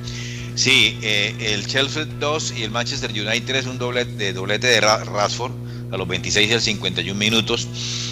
Sí, 0.57 0.99
eh, 1.03 1.33
el 1.53 1.65
Chelsea 1.65 2.07
2 2.19 2.55
y 2.59 2.65
el 2.65 2.73
Manchester 2.73 3.13
United 3.13 3.55
es 3.55 3.67
un 3.67 3.79
doblete 3.79 4.11
de, 4.11 4.33
doblete 4.33 4.67
de 4.67 4.81
Rashford 4.81 5.53
a 5.93 5.97
los 5.97 6.09
26 6.09 6.51
y 6.51 6.53
el 6.53 6.61
51 6.61 7.17
minutos, 7.17 7.69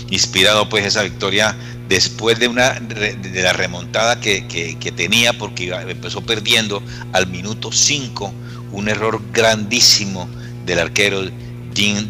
inspirado 0.09 0.68
pues 0.68 0.87
esa 0.87 1.03
victoria 1.03 1.57
después 1.89 2.39
de 2.39 2.47
una 2.47 2.74
de 2.74 3.43
la 3.43 3.53
remontada 3.53 4.20
que, 4.20 4.47
que, 4.47 4.79
que 4.79 4.93
tenía 4.93 5.33
porque 5.33 5.74
empezó 5.89 6.20
perdiendo 6.20 6.81
al 7.12 7.26
minuto 7.26 7.72
5, 7.72 8.33
un 8.73 8.89
error 8.89 9.21
grandísimo 9.33 10.29
del 10.66 10.79
arquero 10.79 11.23
Dean, 11.75 12.09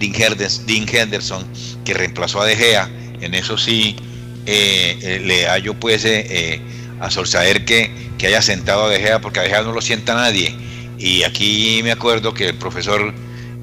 Henderson, 0.90 1.46
que 1.84 1.94
reemplazó 1.94 2.40
a 2.40 2.46
De 2.46 2.56
Gea, 2.56 2.90
en 3.20 3.34
eso 3.34 3.58
sí 3.58 3.96
eh, 4.46 4.98
eh, 5.02 5.20
le 5.24 5.46
hallo 5.46 5.74
pues 5.74 6.04
eh, 6.04 6.60
a 7.00 7.10
Solsaer 7.10 7.64
que, 7.64 7.90
que 8.16 8.28
haya 8.28 8.42
sentado 8.42 8.86
a 8.86 8.88
De 8.88 8.98
Gea, 8.98 9.20
porque 9.20 9.40
a 9.40 9.42
De 9.42 9.50
Gea 9.50 9.62
no 9.62 9.72
lo 9.72 9.80
sienta 9.80 10.14
nadie. 10.14 10.54
Y 10.98 11.22
aquí 11.22 11.80
me 11.84 11.92
acuerdo 11.92 12.34
que 12.34 12.48
el 12.48 12.54
profesor 12.54 13.14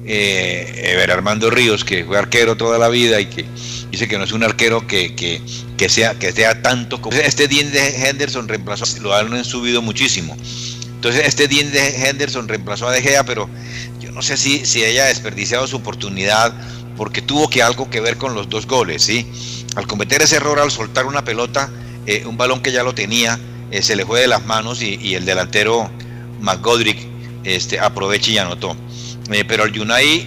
eh, 0.08 0.92
Eber 0.92 1.10
Armando 1.10 1.50
Ríos, 1.50 1.84
que 1.84 2.04
fue 2.04 2.16
arquero 2.16 2.56
toda 2.56 2.78
la 2.78 2.88
vida 2.88 3.20
y 3.20 3.26
que 3.26 3.44
dice 3.90 4.06
que 4.06 4.16
no 4.16 4.24
es 4.24 4.32
un 4.32 4.44
arquero 4.44 4.86
que, 4.86 5.16
que, 5.16 5.42
que 5.76 5.88
sea, 5.88 6.14
que 6.14 6.32
sea 6.32 6.62
tanto 6.62 7.02
como 7.02 7.16
este 7.16 7.48
Dean 7.48 7.72
de 7.72 8.08
Henderson 8.08 8.46
reemplazó, 8.46 8.84
lo 9.00 9.14
han 9.14 9.44
subido 9.44 9.82
muchísimo. 9.82 10.36
Entonces 10.96 11.26
este 11.26 11.46
Dean 11.46 11.70
de 11.70 12.08
Henderson 12.08 12.48
reemplazó 12.48 12.88
a 12.88 12.92
De 12.92 13.02
Gea, 13.02 13.24
pero 13.24 13.48
yo 14.00 14.10
no 14.12 14.22
sé 14.22 14.36
si, 14.36 14.66
si 14.66 14.82
haya 14.82 15.04
desperdiciado 15.04 15.66
su 15.66 15.76
oportunidad 15.76 16.52
porque 16.96 17.22
tuvo 17.22 17.48
que 17.48 17.62
algo 17.62 17.88
que 17.90 18.00
ver 18.00 18.16
con 18.16 18.34
los 18.34 18.48
dos 18.48 18.66
goles, 18.66 19.02
¿sí? 19.02 19.26
Al 19.76 19.86
cometer 19.86 20.22
ese 20.22 20.36
error, 20.36 20.58
al 20.58 20.70
soltar 20.70 21.06
una 21.06 21.24
pelota, 21.24 21.70
eh, 22.06 22.24
un 22.26 22.36
balón 22.36 22.62
que 22.62 22.72
ya 22.72 22.82
lo 22.82 22.94
tenía, 22.94 23.38
eh, 23.70 23.82
se 23.82 23.94
le 23.96 24.06
fue 24.06 24.20
de 24.20 24.26
las 24.26 24.44
manos 24.46 24.82
y, 24.82 25.14
el 25.14 25.24
delantero 25.24 25.90
McGodrick 26.40 26.98
este, 27.44 27.78
aprovecha 27.78 28.30
y 28.30 28.38
anotó. 28.38 28.76
Eh, 29.30 29.44
pero 29.46 29.64
el 29.64 29.78
United 29.78 30.26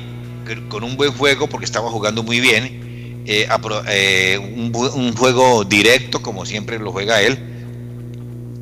con 0.68 0.84
un 0.84 0.96
buen 0.96 1.12
juego 1.12 1.48
porque 1.48 1.66
estaba 1.66 1.90
jugando 1.92 2.24
muy 2.24 2.40
bien, 2.40 2.80
un, 4.42 4.72
un, 4.96 5.16
juego 5.16 5.64
directo 5.64 6.24
como 6.24 6.44
siempre 6.46 6.80
lo 6.80 6.92
juega 6.92 7.22
él, 7.22 7.38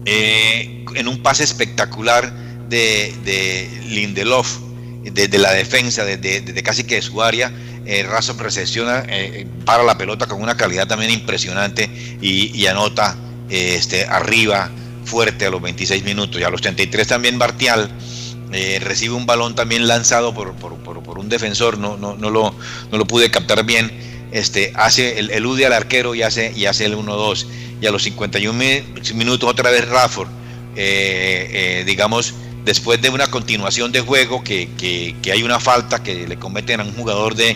en 0.07 1.07
un 1.07 1.21
pase 1.21 1.43
espectacular 1.43 2.33
de, 2.69 3.13
de 3.23 3.69
Lindelof 3.89 4.67
desde 5.11 5.27
de 5.27 5.37
la 5.39 5.51
defensa, 5.51 6.05
desde 6.05 6.41
de, 6.41 6.63
casi 6.63 6.83
que 6.83 6.95
de 6.95 7.01
su 7.01 7.21
área, 7.21 7.51
eh, 7.85 8.03
Razo 8.03 8.33
recesiona, 8.33 9.03
eh, 9.07 9.47
para 9.65 9.83
la 9.83 9.97
pelota 9.97 10.27
con 10.27 10.41
una 10.41 10.57
calidad 10.57 10.87
también 10.87 11.11
impresionante 11.11 11.89
y, 12.21 12.65
anota 12.67 13.15
eh, 13.49 13.75
este, 13.77 14.05
arriba 14.05 14.69
fuerte 15.05 15.45
a 15.45 15.49
los 15.49 15.61
26 15.61 16.03
minutos. 16.03 16.41
Y 16.41 16.43
a 16.43 16.49
los 16.49 16.61
33 16.61 17.07
también 17.07 17.39
Bartial 17.39 17.89
eh, 18.51 18.79
recibe 18.81 19.13
un 19.15 19.25
balón 19.25 19.55
también 19.55 19.87
lanzado 19.87 20.33
por, 20.33 20.53
por, 20.55 20.77
por, 20.77 21.17
un 21.17 21.29
defensor, 21.29 21.77
no, 21.77 21.97
no, 21.97 22.15
no, 22.15 22.29
lo, 22.29 22.53
no, 22.91 22.97
lo, 22.97 23.05
pude 23.05 23.31
captar 23.31 23.65
bien, 23.65 23.91
este, 24.31 24.71
hace 24.75 25.17
el, 25.17 25.31
elude 25.31 25.65
al 25.65 25.73
arquero 25.73 26.13
y 26.13 26.21
hace, 26.21 26.53
y 26.55 26.65
hace 26.65 26.85
el 26.85 26.95
1-2 26.95 27.47
y 27.81 27.85
a 27.85 27.91
los 27.91 28.03
51 28.03 28.53
minutos 29.15 29.49
otra 29.49 29.71
vez 29.71 29.87
Rafford, 29.87 30.29
eh, 30.75 31.83
digamos, 31.85 32.33
después 32.65 33.01
de 33.01 33.09
una 33.09 33.27
continuación 33.27 33.91
de 33.91 34.01
juego 34.01 34.43
que, 34.43 34.69
que, 34.77 35.31
hay 35.31 35.41
una 35.43 35.59
falta 35.59 36.03
que 36.03 36.27
le 36.27 36.37
cometen 36.37 36.81
a 36.81 36.83
un 36.83 36.93
jugador 36.93 37.33
de, 37.33 37.55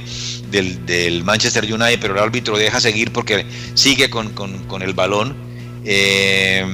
del, 0.49 1.24
Manchester 1.24 1.65
United, 1.65 1.99
pero 1.99 2.13
el 2.13 2.19
árbitro 2.19 2.57
deja 2.57 2.80
seguir 2.80 3.11
porque 3.11 3.45
sigue 3.74 4.09
con, 4.09 4.30
con, 4.30 4.57
con 4.67 4.82
el 4.82 4.93
balón. 4.93 5.36
Eh, 5.84 6.65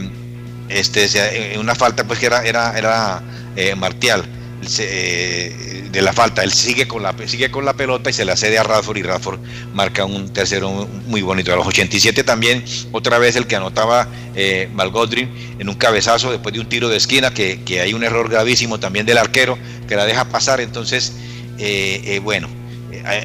este, 0.69 1.57
una 1.57 1.73
falta 1.75 2.05
pues 2.05 2.19
que 2.19 2.25
era, 2.27 2.45
era, 2.45 2.77
era 2.77 3.23
eh, 3.55 3.73
Martial 3.75 4.36
eh, 4.79 5.87
de 5.91 6.01
la 6.01 6.13
falta, 6.13 6.43
él 6.43 6.51
sigue 6.51 6.87
con 6.87 7.03
la 7.03 7.15
sigue 7.25 7.49
con 7.51 7.65
la 7.65 7.73
pelota 7.73 8.09
y 8.09 8.13
se 8.13 8.25
la 8.25 8.35
cede 8.35 8.57
a 8.57 8.63
Radford 8.63 8.97
y 8.97 9.03
Radford 9.03 9.39
marca 9.73 10.05
un 10.05 10.31
tercero 10.33 10.87
muy 11.07 11.21
bonito. 11.21 11.53
A 11.53 11.55
los 11.55 11.67
87 11.67 12.23
también, 12.23 12.63
otra 12.91 13.17
vez 13.17 13.35
el 13.35 13.47
que 13.47 13.55
anotaba 13.55 14.07
eh, 14.35 14.69
Malgodrin 14.73 15.29
en 15.59 15.69
un 15.69 15.75
cabezazo 15.75 16.31
después 16.31 16.53
de 16.53 16.59
un 16.59 16.69
tiro 16.69 16.89
de 16.89 16.97
esquina, 16.97 17.33
que, 17.33 17.63
que, 17.63 17.81
hay 17.81 17.93
un 17.93 18.03
error 18.03 18.29
gravísimo 18.29 18.79
también 18.79 19.05
del 19.05 19.17
arquero 19.17 19.57
que 19.87 19.95
la 19.95 20.05
deja 20.05 20.25
pasar. 20.25 20.59
Entonces, 20.61 21.13
eh, 21.57 22.01
eh, 22.05 22.19
bueno, 22.19 22.49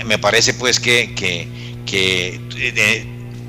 me 0.07 0.19
parece 0.19 0.55
pues 0.55 0.79
que, 0.79 1.15
que 1.15 1.49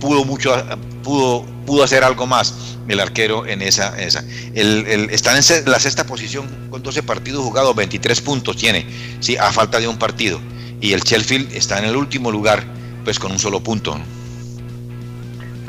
pudo 0.04 0.26
mucho, 0.26 0.54
pudo, 1.02 1.46
pudo 1.66 1.82
hacer 1.82 2.04
algo 2.04 2.28
más 2.28 2.76
el 2.90 3.00
arquero 3.00 3.46
en 3.48 3.62
esa. 3.62 3.98
esa. 4.00 4.22
El, 4.54 4.86
el, 4.86 5.10
está 5.12 5.32
en 5.32 5.42
la 5.66 5.80
sexta 5.80 6.04
posición 6.04 6.46
con 6.70 6.84
12 6.84 7.04
partidos 7.04 7.42
jugados, 7.42 7.74
23 7.74 8.20
puntos 8.22 8.58
tiene, 8.58 8.86
sí, 9.22 9.38
a 9.38 9.52
falta 9.54 9.80
de 9.80 9.88
un 9.88 9.98
partido. 9.98 10.40
Y 10.82 10.92
el 10.92 11.00
Sheffield 11.00 11.56
está 11.56 11.80
en 11.80 11.86
el 11.86 11.96
último 11.96 12.30
lugar, 12.32 12.64
pues 13.06 13.18
con 13.18 13.32
un 13.32 13.40
solo 13.40 13.62
punto. 13.62 13.98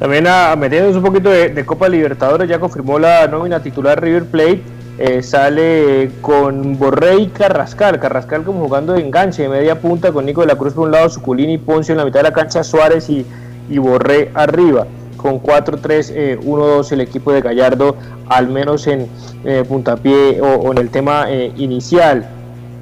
También 0.01 0.27
a, 0.27 0.57
metiéndonos 0.57 0.97
un 0.97 1.05
poquito 1.05 1.31
de, 1.31 1.65
Copa 1.65 1.89
Libertadores, 1.89 2.49
ya 2.49 2.59
confirmó 2.59 2.99
la 2.99 3.29
nómina 3.29 3.63
titular 3.63 4.03
River 4.03 4.25
Plate. 4.25 4.63
Eh, 4.97 5.23
sale 5.23 6.11
con 6.21 6.79
Borré 6.79 7.19
y 7.19 7.27
Carrascal, 7.29 7.99
Carrascal 7.99 8.45
como 8.45 8.61
jugando 8.61 8.93
de 8.93 9.01
enganche 9.01 9.43
de 9.43 9.49
media 9.49 9.81
punta 9.81 10.13
con 10.13 10.25
Nico 10.25 10.43
de 10.43 10.47
la 10.47 10.55
Cruz 10.57 10.73
por 10.73 10.87
un 10.87 10.93
lado, 10.93 11.09
Suculini 11.11 11.55
y 11.55 11.59
Poncio 11.59 11.93
en 11.93 11.99
la 11.99 12.05
mitad 12.05 12.21
de 12.21 12.25
la 12.25 12.33
cancha, 12.33 12.63
Suárez 12.63 13.09
y 13.11 13.27
y 13.69 13.79
Borré 13.79 14.31
arriba 14.35 14.87
con 15.17 15.41
4-3-1-2 15.41 16.93
el 16.93 17.01
equipo 17.01 17.33
de 17.33 17.41
Gallardo, 17.41 17.97
al 18.29 18.49
menos 18.49 18.87
en 18.87 19.09
puntapié 19.69 20.41
o, 20.43 20.71
en 20.71 20.79
el 20.79 20.91
tema 20.91 21.27
inicial. 21.57 22.27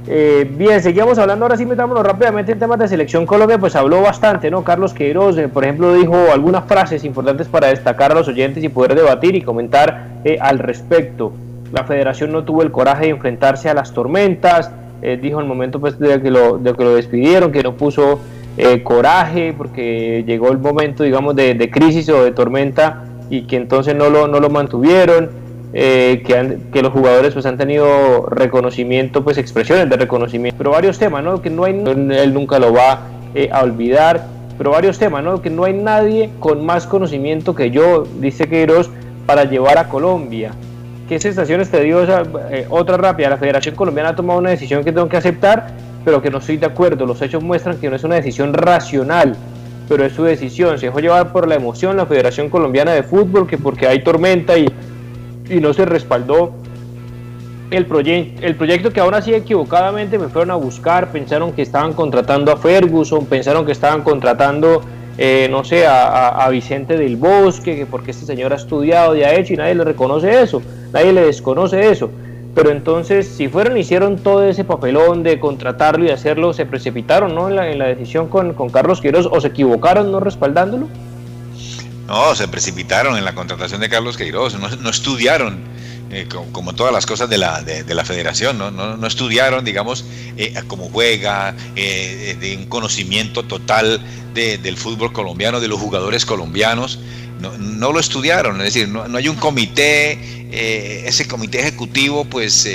Eh, 0.08 0.50
bien, 0.56 0.82
seguimos 0.82 1.16
hablando, 1.18 1.44
ahora 1.44 1.56
sí 1.56 1.64
metámonos 1.64 2.04
rápidamente 2.04 2.52
en 2.52 2.58
temas 2.58 2.78
de 2.78 2.88
selección 2.88 3.24
Colombia, 3.24 3.58
pues 3.58 3.76
habló 3.76 4.02
bastante, 4.02 4.50
¿no? 4.50 4.64
Carlos 4.64 4.94
Queiroz, 4.94 5.38
eh, 5.38 5.46
por 5.46 5.62
ejemplo, 5.62 5.94
dijo 5.94 6.16
algunas 6.32 6.64
frases 6.64 7.04
importantes 7.04 7.46
para 7.46 7.68
destacar 7.68 8.10
a 8.10 8.14
los 8.16 8.26
oyentes 8.26 8.64
y 8.64 8.68
poder 8.68 8.96
debatir 8.96 9.36
y 9.36 9.42
comentar 9.42 10.08
eh, 10.24 10.38
al 10.40 10.58
respecto. 10.58 11.32
La 11.72 11.84
federación 11.84 12.32
no 12.32 12.42
tuvo 12.42 12.62
el 12.62 12.72
coraje 12.72 13.04
de 13.04 13.10
enfrentarse 13.10 13.70
a 13.70 13.74
las 13.74 13.92
tormentas, 13.92 14.70
dijo 15.20 15.38
en 15.38 15.46
el 15.46 15.48
momento 15.48 15.80
pues, 15.80 15.98
de, 15.98 16.20
que 16.22 16.30
lo, 16.30 16.58
de 16.58 16.74
que 16.74 16.84
lo 16.84 16.94
despidieron, 16.94 17.50
que 17.50 17.62
no 17.62 17.74
puso 17.74 18.20
coraje 18.82 19.54
porque 19.56 20.24
llegó 20.26 20.50
el 20.50 20.58
momento, 20.58 21.04
digamos, 21.04 21.34
de, 21.34 21.70
crisis 21.70 22.08
o 22.08 22.22
de 22.22 22.32
tormenta 22.32 23.04
y 23.30 23.42
que 23.42 23.56
entonces 23.56 23.94
no 23.94 24.10
lo, 24.10 24.28
no 24.28 24.40
lo 24.40 24.50
mantuvieron. 24.50 25.42
Eh, 25.74 26.22
que, 26.26 26.58
que, 26.70 26.82
los 26.82 26.92
jugadores 26.92 27.32
pues 27.32 27.46
han 27.46 27.56
tenido 27.56 28.26
reconocimiento, 28.26 29.24
pues 29.24 29.38
expresiones 29.38 29.88
de 29.88 29.96
reconocimiento, 29.96 30.58
pero 30.58 30.70
varios 30.70 30.98
temas, 30.98 31.24
¿no? 31.24 31.40
Que 31.40 31.48
no 31.48 31.64
hay, 31.64 31.72
él 31.72 32.34
nunca 32.34 32.58
lo 32.58 32.74
va 32.74 33.06
eh, 33.34 33.48
a 33.50 33.62
olvidar, 33.62 34.26
pero 34.58 34.70
varios 34.70 34.98
temas, 34.98 35.24
¿no? 35.24 35.40
Que 35.40 35.48
no 35.48 35.64
hay 35.64 35.72
nadie 35.72 36.28
con 36.40 36.66
más 36.66 36.86
conocimiento 36.86 37.54
que 37.54 37.70
yo, 37.70 38.04
dice 38.20 38.48
Queiroz, 38.48 38.90
para 39.24 39.44
llevar 39.44 39.78
a 39.78 39.88
Colombia. 39.88 40.52
¿Qué 41.08 41.18
sensaciones 41.18 41.70
te 41.70 41.80
dio 41.80 42.02
esa, 42.02 42.24
eh, 42.50 42.66
otra 42.68 42.98
rápida? 42.98 43.30
La 43.30 43.38
Federación 43.38 43.74
Colombiana 43.74 44.10
ha 44.10 44.16
tomado 44.16 44.38
una 44.38 44.50
decisión 44.50 44.84
que 44.84 44.92
tengo 44.92 45.08
que 45.08 45.16
aceptar, 45.16 45.68
pero 46.04 46.22
que 46.22 46.30
no 46.30 46.38
estoy 46.38 46.56
de 46.56 46.66
acuerdo. 46.66 47.06
Los 47.06 47.20
hechos 47.22 47.42
muestran 47.42 47.78
que 47.78 47.90
no 47.90 47.96
es 47.96 48.04
una 48.04 48.16
decisión 48.16 48.54
racional, 48.54 49.36
pero 49.88 50.04
es 50.04 50.12
su 50.12 50.24
decisión. 50.24 50.78
Se 50.78 50.86
dejó 50.86 51.00
llevar 51.00 51.32
por 51.32 51.48
la 51.48 51.54
emoción 51.54 51.96
la 51.96 52.06
Federación 52.06 52.48
Colombiana 52.48 52.92
de 52.92 53.02
Fútbol, 53.02 53.46
que 53.46 53.58
porque 53.58 53.86
hay 53.86 54.02
tormenta 54.02 54.58
y 54.58 54.66
y 55.48 55.60
no 55.60 55.72
se 55.72 55.84
respaldó 55.84 56.52
el, 57.70 57.86
proyecto 57.86 58.46
el 58.46 58.56
proyecto 58.56 58.92
que 58.92 59.00
aún 59.00 59.14
así 59.14 59.32
equivocadamente 59.34 60.18
me 60.18 60.28
fueron 60.28 60.50
a 60.50 60.56
buscar, 60.56 61.10
pensaron 61.10 61.52
que 61.52 61.62
estaban 61.62 61.94
contratando 61.94 62.52
a 62.52 62.56
Ferguson, 62.56 63.26
pensaron 63.26 63.64
que 63.64 63.72
estaban 63.72 64.02
contratando, 64.02 64.82
eh, 65.16 65.48
no 65.50 65.64
sé, 65.64 65.86
a, 65.86 66.46
Vicente 66.50 66.98
del 66.98 67.16
Bosque, 67.16 67.76
que 67.76 67.86
porque 67.86 68.10
este 68.10 68.26
señor 68.26 68.52
ha 68.52 68.56
estudiado 68.56 69.16
y 69.16 69.22
ha 69.22 69.34
hecho 69.34 69.54
y 69.54 69.56
nadie 69.56 69.74
le 69.74 69.84
reconoce 69.84 70.42
eso, 70.42 70.60
nadie 70.92 71.12
le 71.12 71.22
desconoce 71.22 71.90
eso. 71.90 72.10
Pero 72.54 72.70
entonces, 72.70 73.26
si 73.26 73.48
fueron, 73.48 73.78
hicieron 73.78 74.18
todo 74.18 74.44
ese 74.44 74.64
papelón 74.64 75.22
de 75.22 75.40
contratarlo 75.40 76.04
y 76.04 76.10
hacerlo, 76.10 76.52
se 76.52 76.66
precipitaron 76.66 77.34
¿no? 77.34 77.48
en, 77.48 77.78
la, 77.78 77.86
decisión 77.86 78.28
con, 78.28 78.54
Carlos 78.70 79.00
Quiroz 79.00 79.26
o 79.30 79.40
se 79.40 79.48
equivocaron 79.48 80.12
no 80.12 80.20
respaldándolo. 80.20 80.88
No, 82.06 82.34
se 82.34 82.48
precipitaron 82.48 83.16
en 83.16 83.24
la 83.24 83.34
contratación 83.34 83.80
de 83.80 83.88
Carlos 83.88 84.18
Queiroz, 84.18 84.58
no, 84.58 84.90
estudiaron 84.90 85.60
eh, 86.10 86.28
como, 86.52 86.74
todas 86.74 86.92
las 86.92 87.06
cosas 87.06 87.30
de 87.30 87.38
la, 87.38 87.62
de, 87.62 87.94
la 87.94 88.04
federación, 88.04 88.58
no, 88.58 88.70
no, 88.70 89.06
estudiaron, 89.06 89.64
digamos, 89.64 90.04
eh, 90.36 90.52
cómo 90.66 90.90
juega, 90.92 91.54
eh, 91.74 92.36
de 92.38 92.56
un 92.58 92.66
conocimiento 92.66 93.44
total 93.44 93.98
del 94.34 94.76
fútbol 94.76 95.12
colombiano, 95.12 95.60
de 95.60 95.68
los 95.68 95.80
jugadores 95.80 96.26
colombianos. 96.26 96.98
No, 97.42 97.92
lo 97.92 97.98
estudiaron, 97.98 98.60
es 98.60 98.74
decir, 98.74 98.88
no, 98.88 99.04
hay 99.16 99.28
un 99.28 99.36
comité, 99.36 100.18
ese 101.08 101.26
comité 101.26 101.60
ejecutivo 101.60 102.24
pues 102.24 102.68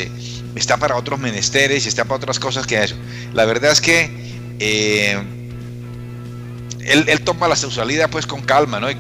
está 0.56 0.78
para 0.78 0.96
otros 0.96 1.20
menesteres 1.20 1.86
y 1.86 1.90
está 1.90 2.04
para 2.04 2.18
otras 2.18 2.40
cosas 2.40 2.68
que 2.68 2.84
eso. 2.84 2.96
La 3.34 3.46
verdad 3.46 3.72
es 3.72 3.82
que 3.82 4.12
él, 6.88 7.22
toma 7.22 7.48
la 7.48 7.56
sexualidad 7.56 8.10
pues 8.10 8.26
con 8.26 8.42
calma, 8.42 8.80
¿no? 8.80 8.90
Y, 8.90 8.96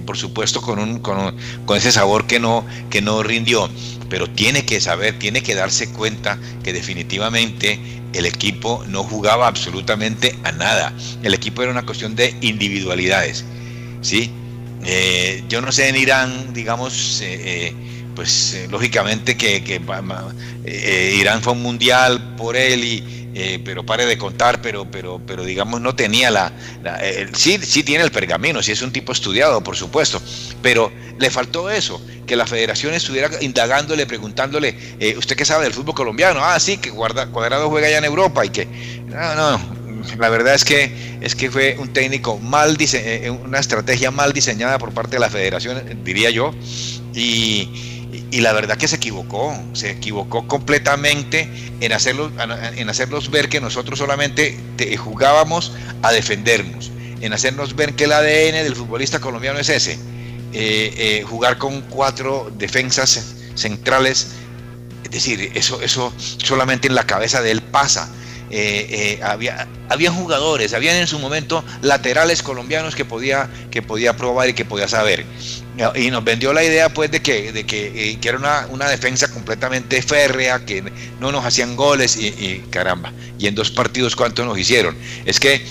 por 0.00 0.16
supuesto 0.16 0.60
con, 0.60 0.78
un, 0.78 0.98
con, 0.98 1.36
ese 1.76 1.92
sabor 1.92 2.26
que 2.26 2.40
no, 2.40 2.66
que 2.90 3.00
no 3.00 3.22
rindió. 3.22 3.70
Pero 4.08 4.28
tiene 4.28 4.64
que 4.64 4.80
saber, 4.80 5.18
tiene 5.18 5.42
que 5.42 5.54
darse 5.54 5.90
cuenta 5.90 6.38
que 6.62 6.72
definitivamente 6.72 7.78
el 8.12 8.26
equipo 8.26 8.84
no 8.88 9.04
jugaba 9.04 9.46
absolutamente 9.46 10.36
a 10.44 10.52
nada. 10.52 10.92
El 11.22 11.32
equipo 11.32 11.62
era 11.62 11.70
una 11.70 11.86
cuestión 11.86 12.14
de 12.16 12.34
individualidades, 12.40 13.44
¿sí? 14.02 14.30
Eh, 14.84 15.44
yo 15.48 15.60
no 15.60 15.72
sé 15.72 15.88
en 15.88 15.96
Irán, 15.96 16.52
digamos, 16.52 17.20
eh, 17.22 17.68
eh, 17.68 17.74
pues 18.14 18.66
lógicamente 18.70 19.36
que, 19.36 19.64
que 19.64 19.80
Irán 21.16 21.42
fue 21.42 21.54
un 21.54 21.62
mundial 21.62 22.34
por 22.36 22.56
él 22.56 22.84
y 22.84 23.22
eh, 23.34 23.60
pero 23.64 23.84
pare 23.86 24.04
de 24.04 24.18
contar, 24.18 24.60
pero, 24.60 24.84
pero, 24.90 25.18
pero 25.26 25.42
digamos 25.42 25.80
no 25.80 25.94
tenía 25.94 26.30
la, 26.30 26.52
sí, 27.32 27.58
sí 27.62 27.82
tiene 27.82 28.04
el 28.04 28.10
pergamino, 28.10 28.62
sí 28.62 28.72
es 28.72 28.82
un 28.82 28.92
tipo 28.92 29.10
estudiado, 29.10 29.62
por 29.62 29.74
supuesto, 29.74 30.20
pero 30.60 30.92
le 31.18 31.30
faltó 31.30 31.70
eso, 31.70 32.04
que 32.26 32.36
la 32.36 32.46
federación 32.46 32.92
estuviera 32.92 33.30
indagándole, 33.40 34.04
preguntándole, 34.04 34.76
eh, 35.00 35.16
¿usted 35.16 35.34
qué 35.34 35.46
sabe 35.46 35.64
del 35.64 35.72
fútbol 35.72 35.94
colombiano? 35.94 36.44
Ah, 36.44 36.60
sí, 36.60 36.76
que 36.76 36.90
Cuadrado 36.90 37.70
juega 37.70 37.86
allá 37.86 37.98
en 37.98 38.04
Europa 38.04 38.44
y 38.44 38.50
que, 38.50 38.66
no, 39.06 39.34
no, 39.34 39.60
la 40.18 40.28
verdad 40.28 40.54
es 40.54 40.64
que, 40.64 41.18
es 41.20 41.34
que 41.34 41.50
fue 41.50 41.76
un 41.78 41.92
técnico 41.92 42.38
mal 42.38 42.76
eh, 42.80 43.30
una 43.30 43.58
estrategia 43.58 44.10
mal 44.10 44.32
diseñada 44.32 44.78
por 44.78 44.92
parte 44.92 45.16
de 45.16 45.20
la 45.20 45.30
federación, 45.30 46.04
diría 46.04 46.30
yo, 46.30 46.54
y 47.14 47.92
y 48.32 48.40
la 48.40 48.54
verdad 48.54 48.78
que 48.78 48.88
se 48.88 48.96
equivocó, 48.96 49.54
se 49.74 49.90
equivocó 49.90 50.48
completamente 50.48 51.48
en 51.80 51.92
hacerlos, 51.92 52.32
en 52.76 52.88
hacerlos 52.88 53.30
ver 53.30 53.50
que 53.50 53.60
nosotros 53.60 53.98
solamente 53.98 54.58
jugábamos 54.96 55.72
a 56.02 56.12
defendernos, 56.12 56.90
en 57.20 57.32
hacernos 57.34 57.76
ver 57.76 57.94
que 57.94 58.04
el 58.04 58.12
ADN 58.12 58.64
del 58.64 58.74
futbolista 58.74 59.20
colombiano 59.20 59.58
es 59.58 59.68
ese, 59.68 59.92
eh, 60.54 60.94
eh, 60.96 61.24
jugar 61.28 61.58
con 61.58 61.82
cuatro 61.82 62.50
defensas 62.56 63.34
centrales, 63.54 64.28
es 65.04 65.10
decir, 65.10 65.52
eso, 65.54 65.82
eso 65.82 66.10
solamente 66.16 66.88
en 66.88 66.94
la 66.94 67.04
cabeza 67.04 67.42
de 67.42 67.50
él 67.50 67.60
pasa. 67.60 68.10
Eh, 68.54 69.18
había, 69.22 69.66
habían 69.88 70.14
jugadores, 70.14 70.74
habían 70.74 70.96
en 70.96 71.06
su 71.06 71.18
momento 71.18 71.64
laterales 71.80 72.42
colombianos 72.42 72.94
que 72.94 73.04
podía, 73.04 73.48
que 73.70 73.80
podía 73.82 74.16
probar 74.16 74.48
y 74.50 74.52
que 74.52 74.64
podía 74.64 74.88
saber. 74.88 75.24
Y 75.94 76.10
nos 76.10 76.22
vendió 76.22 76.52
la 76.52 76.62
idea 76.62 76.92
pues 76.92 77.10
de 77.10 77.22
que, 77.22 77.50
de 77.50 77.64
que, 77.64 78.10
eh, 78.10 78.18
era 78.22 78.36
una, 78.36 78.66
una, 78.70 78.88
defensa 78.90 79.28
completamente 79.28 80.02
férrea, 80.02 80.66
que 80.66 80.82
no 81.18 81.32
nos 81.32 81.46
hacían 81.46 81.76
goles 81.76 82.16
y, 82.16 82.62
caramba. 82.68 83.12
Y 83.38 83.46
en 83.46 83.54
dos 83.54 83.70
partidos 83.70 84.14
cuánto 84.14 84.44
nos 84.44 84.58
hicieron. 84.58 84.94
Es 85.24 85.40
que, 85.40 85.64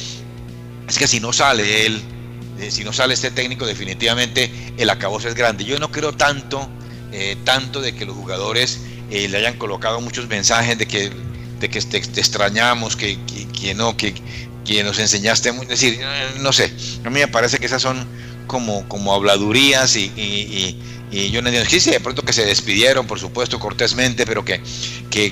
es 0.88 0.98
que 0.98 1.08
si 1.08 1.20
no 1.20 1.32
sale 1.32 1.86
él, 1.86 2.02
eh, 2.60 2.72
si 2.72 2.84
no 2.84 2.94
sale 2.94 3.14
este 3.14 3.30
técnico, 3.30 3.68
definitivamente 3.68 4.52
el 4.78 4.90
acabose 4.90 5.30
es 5.30 5.36
grande. 5.36 5.66
Yo 5.66 5.78
no 5.78 5.92
creo 5.92 6.14
tanto, 6.14 6.68
eh, 7.12 7.38
tanto 7.44 7.80
de 7.80 7.94
que 7.94 8.06
los 8.06 8.16
jugadores 8.16 8.82
le 9.12 9.38
hayan 9.38 9.58
colocado 9.58 10.00
muchos 10.00 10.28
mensajes 10.30 10.78
de 10.78 10.88
que, 10.88 11.12
de 11.62 11.70
que 11.70 11.80
te, 11.82 11.98
extrañamos, 11.98 12.96
que, 12.96 13.18
que, 13.60 13.74
no, 13.74 13.96
que, 13.96 14.14
que 14.66 14.84
nos 14.84 15.00
enseñaste, 15.00 15.50
es 15.50 15.68
decir, 15.68 16.00
no 16.40 16.52
sé, 16.52 16.74
a 17.06 17.10
mí 17.10 17.20
me 17.20 17.28
parece 17.28 17.60
que 17.60 17.68
esas 17.68 17.82
son 17.82 18.06
como, 18.48 18.88
como 18.90 19.14
habladurías 19.14 19.96
y, 19.96 20.12
y, 20.18 20.78
y, 21.12 21.30
yo 21.30 21.42
no 21.42 21.50
entiendo, 21.50 21.70
sí, 21.70 21.90
de 21.90 22.00
pronto 22.00 22.24
que 22.24 22.34
se 22.34 22.46
despidieron, 22.46 23.06
por 23.06 23.20
supuesto, 23.20 23.60
cortésmente, 23.60 24.26
pero 24.26 24.44
que, 24.44 24.62
que, 25.10 25.32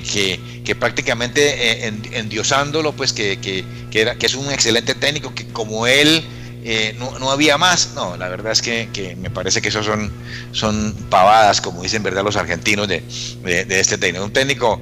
que, 0.64 0.74
prácticamente 0.76 1.86
eh, 1.86 1.92
endiosándolo, 2.12 2.92
pues 2.92 3.12
que, 3.12 3.38
que, 3.38 3.64
era, 3.92 4.14
que 4.14 4.26
es 4.26 4.34
un 4.34 4.50
excelente 4.50 4.94
técnico, 4.94 5.34
que 5.34 5.46
como 5.48 5.86
él 5.86 6.24
eh, 6.62 6.94
no, 6.98 7.18
no, 7.18 7.30
había 7.30 7.56
más. 7.58 7.92
No, 7.94 8.16
la 8.16 8.28
verdad 8.28 8.52
es 8.52 8.62
que, 8.62 8.88
que, 8.92 9.16
me 9.16 9.30
parece 9.30 9.62
que 9.62 9.68
eso 9.68 9.82
son, 9.82 10.12
son 10.52 10.94
pavadas, 11.08 11.60
como 11.60 11.82
dicen 11.82 12.02
verdad 12.02 12.22
los 12.22 12.36
argentinos 12.36 12.86
de, 12.88 13.02
de, 13.42 13.80
este 13.80 13.96
técnico. 13.98 14.24
Un 14.24 14.32
técnico 14.32 14.80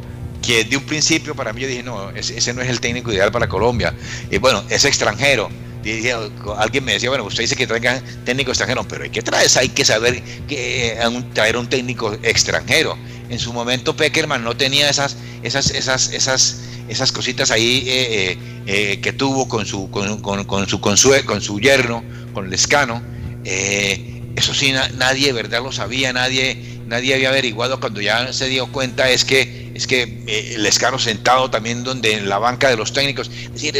que 0.49 0.64
de 0.64 0.78
un 0.78 0.82
principio 0.84 1.34
para 1.34 1.53
mí 1.53 1.61
yo 1.61 1.68
dije, 1.68 1.82
no, 1.82 2.09
ese, 2.12 2.55
no 2.55 2.62
es 2.62 2.70
el 2.70 2.80
técnico 2.80 3.12
ideal 3.12 3.30
para 3.30 3.46
Colombia. 3.46 3.92
Y 4.30 4.38
bueno, 4.38 4.64
es 4.70 4.86
extranjero 4.86 5.51
alguien 6.57 6.84
me 6.84 6.92
decía, 6.94 7.11
bueno, 7.11 7.24
usted 7.24 7.42
dice 7.42 7.55
que 7.55 7.66
traigan 7.66 8.03
técnico 8.24 8.51
extranjero, 8.51 8.82
pero 8.88 9.05
hay 9.05 9.11
que 9.11 9.20
traer, 9.20 9.46
hay 9.59 9.68
que 9.68 9.84
saber 9.84 10.22
que 10.46 10.92
eh, 10.92 11.22
traer 11.34 11.59
un 11.59 11.68
técnico 11.68 12.14
extranjero. 12.22 12.96
En 13.28 13.38
su 13.38 13.53
momento 13.53 13.94
Peckerman 13.94 14.42
no 14.42 14.57
tenía 14.57 14.88
esas, 14.88 15.18
esas, 15.42 15.70
esas, 15.70 16.12
esas, 16.12 16.61
esas 16.88 17.12
cositas 17.12 17.51
ahí 17.51 17.84
eh, 17.86 18.38
eh, 18.66 19.01
que 19.03 19.12
tuvo 19.12 19.49
con 19.49 19.66
su, 19.66 19.90
con, 19.90 20.22
con, 20.22 20.66
su, 20.66 20.80
con, 20.80 20.96
su, 20.96 21.12
con 21.26 21.42
su 21.42 21.61
yerno, 21.61 22.03
con 22.32 22.49
Lescano. 22.49 23.03
Eso 24.39 24.55
sí, 24.55 24.72
nadie, 24.97 25.32
¿verdad? 25.32 25.62
Lo 25.62 25.72
sabía, 25.72 26.12
nadie, 26.12 26.57
nadie 26.86 27.14
había 27.14 27.28
averiguado 27.28 27.80
cuando 27.80 28.01
ya 28.01 28.32
se 28.32 28.49
dio 28.49 28.66
cuenta 28.68 29.11
es 29.11 29.24
que 29.24 29.68
es 29.78 29.86
que 29.86 30.03
eh, 30.26 30.55
el 30.57 30.66
escano 30.66 30.99
sentado 30.99 31.51
también 31.51 31.84
donde 31.84 32.12
en 32.12 32.28
la 32.28 32.39
banca 32.39 32.68
de 32.68 32.76
los 32.76 32.93
técnicos. 32.93 33.30
Es 33.55 33.62
decir, 33.62 33.76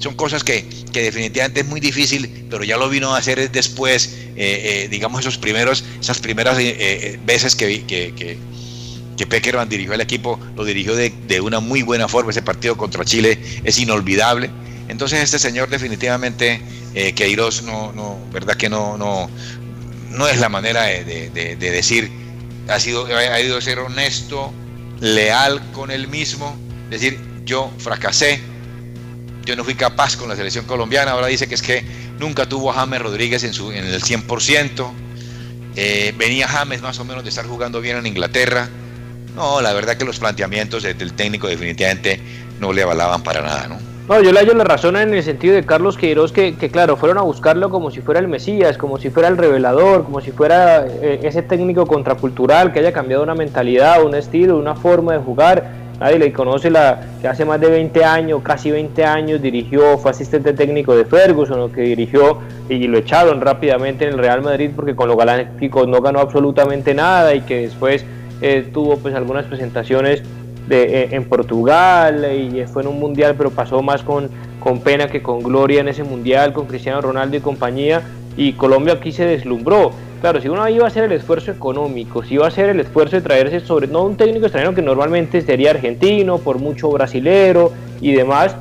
son 0.00 0.14
cosas 0.14 0.42
que, 0.42 0.64
definitivamente 0.92 1.60
es 1.60 1.66
muy 1.66 1.78
difícil, 1.78 2.46
pero 2.50 2.64
ya 2.64 2.76
lo 2.76 2.88
vino 2.88 3.14
a 3.14 3.18
hacer 3.18 3.50
después, 3.52 4.16
eh, 4.34 4.84
eh, 4.84 4.88
digamos, 4.90 5.20
esos 5.20 5.38
primeros, 5.38 5.84
esas 6.00 6.18
primeras 6.18 6.56
veces 6.56 7.54
que, 7.54 7.84
que, 7.86 8.12
que, 8.14 8.36
que 9.16 9.26
Peckerman 9.26 9.68
dirigió 9.68 9.92
el 9.92 10.00
equipo, 10.00 10.40
lo 10.56 10.64
dirigió 10.64 10.96
de, 10.96 11.12
de, 11.28 11.40
una 11.40 11.60
muy 11.60 11.82
buena 11.82 12.08
forma. 12.08 12.32
Ese 12.32 12.42
partido 12.42 12.76
contra 12.76 13.04
Chile 13.04 13.38
es 13.62 13.78
inolvidable. 13.78 14.50
Entonces 14.88 15.20
este 15.20 15.38
señor 15.38 15.70
definitivamente, 15.70 16.60
eh, 16.94 17.12
Queiroz, 17.14 17.62
no, 17.62 17.92
no, 17.92 18.18
verdad 18.32 18.56
que 18.56 18.68
no, 18.68 18.98
no, 18.98 19.30
no 20.12 20.28
es 20.28 20.38
la 20.38 20.48
manera 20.48 20.82
de, 20.84 21.56
decir, 21.58 22.10
ha 22.68 22.78
sido, 22.78 23.06
ha 23.06 23.40
ido 23.40 23.58
a 23.58 23.60
ser 23.60 23.78
honesto, 23.78 24.52
leal 25.00 25.60
con 25.72 25.90
él 25.90 26.08
mismo, 26.08 26.56
decir, 26.90 27.18
yo 27.44 27.70
fracasé, 27.78 28.40
yo 29.44 29.56
no 29.56 29.64
fui 29.64 29.74
capaz 29.74 30.16
con 30.16 30.28
la 30.28 30.36
selección 30.36 30.64
colombiana, 30.66 31.12
ahora 31.12 31.26
dice 31.26 31.48
que 31.48 31.54
es 31.54 31.62
que 31.62 31.84
nunca 32.18 32.48
tuvo 32.48 32.70
a 32.70 32.74
James 32.74 33.02
Rodríguez 33.02 33.42
en, 33.44 33.52
su, 33.52 33.72
en 33.72 33.84
el 33.84 34.00
100%, 34.00 34.92
eh, 35.74 36.14
venía 36.16 36.46
James 36.46 36.82
más 36.82 36.98
o 36.98 37.04
menos 37.04 37.24
de 37.24 37.30
estar 37.30 37.46
jugando 37.46 37.80
bien 37.80 37.96
en 37.96 38.06
Inglaterra, 38.06 38.68
no, 39.34 39.60
la 39.62 39.72
verdad 39.72 39.96
que 39.96 40.04
los 40.04 40.18
planteamientos 40.18 40.82
del 40.82 41.14
técnico 41.14 41.48
definitivamente 41.48 42.20
no 42.60 42.72
le 42.72 42.82
avalaban 42.82 43.22
para 43.22 43.40
nada, 43.40 43.66
¿no? 43.66 43.91
No, 44.08 44.20
yo 44.20 44.32
le 44.32 44.40
hallo 44.40 44.54
la 44.54 44.64
razón 44.64 44.96
en 44.96 45.14
el 45.14 45.22
sentido 45.22 45.54
de 45.54 45.64
Carlos 45.64 45.96
Queiroz 45.96 46.32
que, 46.32 46.56
que, 46.56 46.70
claro, 46.70 46.96
fueron 46.96 47.18
a 47.18 47.22
buscarlo 47.22 47.70
como 47.70 47.92
si 47.92 48.00
fuera 48.00 48.18
el 48.18 48.26
Mesías, 48.26 48.76
como 48.76 48.98
si 48.98 49.10
fuera 49.10 49.28
el 49.28 49.38
revelador, 49.38 50.02
como 50.02 50.20
si 50.20 50.32
fuera 50.32 50.84
eh, 50.84 51.20
ese 51.22 51.42
técnico 51.42 51.86
contracultural 51.86 52.72
que 52.72 52.80
haya 52.80 52.92
cambiado 52.92 53.22
una 53.22 53.36
mentalidad, 53.36 54.04
un 54.04 54.16
estilo, 54.16 54.58
una 54.58 54.74
forma 54.74 55.12
de 55.12 55.20
jugar. 55.20 55.82
Nadie 56.00 56.18
le 56.18 56.32
conoce 56.32 56.68
la 56.68 57.00
que 57.20 57.28
hace 57.28 57.44
más 57.44 57.60
de 57.60 57.70
20 57.70 58.04
años, 58.04 58.42
casi 58.42 58.72
20 58.72 59.04
años 59.04 59.40
dirigió, 59.40 59.96
fue 59.98 60.10
asistente 60.10 60.52
técnico 60.52 60.96
de 60.96 61.04
Ferguson, 61.04 61.60
lo 61.60 61.70
que 61.70 61.82
dirigió 61.82 62.40
y 62.68 62.88
lo 62.88 62.98
echaron 62.98 63.40
rápidamente 63.40 64.04
en 64.04 64.14
el 64.14 64.18
Real 64.18 64.42
Madrid 64.42 64.72
porque 64.74 64.96
con 64.96 65.06
los 65.06 65.16
galácticos 65.16 65.86
no 65.86 66.00
ganó 66.00 66.18
absolutamente 66.18 66.92
nada 66.92 67.36
y 67.36 67.42
que 67.42 67.62
después 67.62 68.04
eh, 68.40 68.68
tuvo 68.72 68.96
pues 68.96 69.14
algunas 69.14 69.44
presentaciones 69.46 70.24
de, 70.68 71.02
eh, 71.02 71.08
en 71.12 71.24
Portugal 71.24 72.26
y 72.32 72.64
fue 72.66 72.82
en 72.82 72.88
un 72.88 73.00
mundial 73.00 73.34
pero 73.36 73.50
pasó 73.50 73.82
más 73.82 74.02
con, 74.02 74.28
con 74.60 74.80
pena 74.80 75.08
que 75.08 75.22
con 75.22 75.42
gloria 75.42 75.80
en 75.80 75.88
ese 75.88 76.04
mundial 76.04 76.52
con 76.52 76.66
Cristiano 76.66 77.00
Ronaldo 77.00 77.36
y 77.36 77.40
compañía 77.40 78.02
y 78.36 78.52
Colombia 78.54 78.94
aquí 78.94 79.12
se 79.12 79.24
deslumbró. 79.24 79.92
Claro, 80.20 80.40
si 80.40 80.48
uno 80.48 80.66
iba 80.68 80.84
a 80.84 80.86
hacer 80.86 81.04
el 81.04 81.12
esfuerzo 81.12 81.50
económico, 81.50 82.22
si 82.22 82.34
iba 82.34 82.44
a 82.44 82.48
hacer 82.48 82.68
el 82.68 82.80
esfuerzo 82.80 83.16
de 83.16 83.22
traerse 83.22 83.60
sobre, 83.60 83.88
no 83.88 84.04
un 84.04 84.16
técnico 84.16 84.46
extranjero 84.46 84.74
que 84.74 84.82
normalmente 84.82 85.42
sería 85.42 85.70
argentino, 85.70 86.38
por 86.38 86.58
mucho 86.58 86.90
brasilero 86.90 87.72
y 88.00 88.12
demás, 88.12 88.54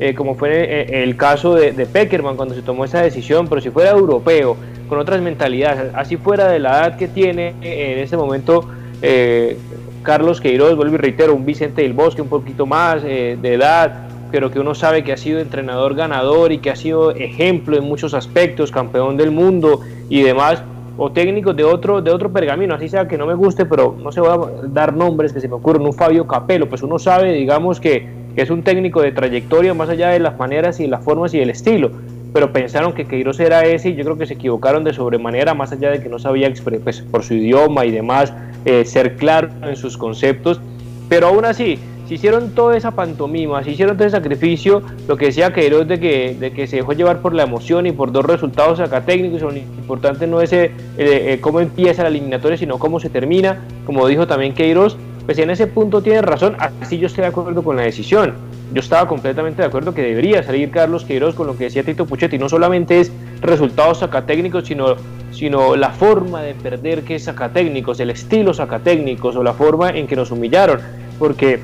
eh, 0.00 0.14
como 0.14 0.36
fue 0.36 1.02
el, 1.02 1.16
caso 1.16 1.56
de, 1.56 1.72
Peckerman 1.72 2.36
cuando 2.36 2.54
se 2.54 2.62
tomó 2.62 2.84
esa 2.84 3.02
decisión, 3.02 3.48
pero 3.48 3.60
si 3.60 3.70
fuera 3.70 3.90
europeo, 3.90 4.56
con 4.88 5.00
otras 5.00 5.20
mentalidades, 5.20 5.92
así 5.94 6.16
fuera 6.16 6.46
de 6.46 6.60
la 6.60 6.70
edad 6.70 6.96
que 6.96 7.08
tiene 7.08 7.54
eh, 7.62 7.94
en 7.94 7.98
ese 7.98 8.16
momento 8.16 8.68
eh, 9.02 9.58
Carlos 10.02 10.40
Queiroz, 10.40 10.76
vuelvo 10.76 10.94
y 10.94 10.98
reitero, 10.98 11.34
un 11.34 11.44
Vicente 11.44 11.82
del 11.82 11.92
Bosque 11.92 12.22
un 12.22 12.28
poquito 12.28 12.66
más 12.66 13.02
de 13.02 13.38
edad, 13.42 14.08
pero 14.30 14.50
que 14.50 14.60
uno 14.60 14.74
sabe 14.74 15.04
que 15.04 15.12
ha 15.12 15.16
sido 15.16 15.40
entrenador 15.40 15.94
ganador 15.94 16.52
y 16.52 16.58
que 16.58 16.70
ha 16.70 16.76
sido 16.76 17.12
ejemplo 17.12 17.76
en 17.76 17.84
muchos 17.84 18.14
aspectos, 18.14 18.70
campeón 18.70 19.16
del 19.16 19.30
mundo 19.30 19.80
y 20.08 20.22
demás, 20.22 20.62
o 20.96 21.12
técnicos 21.12 21.56
de 21.56 21.64
otro, 21.64 22.02
de 22.02 22.10
otro 22.10 22.32
pergamino, 22.32 22.74
así 22.74 22.88
sea 22.88 23.06
que 23.06 23.16
no 23.16 23.26
me 23.26 23.34
guste, 23.34 23.64
pero 23.64 23.96
no 24.02 24.10
se 24.10 24.20
va 24.20 24.34
a 24.34 24.50
dar 24.64 24.94
nombres 24.94 25.32
que 25.32 25.40
se 25.40 25.48
me 25.48 25.54
ocurren, 25.54 25.82
un 25.82 25.92
Fabio 25.92 26.26
Capello, 26.26 26.68
pues 26.68 26.82
uno 26.82 26.98
sabe, 26.98 27.32
digamos, 27.32 27.80
que, 27.80 28.18
es 28.36 28.50
un 28.50 28.62
técnico 28.62 29.02
de 29.02 29.10
trayectoria 29.10 29.74
más 29.74 29.88
allá 29.88 30.10
de 30.10 30.20
las 30.20 30.38
maneras 30.38 30.78
y 30.78 30.86
las 30.86 31.02
formas 31.02 31.34
y 31.34 31.40
el 31.40 31.50
estilo, 31.50 31.90
pero 32.32 32.52
pensaron 32.52 32.92
que 32.92 33.04
Queiroz 33.04 33.40
era 33.40 33.62
ese 33.62 33.88
y 33.88 33.94
yo 33.96 34.04
creo 34.04 34.16
que 34.16 34.26
se 34.26 34.34
equivocaron 34.34 34.84
de 34.84 34.92
sobremanera, 34.92 35.54
más 35.54 35.72
allá 35.72 35.90
de 35.90 36.00
que 36.00 36.08
no 36.08 36.20
sabía 36.20 36.52
pues, 36.84 37.00
por 37.00 37.24
su 37.24 37.34
idioma 37.34 37.84
y 37.84 37.90
demás, 37.90 38.32
eh, 38.68 38.84
ser 38.84 39.16
claro 39.16 39.48
en 39.62 39.76
sus 39.76 39.96
conceptos, 39.96 40.60
pero 41.08 41.28
aún 41.28 41.46
así, 41.46 41.78
si 42.06 42.16
hicieron 42.16 42.50
toda 42.54 42.76
esa 42.76 42.90
pantomima, 42.90 43.64
si 43.64 43.70
hicieron 43.70 43.96
todo 43.96 44.06
ese 44.06 44.16
sacrificio, 44.16 44.82
lo 45.06 45.16
que 45.16 45.26
decía 45.26 45.54
Queiroz 45.54 45.88
de 45.88 45.98
que, 45.98 46.36
de 46.38 46.52
que 46.52 46.66
se 46.66 46.76
dejó 46.76 46.92
llevar 46.92 47.22
por 47.22 47.32
la 47.32 47.44
emoción 47.44 47.86
y 47.86 47.92
por 47.92 48.12
dos 48.12 48.26
resultados 48.26 48.78
acá 48.80 49.06
técnicos, 49.06 49.40
lo 49.40 49.56
importante 49.56 50.26
no 50.26 50.42
es 50.42 50.52
eh, 50.52 50.70
eh, 50.98 51.38
cómo 51.40 51.60
empieza 51.60 52.02
la 52.02 52.10
eliminatoria, 52.10 52.58
sino 52.58 52.78
cómo 52.78 53.00
se 53.00 53.08
termina, 53.08 53.64
como 53.86 54.06
dijo 54.06 54.26
también 54.26 54.52
Queiroz, 54.52 54.98
pues 55.24 55.38
en 55.38 55.48
ese 55.48 55.66
punto 55.66 56.02
tiene 56.02 56.20
razón, 56.20 56.56
así 56.58 56.98
yo 56.98 57.06
estoy 57.06 57.22
de 57.22 57.28
acuerdo 57.28 57.62
con 57.62 57.76
la 57.76 57.82
decisión. 57.82 58.34
Yo 58.72 58.80
estaba 58.80 59.08
completamente 59.08 59.62
de 59.62 59.68
acuerdo 59.68 59.94
que 59.94 60.02
debería 60.02 60.42
salir 60.42 60.70
Carlos 60.70 61.06
Queiroz 61.06 61.34
con 61.34 61.46
lo 61.46 61.56
que 61.56 61.64
decía 61.64 61.82
Tito 61.84 62.04
Puchetti, 62.04 62.36
no 62.36 62.50
solamente 62.50 63.00
es 63.00 63.10
resultados 63.40 64.00
sacatécnicos, 64.00 64.66
sino, 64.66 64.96
sino 65.30 65.76
la 65.76 65.90
forma 65.90 66.42
de 66.42 66.54
perder 66.54 67.02
que 67.02 67.16
es 67.16 67.24
sacatécnicos, 67.24 68.00
el 68.00 68.10
estilo 68.10 68.54
sacatécnicos 68.54 69.36
o 69.36 69.42
la 69.42 69.52
forma 69.52 69.90
en 69.90 70.06
que 70.06 70.16
nos 70.16 70.30
humillaron, 70.30 70.80
porque 71.18 71.60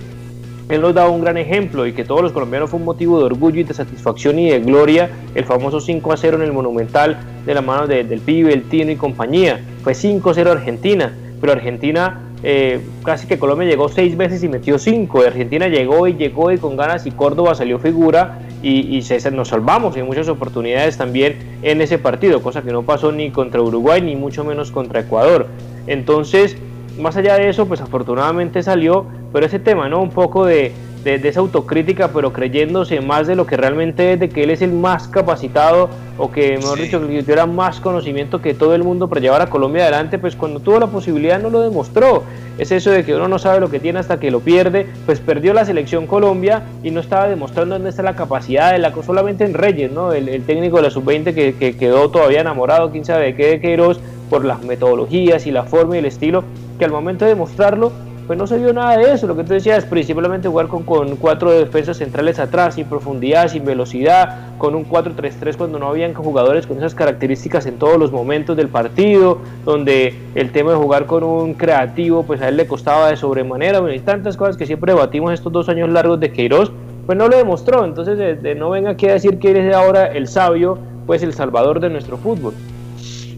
él 0.69 0.81
nos 0.81 0.95
da 0.95 1.09
un 1.09 1.21
gran 1.21 1.37
ejemplo 1.37 1.87
y 1.87 1.93
que 1.93 2.05
todos 2.05 2.23
los 2.23 2.33
colombianos 2.33 2.71
fue 2.71 2.79
un 2.79 2.87
motivo 2.87 3.19
de 3.19 3.25
orgullo 3.25 3.61
y 3.61 3.65
de 3.65 3.75
satisfacción 3.75 4.39
y 4.39 4.51
de 4.51 4.61
gloria 4.61 5.11
el 5.35 5.45
famoso 5.45 5.81
5 5.81 6.13
a 6.13 6.17
0 6.17 6.39
en 6.39 6.43
el 6.43 6.53
Monumental 6.53 7.19
de 7.45 7.55
la 7.55 7.61
mano 7.61 7.87
del 7.87 8.21
pibe, 8.21 8.53
el 8.53 8.63
Tino 8.65 8.91
y 8.91 8.97
compañía. 8.97 9.61
Fue 9.83 9.95
5 9.95 10.31
a 10.31 10.35
0 10.35 10.53
Argentina, 10.53 11.15
pero 11.41 11.53
Argentina 11.53 12.21
eh, 12.47 12.79
casi 13.03 13.27
que 13.27 13.39
Colombia 13.39 13.67
llegó 13.67 13.89
seis 13.89 14.19
veces 14.19 14.45
y 14.45 14.49
metió 14.49 14.79
cinco. 14.79 15.23
Argentina 15.23 15.67
llegó 15.67 16.07
y 16.07 16.15
llegó 16.15 16.53
y 16.53 16.59
con 16.59 16.77
ganas 16.77 17.07
y 17.07 17.11
Córdoba 17.11 17.55
salió 17.55 17.79
figura 17.79 18.39
y, 18.65 18.97
y 18.97 19.03
se, 19.03 19.31
nos 19.31 19.49
salvamos 19.49 19.97
en 19.97 20.07
muchas 20.07 20.29
oportunidades 20.29 20.97
también 20.97 21.37
en 21.63 21.81
ese 21.83 21.99
partido, 21.99 22.43
cosa 22.43 22.63
que 22.63 22.73
no 22.73 22.83
pasó 22.83 23.13
ni 23.13 23.31
contra 23.31 23.61
Uruguay 23.61 24.01
ni 24.01 24.17
mucho 24.17 24.45
menos 24.45 24.71
contra 24.71 25.01
Ecuador. 25.01 25.49
Entonces, 25.87 26.57
más 26.99 27.17
allá 27.17 27.37
de 27.37 27.49
eso, 27.49 27.67
pues 27.67 27.81
afortunadamente 27.81 28.63
salió, 28.63 29.07
pero 29.33 29.47
ese 29.47 29.59
tema, 29.59 29.89
¿no? 29.89 30.01
Un 30.01 30.11
poco 30.11 30.47
de, 30.47 30.73
de, 31.05 31.29
esa 31.29 31.41
autocrítica, 31.41 32.09
pero 32.09 32.33
creyéndose 32.33 33.01
más 33.01 33.27
de 33.27 33.37
lo 33.37 33.47
que 33.47 33.57
realmente 33.57 34.15
es, 34.15 34.21
de 34.21 34.29
que 34.31 34.43
él 34.43 34.51
es 34.51 34.63
el 34.63 34.73
más 34.73 35.07
capacitado, 35.07 35.91
o 36.17 36.33
que, 36.33 36.57
mejor 36.57 36.79
dicho, 36.79 37.01
que 37.01 37.23
tuviera 37.23 37.47
más 37.47 37.81
conocimiento 37.81 38.41
que 38.41 38.55
todo 38.55 38.75
el 38.75 38.83
mundo 38.83 39.09
para 39.09 39.21
llevar 39.21 39.43
a 39.43 39.47
Colombia 39.47 39.83
adelante, 39.83 40.19
pues 40.19 40.35
cuando 40.35 40.61
tuvo 40.61 40.81
la 40.81 40.87
posibilidad 40.87 41.41
no 41.41 41.51
lo 41.51 41.61
demostró. 41.61 42.23
Es 42.57 42.71
eso 42.71 42.91
de 42.91 43.05
que 43.05 43.15
uno 43.15 43.29
no 43.29 43.39
sabe 43.39 43.61
lo 43.61 43.69
que 43.69 43.81
tiene 43.81 43.99
hasta 43.99 44.19
que 44.19 44.31
lo 44.31 44.41
pierde, 44.41 44.87
pues 45.07 45.21
perdió 45.21 45.53
la 45.53 45.65
selección 45.65 46.07
Colombia 46.07 46.63
y 46.83 46.91
no 46.91 47.01
estaba 47.01 47.29
demostrando 47.29 47.75
dónde 47.75 47.91
está 47.91 48.03
la 48.03 48.15
capacidad, 48.15 48.73
de 48.73 48.79
la, 48.79 48.93
solamente 49.03 49.45
en 49.45 49.55
Reyes, 49.55 49.91
¿no? 49.91 50.13
El, 50.13 50.43
técnico 50.45 50.77
de 50.77 50.85
la 50.85 50.91
sub-20 50.91 51.35
que, 51.35 51.55
que, 51.55 51.77
quedó 51.77 52.11
todavía 52.11 52.41
enamorado, 52.41 52.91
quién 52.91 53.05
sabe 53.05 53.27
de 53.27 53.37
qué, 53.37 53.47
de 53.47 53.61
Queiroz, 53.61 54.01
por 54.31 54.45
las 54.45 54.63
metodologías 54.63 55.47
y 55.47 55.51
la 55.51 55.65
forma 55.65 55.97
y 55.97 55.99
el 55.99 56.07
estilo, 56.07 56.45
que 56.79 56.85
al 56.85 56.91
momento 56.91 57.25
de 57.25 57.31
demostrarlo, 57.33 57.93
pues 58.27 58.39
no 58.39 58.47
se 58.47 58.59
vio 58.59 58.73
nada 58.73 58.97
de 58.97 59.13
eso. 59.13 59.27
Lo 59.27 59.37
que 59.37 59.45
tú 59.45 59.53
decías, 59.53 59.85
principalmente 59.85 60.49
jugar 60.49 60.69
con, 60.69 60.83
con 60.85 61.17
cuatro 61.17 61.51
defensas 61.51 61.99
centrales 61.99 62.39
atrás, 62.39 62.75
sin 62.75 62.87
profundidad, 62.87 63.49
sin 63.49 63.65
velocidad, 63.65 64.57
con 64.59 64.75
un 64.75 64.89
4-3-3 64.89 65.57
cuando 65.57 65.79
no 65.79 65.89
habían 65.89 66.15
jugadores 66.15 66.67
con 66.67 66.79
esas 66.79 66.95
características 66.95 67.67
en 67.67 67.79
todos 67.79 67.99
los 67.99 68.13
momentos 68.13 68.57
del 68.57 68.69
partido, 68.69 69.41
donde 69.65 70.15
el 70.35 70.53
tema 70.53 70.71
de 70.71 70.77
jugar 70.77 71.07
con 71.07 71.23
un 71.23 71.55
creativo, 71.55 72.23
pues 72.25 72.41
a 72.41 72.49
él 72.49 72.57
le 72.57 72.67
costaba 72.67 73.11
de 73.11 73.17
sobremanera, 73.17 73.81
bueno, 73.81 73.95
y 73.95 74.01
tantas 74.01 74.37
cosas 74.37 74.57
que 74.57 74.67
siempre 74.67 74.93
debatimos 74.93 75.33
estos 75.33 75.53
dos 75.53 75.69
años 75.69 75.91
largos 75.91 76.21
de 76.21 76.33
Queiroz, 76.33 76.73
pues 77.07 77.19
no 77.19 77.29
lo 77.29 77.37
demostró. 77.37 77.85
Entonces, 77.85 78.43
de, 78.43 78.55
no 78.55 78.71
venga 78.71 78.91
aquí 78.91 79.07
a 79.07 79.13
decir 79.13 79.39
que 79.39 79.51
él 79.51 79.57
es 79.57 79.75
ahora 79.75 80.07
el 80.07 80.29
sabio, 80.29 80.79
pues 81.07 81.23
el 81.23 81.35
salvador 81.35 81.81
de 81.81 81.91
nuestro 81.91 82.17
fútbol. 82.17 82.55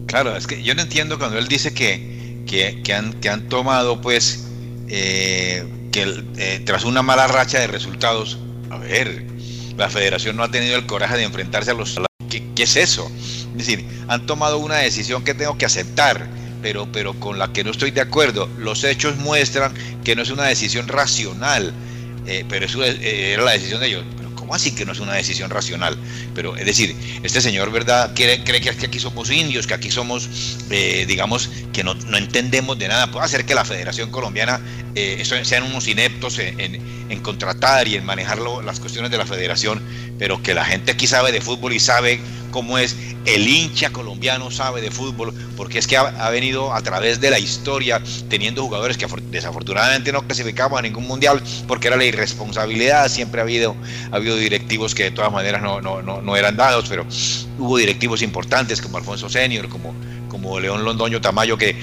Claro, 0.05 0.35
es 0.35 0.47
que 0.47 0.63
yo 0.63 0.73
no 0.73 0.81
entiendo 0.81 1.17
cuando 1.19 1.37
él 1.37 1.47
dice 1.47 1.73
que, 1.73 2.43
que, 2.45 2.93
han, 2.93 3.13
que 3.13 3.29
han 3.29 3.49
tomado, 3.49 3.99
pues, 3.99 4.47
eh, 4.89 5.65
que 5.91 6.23
eh, 6.37 6.61
tras 6.65 6.83
una 6.83 7.01
mala 7.01 7.27
racha 7.27 7.59
de 7.59 7.67
resultados, 7.67 8.37
a 8.69 8.77
ver, 8.77 9.25
la 9.77 9.89
federación 9.89 10.35
no 10.35 10.43
ha 10.43 10.51
tenido 10.51 10.75
el 10.75 10.85
coraje 10.85 11.17
de 11.17 11.23
enfrentarse 11.23 11.71
a 11.71 11.73
los... 11.73 11.99
¿Qué, 12.29 12.43
qué 12.55 12.63
es 12.63 12.75
eso? 12.75 13.09
Es 13.15 13.57
decir, 13.57 13.85
han 14.07 14.25
tomado 14.25 14.57
una 14.57 14.77
decisión 14.77 15.23
que 15.23 15.33
tengo 15.33 15.57
que 15.57 15.65
aceptar, 15.65 16.27
pero, 16.61 16.87
pero 16.91 17.13
con 17.19 17.39
la 17.39 17.53
que 17.53 17.63
no 17.63 17.71
estoy 17.71 17.91
de 17.91 18.01
acuerdo. 18.01 18.49
Los 18.57 18.83
hechos 18.83 19.17
muestran 19.17 19.73
que 20.03 20.15
no 20.15 20.23
es 20.23 20.29
una 20.29 20.43
decisión 20.43 20.87
racional, 20.87 21.73
eh, 22.25 22.45
pero 22.49 22.65
eso 22.65 22.83
era 22.83 23.43
la 23.43 23.51
decisión 23.51 23.79
de 23.79 23.87
ellos. 23.87 24.03
¿Cómo 24.47 24.55
así 24.55 24.71
que 24.71 24.85
no 24.85 24.93
es 24.93 25.01
una 25.01 25.11
decisión 25.11 25.49
racional? 25.49 25.97
Pero 26.33 26.55
es 26.55 26.65
decir, 26.65 26.95
este 27.21 27.41
señor, 27.41 27.69
¿verdad? 27.69 28.13
Cree, 28.15 28.45
cree 28.45 28.61
que 28.61 28.69
aquí 28.69 28.97
somos 28.97 29.29
indios, 29.29 29.67
que 29.67 29.73
aquí 29.73 29.91
somos, 29.91 30.29
eh, 30.69 31.03
digamos, 31.05 31.49
que 31.73 31.83
no, 31.83 31.91
entendemos 32.15 32.79
de 32.79 32.87
nada. 32.87 33.11
Puede 33.11 33.27
ser 33.27 33.45
que 33.45 33.53
la 33.53 33.65
Federación 33.65 34.09
Colombiana 34.09 34.61
eh, 34.95 35.21
sean 35.43 35.63
unos 35.63 35.85
ineptos 35.89 36.39
en, 36.39 36.81
contratar 37.23 37.89
y 37.89 37.95
en 37.95 38.05
manejar 38.05 38.39
las 38.39 38.79
cuestiones 38.79 39.11
de 39.11 39.17
la 39.17 39.25
federación, 39.25 39.81
pero 40.17 40.41
que 40.41 40.53
la 40.53 40.63
gente 40.63 40.93
aquí 40.93 41.07
sabe 41.07 41.33
de 41.33 41.41
fútbol 41.41 41.73
y 41.73 41.79
sabe 41.81 42.21
cómo 42.51 42.77
es 42.77 42.95
el 43.27 43.47
hincha 43.47 43.89
colombiano 43.89 44.49
sabe 44.51 44.81
de 44.81 44.89
fútbol, 44.89 45.33
porque 45.57 45.79
es 45.79 45.87
que 45.87 45.97
ha, 45.97 46.29
venido 46.29 46.73
a 46.73 46.81
través 46.81 47.19
de 47.19 47.29
la 47.29 47.39
historia 47.39 48.01
teniendo 48.29 48.63
jugadores 48.63 48.97
que 48.97 49.05
desafortunadamente 49.29 50.13
no 50.13 50.25
clasificamos 50.25 50.79
a 50.79 50.81
ningún 50.81 51.05
mundial 51.05 51.41
porque 51.67 51.87
era 51.87 51.97
la 51.97 52.05
irresponsabilidad, 52.05 53.09
siempre 53.09 53.41
ha 53.41 53.43
habido, 53.43 53.75
ha 54.11 54.15
habido 54.15 54.36
directivos 54.39 54.95
que 54.95 55.03
de 55.03 55.11
todas 55.11 55.31
maneras 55.31 55.61
no, 55.61 55.81
no, 55.81 56.01
no, 56.01 56.21
no 56.21 56.35
eran 56.35 56.55
dados, 56.55 56.85
pero 56.89 57.05
hubo 57.57 57.77
directivos 57.77 58.21
importantes 58.21 58.81
como 58.81 58.97
Alfonso 58.97 59.29
Senior, 59.29 59.69
como 59.69 59.93
como 60.27 60.59
León 60.59 60.83
Londoño 60.83 61.19
Tamayo, 61.19 61.57
que 61.57 61.73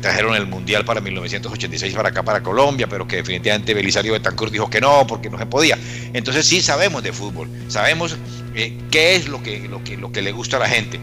trajeron 0.00 0.34
el 0.34 0.46
Mundial 0.46 0.84
para 0.84 1.00
1986 1.00 1.94
para 1.94 2.10
acá, 2.10 2.22
para 2.22 2.42
Colombia, 2.42 2.86
pero 2.86 3.06
que 3.06 3.16
definitivamente 3.16 3.74
Belisario 3.74 4.12
Betancourt 4.12 4.52
dijo 4.52 4.68
que 4.68 4.80
no, 4.80 5.06
porque 5.06 5.30
no 5.30 5.38
se 5.38 5.46
podía. 5.46 5.78
Entonces 6.12 6.46
sí 6.46 6.60
sabemos 6.60 7.02
de 7.02 7.12
fútbol, 7.12 7.48
sabemos 7.68 8.16
eh, 8.54 8.76
qué 8.90 9.16
es 9.16 9.28
lo 9.28 9.42
que, 9.42 9.60
lo, 9.68 9.82
que, 9.82 9.96
lo 9.96 10.12
que 10.12 10.22
le 10.22 10.32
gusta 10.32 10.56
a 10.56 10.60
la 10.60 10.68
gente. 10.68 11.00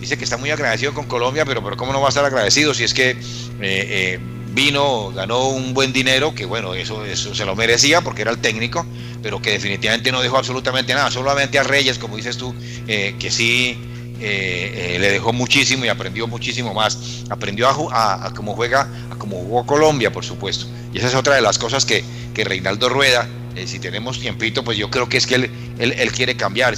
Dice 0.00 0.18
que 0.18 0.24
está 0.24 0.36
muy 0.36 0.50
agradecido 0.50 0.92
con 0.92 1.06
Colombia, 1.06 1.44
pero, 1.44 1.62
pero 1.64 1.76
¿cómo 1.76 1.92
no 1.92 2.00
va 2.00 2.06
a 2.06 2.10
estar 2.10 2.24
agradecido 2.24 2.74
si 2.74 2.84
es 2.84 2.94
que... 2.94 3.16
Eh, 3.60 4.18
vino, 4.54 5.10
ganó 5.10 5.48
un 5.48 5.74
buen 5.74 5.92
dinero, 5.92 6.32
que 6.32 6.44
bueno, 6.44 6.74
eso, 6.74 7.04
eso 7.04 7.34
se 7.34 7.44
lo 7.44 7.56
merecía 7.56 8.02
porque 8.02 8.22
era 8.22 8.30
el 8.30 8.38
técnico, 8.38 8.86
pero 9.24 9.42
que 9.42 9.50
definitivamente 9.50 10.12
no 10.12 10.22
dejó 10.22 10.36
absolutamente 10.36 10.94
nada, 10.94 11.10
solamente 11.10 11.58
a 11.58 11.64
Reyes, 11.64 11.98
como 11.98 12.16
dices 12.16 12.36
tú, 12.36 12.54
que 12.86 13.30
sí 13.30 13.76
eh, 14.20 14.94
eh, 14.94 14.98
le 14.98 15.10
dejó 15.10 15.32
muchísimo 15.32 15.84
y 15.84 15.88
aprendió 15.88 16.26
muchísimo 16.26 16.72
más. 16.72 17.24
Aprendió 17.30 17.68
a, 17.68 18.26
a, 18.26 18.30
cómo 18.30 18.54
juega, 18.54 18.88
a 19.10 19.16
cómo 19.16 19.36
jugó 19.36 19.66
Colombia, 19.66 20.12
por 20.12 20.24
supuesto. 20.24 20.66
Y 20.92 20.98
esa 20.98 21.08
es 21.08 21.14
otra 21.14 21.34
de 21.34 21.40
las 21.40 21.58
cosas 21.58 21.84
que, 21.84 22.04
que 22.32 22.44
Reinaldo 22.44 22.88
Rueda, 22.88 23.28
eh, 23.56 23.66
si 23.66 23.78
tenemos 23.80 24.20
tiempito, 24.20 24.62
pues 24.62 24.78
yo 24.78 24.90
creo 24.90 25.08
que 25.08 25.16
es 25.16 25.26
que 25.26 25.34
él, 25.34 25.50
él, 25.78 26.12
quiere 26.12 26.36
cambiar. 26.36 26.74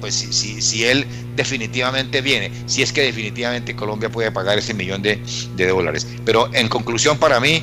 pues 0.00 0.14
si, 0.14 0.60
si, 0.60 0.84
él 0.84 1.06
definitivamente 1.36 2.20
viene, 2.20 2.50
si 2.66 2.82
es 2.82 2.92
que 2.92 3.02
definitivamente 3.02 3.74
Colombia 3.74 4.10
puede 4.10 4.30
pagar 4.30 4.58
ese 4.58 4.74
millón 4.74 5.00
de, 5.00 5.20
de 5.56 5.66
dólares. 5.68 6.06
Pero 6.24 6.52
en 6.52 6.68
conclusión, 6.68 7.18
para 7.18 7.40
mí, 7.40 7.62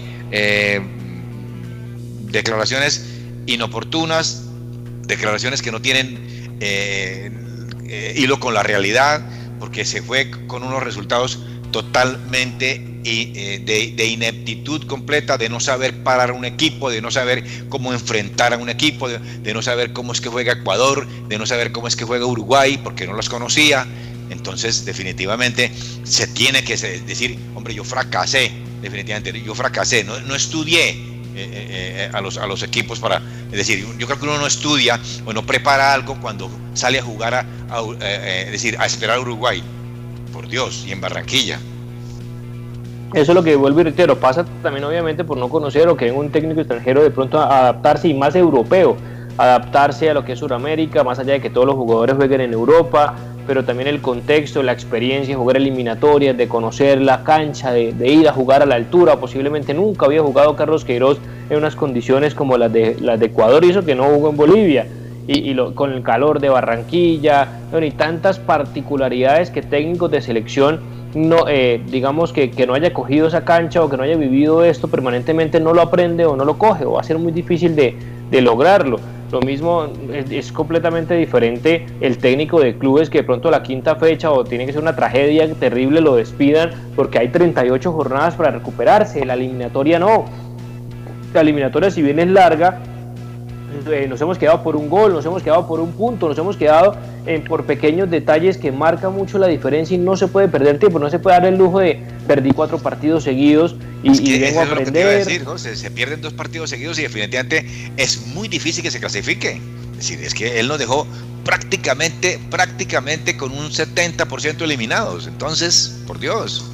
declaraciones 2.31 3.14
inoportunas, 3.45 4.45
declaraciones 5.07 5.61
que 5.61 5.71
no 5.71 5.81
tienen 5.81 6.57
eh, 6.59 8.13
hilo 8.17 8.39
con 8.39 8.53
la 8.53 8.63
realidad, 8.63 9.27
porque 9.59 9.85
se 9.85 10.01
fue 10.01 10.29
con 10.47 10.63
unos 10.63 10.83
resultados 10.83 11.39
totalmente 11.71 12.95
eh, 13.07 13.61
de, 13.63 14.05
ineptitud 14.07 14.87
completa, 14.87 15.37
de 15.37 15.47
no 15.47 15.59
saber 15.59 16.03
parar 16.03 16.31
un 16.31 16.43
equipo, 16.43 16.89
de 16.89 17.01
no 17.01 17.11
saber 17.11 17.43
cómo 17.69 17.93
enfrentar 17.93 18.53
a 18.53 18.57
un 18.57 18.69
equipo, 18.69 19.07
de, 19.07 19.53
no 19.53 19.61
saber 19.61 19.93
cómo 19.93 20.11
es 20.11 20.21
que 20.21 20.29
juega 20.29 20.53
Ecuador, 20.53 21.07
de 21.27 21.37
no 21.37 21.45
saber 21.45 21.71
cómo 21.71 21.87
es 21.87 21.95
que 21.95 22.03
juega 22.03 22.25
Uruguay, 22.25 22.79
porque 22.83 23.05
no 23.05 23.13
los 23.13 23.29
conocía. 23.29 23.85
Entonces, 24.31 24.85
definitivamente, 24.85 25.71
se 26.03 26.27
tiene 26.27 26.63
que 26.63 26.77
decir, 26.77 27.37
hombre, 27.53 27.75
yo 27.75 27.83
fracasé, 27.83 28.51
definitivamente, 28.81 29.39
yo 29.39 29.53
fracasé, 29.53 30.03
no, 30.03 30.19
no 30.21 30.33
estudié, 30.33 31.14
eh, 31.35 32.07
eh, 32.07 32.09
a, 32.13 32.21
los, 32.21 32.37
a 32.37 32.47
los 32.47 32.63
equipos 32.63 32.99
para... 32.99 33.21
Es 33.51 33.57
decir, 33.57 33.85
yo 33.97 34.07
creo 34.07 34.19
que 34.19 34.25
uno 34.25 34.37
no 34.37 34.47
estudia 34.47 34.99
o 35.25 35.33
no 35.33 35.45
prepara 35.45 35.93
algo 35.93 36.15
cuando 36.21 36.49
sale 36.73 36.99
a 36.99 37.03
jugar 37.03 37.33
a, 37.33 37.45
eh, 38.01 38.47
decir, 38.51 38.77
a 38.79 38.85
esperar 38.85 39.17
a 39.17 39.21
Uruguay. 39.21 39.61
Por 40.31 40.47
Dios, 40.47 40.85
y 40.87 40.91
en 40.91 41.01
Barranquilla. 41.01 41.59
Eso 43.13 43.31
es 43.31 43.35
lo 43.35 43.43
que 43.43 43.55
vuelvo 43.55 43.79
y 43.79 43.83
reitero, 43.83 44.19
pasa 44.19 44.45
también 44.61 44.83
obviamente 44.83 45.23
por 45.23 45.37
no 45.37 45.47
conocer 45.47 45.87
o 45.87 45.95
que 45.95 46.07
en 46.07 46.15
un 46.15 46.31
técnico 46.31 46.59
extranjero 46.59 47.01
de 47.01 47.11
pronto 47.11 47.39
adaptarse 47.39 48.09
y 48.09 48.13
más 48.13 48.35
europeo, 48.35 48.97
adaptarse 49.37 50.09
a 50.09 50.13
lo 50.13 50.25
que 50.25 50.33
es 50.33 50.39
Sudamérica, 50.39 51.03
más 51.03 51.19
allá 51.19 51.33
de 51.33 51.41
que 51.41 51.49
todos 51.49 51.65
los 51.67 51.75
jugadores 51.75 52.15
jueguen 52.17 52.41
en 52.41 52.51
Europa, 52.51 53.15
pero 53.47 53.63
también 53.63 53.87
el 53.87 54.01
contexto, 54.01 54.63
la 54.63 54.71
experiencia, 54.71 55.37
jugar 55.37 55.57
eliminatorias, 55.57 56.37
de 56.37 56.47
conocer 56.47 57.01
la 57.01 57.23
cancha, 57.23 57.71
de, 57.71 58.07
ir 58.07 58.27
a 58.27 58.33
jugar 58.33 58.61
a 58.61 58.65
la 58.65 58.75
altura. 58.75 59.17
Posiblemente 59.17 59.73
nunca 59.73 60.05
había 60.05 60.21
jugado 60.21 60.55
Carlos 60.55 60.85
Queiroz 60.85 61.19
en 61.49 61.57
unas 61.57 61.75
condiciones 61.75 62.33
como 62.33 62.57
las 62.57 62.71
de, 62.71 62.97
las 62.99 63.19
de 63.19 63.27
Ecuador 63.27 63.63
y 63.65 63.69
eso 63.69 63.85
que 63.85 63.95
no 63.95 64.05
jugó 64.05 64.29
en 64.29 64.37
Bolivia. 64.37 64.87
Y, 65.27 65.55
con 65.73 65.91
el 65.91 66.03
calor 66.03 66.39
de 66.39 66.49
Barranquilla, 66.49 67.47
y 67.81 67.91
tantas 67.91 68.37
particularidades 68.37 69.49
que 69.49 69.63
técnicos 69.63 70.11
de 70.11 70.21
selección 70.21 70.79
no, 71.15 71.47
eh, 71.47 71.81
digamos 71.89 72.31
que, 72.31 72.51
que, 72.51 72.67
no 72.67 72.73
haya 72.73 72.93
cogido 72.93 73.27
esa 73.27 73.43
cancha 73.43 73.81
o 73.81 73.89
que 73.89 73.97
no 73.97 74.03
haya 74.03 74.17
vivido 74.17 74.63
esto 74.63 74.87
permanentemente 74.87 75.59
no 75.59 75.73
lo 75.73 75.81
aprende 75.81 76.25
o 76.25 76.35
no 76.35 76.45
lo 76.45 76.59
coge 76.59 76.85
o 76.85 76.91
va 76.91 77.01
a 77.01 77.03
ser 77.03 77.17
muy 77.17 77.31
difícil 77.31 77.75
de, 77.75 77.95
de 78.29 78.41
lograrlo. 78.41 78.99
Lo 79.31 79.41
mismo 79.41 79.87
es, 80.13 80.51
completamente 80.51 81.15
diferente 81.15 81.85
el 81.99 82.17
técnico 82.17 82.59
de 82.59 82.77
clubes 82.77 83.09
que 83.09 83.19
de 83.19 83.23
pronto 83.23 83.49
la 83.49 83.63
quinta 83.63 83.95
fecha 83.95 84.31
o 84.31 84.43
tiene 84.43 84.65
que 84.65 84.73
ser 84.73 84.81
una 84.81 84.95
tragedia 84.95 85.51
terrible 85.55 85.99
lo 85.99 86.15
despidan 86.15 86.71
porque 86.95 87.19
hay 87.19 87.29
38 87.29 87.91
jornadas 87.91 88.35
para 88.35 88.51
recuperarse. 88.51 89.25
La 89.25 89.33
eliminatoria 89.33 89.99
no. 89.99 90.25
La 91.33 91.41
eliminatoria 91.41 91.89
si 91.91 92.01
bien 92.01 92.19
es 92.19 92.27
larga, 92.27 92.81
eh, 93.91 94.07
nos 94.07 94.21
hemos 94.21 94.37
quedado 94.37 94.63
por 94.63 94.75
un 94.75 94.89
gol, 94.89 95.13
nos 95.13 95.25
hemos 95.25 95.43
quedado 95.43 95.67
por 95.67 95.79
un 95.79 95.91
punto, 95.91 96.29
nos 96.29 96.37
hemos 96.37 96.55
quedado 96.55 96.95
eh, 97.25 97.43
por 97.45 97.65
pequeños 97.65 98.09
detalles 98.09 98.57
que 98.57 98.71
marcan 98.71 99.13
mucho 99.13 99.37
la 99.37 99.47
diferencia 99.47 99.95
y 99.95 99.97
no 99.97 100.15
se 100.15 100.27
puede 100.27 100.47
perder 100.47 100.79
tiempo, 100.79 100.97
no 100.97 101.09
se 101.09 101.19
puede 101.19 101.37
dar 101.37 101.45
el 101.45 101.57
lujo 101.57 101.79
de 101.79 102.01
perdí 102.27 102.51
cuatro 102.51 102.77
partidos 102.77 103.23
seguidos 103.23 103.75
y, 104.13 104.39
vengo 104.39 104.61
a 104.61 104.63
aprender. 104.63 105.25
se, 105.57 105.91
pierden 105.91 106.21
dos 106.21 106.33
partidos 106.33 106.69
seguidos 106.69 106.99
y 106.99 107.03
definitivamente 107.03 107.65
es 107.97 108.27
muy 108.27 108.47
difícil 108.47 108.83
que 108.83 108.91
se 108.91 108.99
clasifique. 108.99 109.59
Es 109.91 109.97
decir, 109.97 110.21
es 110.21 110.33
que 110.33 110.59
él 110.59 110.67
nos 110.67 110.77
dejó 110.77 111.07
prácticamente, 111.43 112.39
prácticamente 112.51 113.35
con 113.35 113.51
un 113.51 113.69
70% 113.69 114.61
eliminados. 114.61 115.27
Entonces, 115.27 116.01
por 116.05 116.19
Dios. 116.19 116.71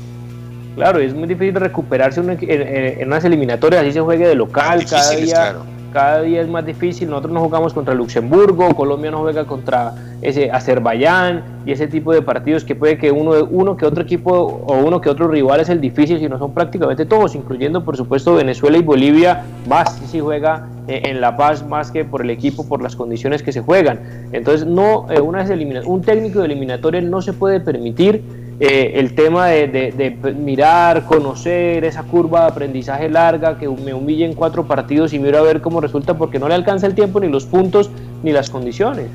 Claro, 0.75 0.99
es 0.99 1.13
muy 1.13 1.27
difícil 1.27 1.55
recuperarse 1.55 2.21
en, 2.21 3.07
unas 3.07 3.23
eliminatorias, 3.25 3.81
así 3.83 3.91
se 3.91 4.01
juegue 4.01 4.27
de 4.27 4.35
local 4.35 4.85
cada 4.85 5.11
día 5.11 5.55
cada 5.91 6.21
día 6.21 6.41
es 6.41 6.47
más 6.47 6.65
difícil. 6.65 7.09
Nosotros 7.09 7.33
no 7.33 7.41
jugamos 7.41 7.73
contra 7.73 7.93
Luxemburgo, 7.93 8.75
Colombia 8.75 9.11
no 9.11 9.19
juega 9.19 9.45
contra 9.45 9.93
ese 10.21 10.51
Azerbaiyán 10.51 11.43
y 11.65 11.71
ese 11.71 11.87
tipo 11.87 12.13
de 12.13 12.21
partidos 12.21 12.63
que 12.63 12.75
puede 12.75 12.97
que 12.97 13.11
uno, 13.11 13.33
uno 13.49 13.75
que 13.77 13.85
otro 13.85 14.03
equipo 14.03 14.31
o 14.31 14.77
uno 14.77 15.01
que 15.01 15.09
otro 15.09 15.27
rival 15.27 15.59
es 15.59 15.69
el 15.69 15.81
difícil, 15.81 16.19
sino 16.19 16.37
son 16.37 16.53
prácticamente 16.53 17.05
todos, 17.05 17.35
incluyendo 17.35 17.83
por 17.83 17.97
supuesto 17.97 18.35
Venezuela 18.35 18.77
y 18.77 18.81
Bolivia. 18.81 19.43
Más 19.67 19.99
si 20.09 20.19
juega 20.19 20.67
eh, 20.87 21.03
en 21.05 21.21
La 21.21 21.37
Paz 21.37 21.65
más 21.65 21.91
que 21.91 22.05
por 22.05 22.21
el 22.21 22.29
equipo, 22.29 22.67
por 22.67 22.81
las 22.81 22.95
condiciones 22.95 23.43
que 23.43 23.51
se 23.51 23.61
juegan. 23.61 23.99
Entonces, 24.31 24.67
no, 24.67 25.07
eh, 25.11 25.19
una 25.19 25.45
un 25.85 26.01
técnico 26.01 26.39
de 26.39 26.45
eliminatoria 26.45 27.01
no 27.01 27.21
se 27.21 27.33
puede 27.33 27.59
permitir 27.59 28.23
eh, 28.63 28.99
el 28.99 29.15
tema 29.15 29.47
de, 29.47 30.15
mirar, 30.37 31.05
conocer 31.05 31.83
esa 31.83 32.03
curva 32.03 32.41
de 32.41 32.47
aprendizaje 32.49 33.09
larga, 33.09 33.57
que 33.57 33.67
me 33.67 33.91
humille 33.91 34.23
en 34.23 34.35
cuatro 34.35 34.67
partidos 34.67 35.13
y 35.13 35.19
miro 35.19 35.39
a 35.39 35.41
ver 35.41 35.61
cómo 35.61 35.81
resulta, 35.81 36.15
porque 36.15 36.37
no 36.37 36.47
le 36.47 36.53
alcanza 36.53 36.85
el 36.85 36.93
tiempo, 36.93 37.19
ni 37.19 37.27
los 37.27 37.45
puntos, 37.45 37.89
ni 38.21 38.31
las 38.31 38.51
condiciones. 38.51 39.07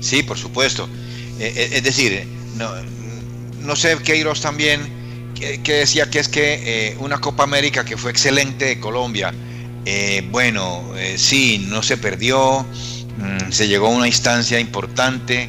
Sí, 0.00 0.22
por 0.22 0.36
supuesto. 0.36 0.86
Eh, 1.40 1.50
eh, 1.56 1.68
es 1.76 1.82
decir, 1.82 2.22
no, 2.58 2.68
no 3.64 3.74
sé, 3.74 3.96
Queiroz 4.04 4.42
también, 4.42 4.82
que, 5.34 5.72
decía 5.72 6.10
que 6.10 6.18
es 6.18 6.28
que 6.28 6.94
una 7.00 7.22
Copa 7.22 7.44
América 7.44 7.86
que 7.86 7.96
fue 7.96 8.10
excelente 8.10 8.66
de 8.66 8.80
Colombia, 8.80 9.32
bueno, 10.30 10.82
sí, 11.16 11.64
no 11.70 11.82
se 11.82 11.96
perdió, 11.96 12.66
mm, 13.16 13.50
se 13.50 13.66
llegó 13.66 13.86
a 13.86 13.90
una 13.90 14.08
instancia 14.08 14.60
importante, 14.60 15.48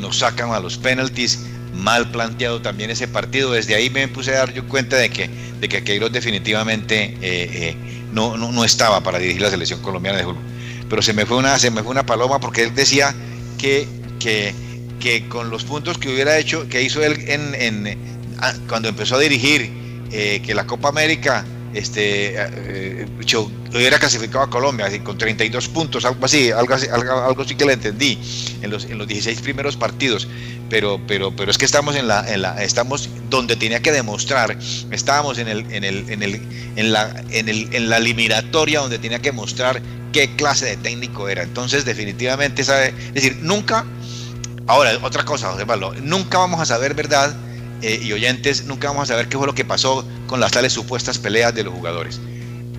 nos 0.00 0.18
sacan 0.18 0.50
a 0.50 0.58
los 0.58 0.76
penalties 0.76 1.38
mal 1.82 2.10
planteado 2.10 2.62
también 2.62 2.90
ese 2.90 3.08
partido. 3.08 3.52
Desde 3.52 3.74
ahí 3.74 3.90
me 3.90 4.08
puse 4.08 4.30
a 4.32 4.38
dar 4.38 4.52
yo 4.54 4.66
cuenta 4.68 4.96
de 4.96 5.10
que, 5.10 5.28
de 5.60 5.68
que 5.68 5.84
Queiroz 5.84 6.12
definitivamente 6.12 7.04
eh, 7.04 7.16
eh, 7.22 7.76
no, 8.12 8.36
no, 8.36 8.64
estaba 8.64 9.02
para 9.02 9.18
dirigir 9.18 9.42
la 9.42 9.50
selección 9.50 9.82
colombiana 9.82 10.18
de 10.18 10.24
fútbol. 10.24 10.42
Pero 10.88 11.02
se 11.02 11.12
me 11.12 11.26
fue 11.26 11.36
una, 11.38 11.58
se 11.58 11.70
me 11.70 11.82
fue 11.82 11.90
una 11.90 12.06
paloma 12.06 12.38
porque 12.40 12.62
él 12.62 12.74
decía 12.74 13.14
que, 13.58 13.86
que, 14.20 14.54
que 15.00 15.28
con 15.28 15.50
los 15.50 15.64
puntos 15.64 15.98
que 15.98 16.08
hubiera 16.08 16.38
hecho, 16.38 16.68
que 16.68 16.82
hizo 16.82 17.02
él 17.02 17.24
en, 17.28 17.54
en 17.54 17.98
ah, 18.38 18.54
cuando 18.68 18.88
empezó 18.88 19.16
a 19.16 19.18
dirigir, 19.18 19.70
eh, 20.12 20.42
que 20.44 20.54
la 20.54 20.66
Copa 20.66 20.88
América 20.88 21.44
este, 21.72 22.36
eh, 23.72 23.76
hubiera 23.76 23.98
clasificado 23.98 24.44
a 24.44 24.50
Colombia 24.50 24.88
con 25.02 25.18
32 25.18 25.68
puntos, 25.68 26.04
algo 26.04 26.24
así, 26.24 26.50
algo 26.50 26.74
así, 26.74 26.86
algo, 26.88 27.44
sí 27.44 27.54
que 27.54 27.64
le 27.64 27.74
entendí 27.74 28.18
en 28.60 28.70
los, 28.70 28.84
en 28.84 28.98
los 28.98 29.08
16 29.08 29.40
primeros 29.40 29.76
partidos, 29.76 30.28
pero, 30.68 31.00
pero, 31.06 31.34
pero 31.34 31.50
es 31.50 31.58
que 31.58 31.64
estamos 31.64 31.96
en 31.96 32.08
la, 32.08 32.30
en 32.32 32.42
la, 32.42 32.62
estamos 32.62 33.08
donde 33.30 33.56
tenía 33.56 33.80
que 33.80 33.92
demostrar, 33.92 34.56
estábamos 34.90 35.38
en 35.38 35.48
el, 35.48 35.60
en 35.72 35.84
el, 35.84 36.10
en 36.10 36.22
el, 36.22 36.42
en 36.76 36.92
la, 36.92 37.24
en 37.30 37.48
el, 37.48 37.74
en 37.74 37.88
la 37.88 37.98
eliminatoria 37.98 38.80
donde 38.80 38.98
tenía 38.98 39.20
que 39.20 39.32
mostrar 39.32 39.82
qué 40.12 40.36
clase 40.36 40.66
de 40.66 40.76
técnico 40.76 41.28
era. 41.28 41.42
Entonces, 41.42 41.84
definitivamente, 41.84 42.64
sabe, 42.64 42.88
es 42.88 43.14
decir, 43.14 43.38
nunca, 43.40 43.84
ahora, 44.66 44.98
otra 45.02 45.24
cosa, 45.24 45.50
José 45.50 45.66
Pablo, 45.66 45.94
nunca 46.02 46.38
vamos 46.38 46.60
a 46.60 46.66
saber 46.66 46.94
verdad 46.94 47.34
eh, 47.82 48.00
y 48.02 48.12
oyentes, 48.12 48.64
nunca 48.66 48.88
vamos 48.88 49.04
a 49.04 49.14
saber 49.14 49.28
qué 49.28 49.36
fue 49.36 49.46
lo 49.46 49.54
que 49.54 49.64
pasó 49.64 50.06
con 50.26 50.40
las 50.40 50.52
tales 50.52 50.72
supuestas 50.72 51.18
peleas 51.18 51.54
de 51.54 51.64
los 51.64 51.74
jugadores. 51.74 52.20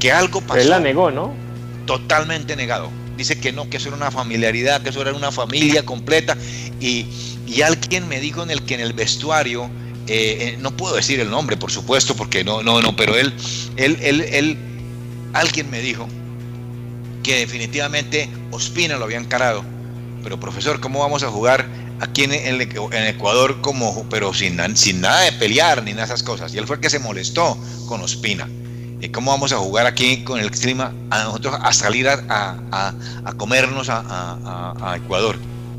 Que 0.03 0.11
algo 0.11 0.41
pasó. 0.41 0.59
Él 0.59 0.69
la 0.69 0.81
negó, 0.81 1.11
¿no? 1.11 1.33
Totalmente 1.85 2.57
negado. 2.57 2.89
Dice 3.15 3.39
que 3.39 3.53
no, 3.53 3.69
que 3.69 3.77
eso 3.77 3.87
era 3.87 3.95
una 3.95 4.11
familiaridad, 4.11 4.81
que 4.81 4.89
eso 4.89 5.01
era 5.01 5.13
una 5.13 5.31
familia 5.31 5.85
completa. 5.85 6.35
Y, 6.81 7.05
y 7.47 7.61
alguien 7.61 8.09
me 8.09 8.19
dijo 8.19 8.43
en 8.43 8.51
el 8.51 8.63
que 8.63 8.73
en 8.73 8.81
el 8.81 8.91
vestuario, 8.91 9.69
eh, 10.07 10.55
eh, 10.55 10.57
no 10.59 10.75
puedo 10.75 10.97
decir 10.97 11.21
el 11.21 11.29
nombre, 11.29 11.55
por 11.55 11.71
supuesto, 11.71 12.17
porque 12.17 12.43
no, 12.43 12.61
no, 12.61 12.81
no, 12.81 12.97
pero 12.97 13.15
él, 13.15 13.33
él, 13.77 13.97
él, 14.01 14.19
él, 14.29 14.57
alguien 15.31 15.69
me 15.69 15.79
dijo 15.79 16.05
que 17.23 17.37
definitivamente 17.37 18.27
Ospina 18.51 18.97
lo 18.97 19.05
había 19.05 19.19
encarado. 19.19 19.63
Pero 20.21 20.37
profesor, 20.37 20.81
¿cómo 20.81 20.99
vamos 20.99 21.23
a 21.23 21.29
jugar 21.29 21.65
aquí 22.01 22.25
en, 22.25 22.61
Ecuador 23.07 23.61
como, 23.61 24.05
pero 24.09 24.33
sin, 24.33 24.59
sin 24.75 24.99
nada 24.99 25.21
de 25.21 25.31
pelear 25.31 25.81
ni 25.81 25.91
nada 25.91 26.07
de 26.07 26.13
esas 26.13 26.23
cosas. 26.23 26.53
Y 26.53 26.57
él 26.57 26.67
fue 26.67 26.75
el 26.75 26.81
que 26.81 26.89
se 26.89 26.99
molestó 26.99 27.57
con 27.87 28.01
Ospina. 28.01 28.49
¿Y 29.03 29.09
cómo 29.09 29.31
vamos 29.31 29.51
a 29.51 29.57
jugar 29.57 29.85
aquí 29.85 30.23
con 30.23 30.39
el 30.39 30.49
clima 30.49 30.93
a 31.09 31.25
nosotros 31.25 31.55
a 31.61 31.73
salir 31.73 32.07
a, 32.07 32.93
comernos 33.35 33.87
a, 33.89 34.95
Ecuador? 34.95 35.35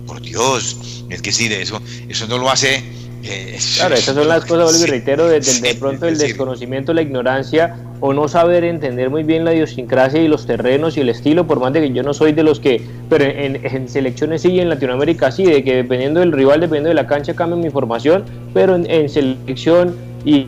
Por 0.07 0.20
Dios, 0.20 1.07
es 1.09 1.22
que 1.22 1.33
sí, 1.33 1.49
de 1.49 1.62
eso, 1.62 1.81
eso 2.07 2.27
no 2.29 2.37
lo 2.37 2.51
hace 2.51 2.85
eh, 3.22 3.59
claro, 3.77 3.95
esas 3.95 4.14
son 4.14 4.29
las 4.29 4.45
cosas, 4.45 4.64
vuelvo 4.64 4.85
y 4.85 4.91
reitero, 4.91 5.27
de, 5.27 5.41
de, 5.41 5.75
pronto 5.77 6.07
el 6.07 6.18
desconocimiento, 6.18 6.93
la 6.93 7.01
ignorancia 7.01 7.75
o 8.01 8.12
no 8.12 8.29
saber 8.29 8.64
entender 8.64 9.09
muy 9.09 9.22
bien 9.22 9.47
la 9.47 9.55
idiosincrasia 9.55 10.20
y 10.20 10.29
los 10.29 10.45
terrenos 10.47 10.99
y 10.99 11.01
el 11.01 11.09
estilo, 11.09 11.47
por 11.47 11.59
más 11.59 11.72
de 11.72 11.81
que 11.81 11.93
yo 11.95 12.03
no 12.03 12.12
soy 12.12 12.33
de 12.33 12.43
los 12.43 12.61
que, 12.61 12.83
pero 13.09 13.25
en, 13.25 13.89
selecciones 13.89 14.43
sí 14.43 14.51
y 14.51 14.61
en 14.61 14.68
Latinoamérica 14.68 15.33
sí, 15.33 15.45
de 15.45 15.64
que 15.64 15.77
dependiendo 15.77 16.20
del 16.20 16.33
rival, 16.33 16.61
dependiendo 16.61 16.91
de 16.91 16.97
la 16.97 17.07
cancha 17.07 17.35
cambia 17.35 17.57
mi 17.57 17.70
formación, 17.70 18.25
pero 18.53 18.77
en, 18.77 19.09
selección 19.09 19.97
y 20.27 20.47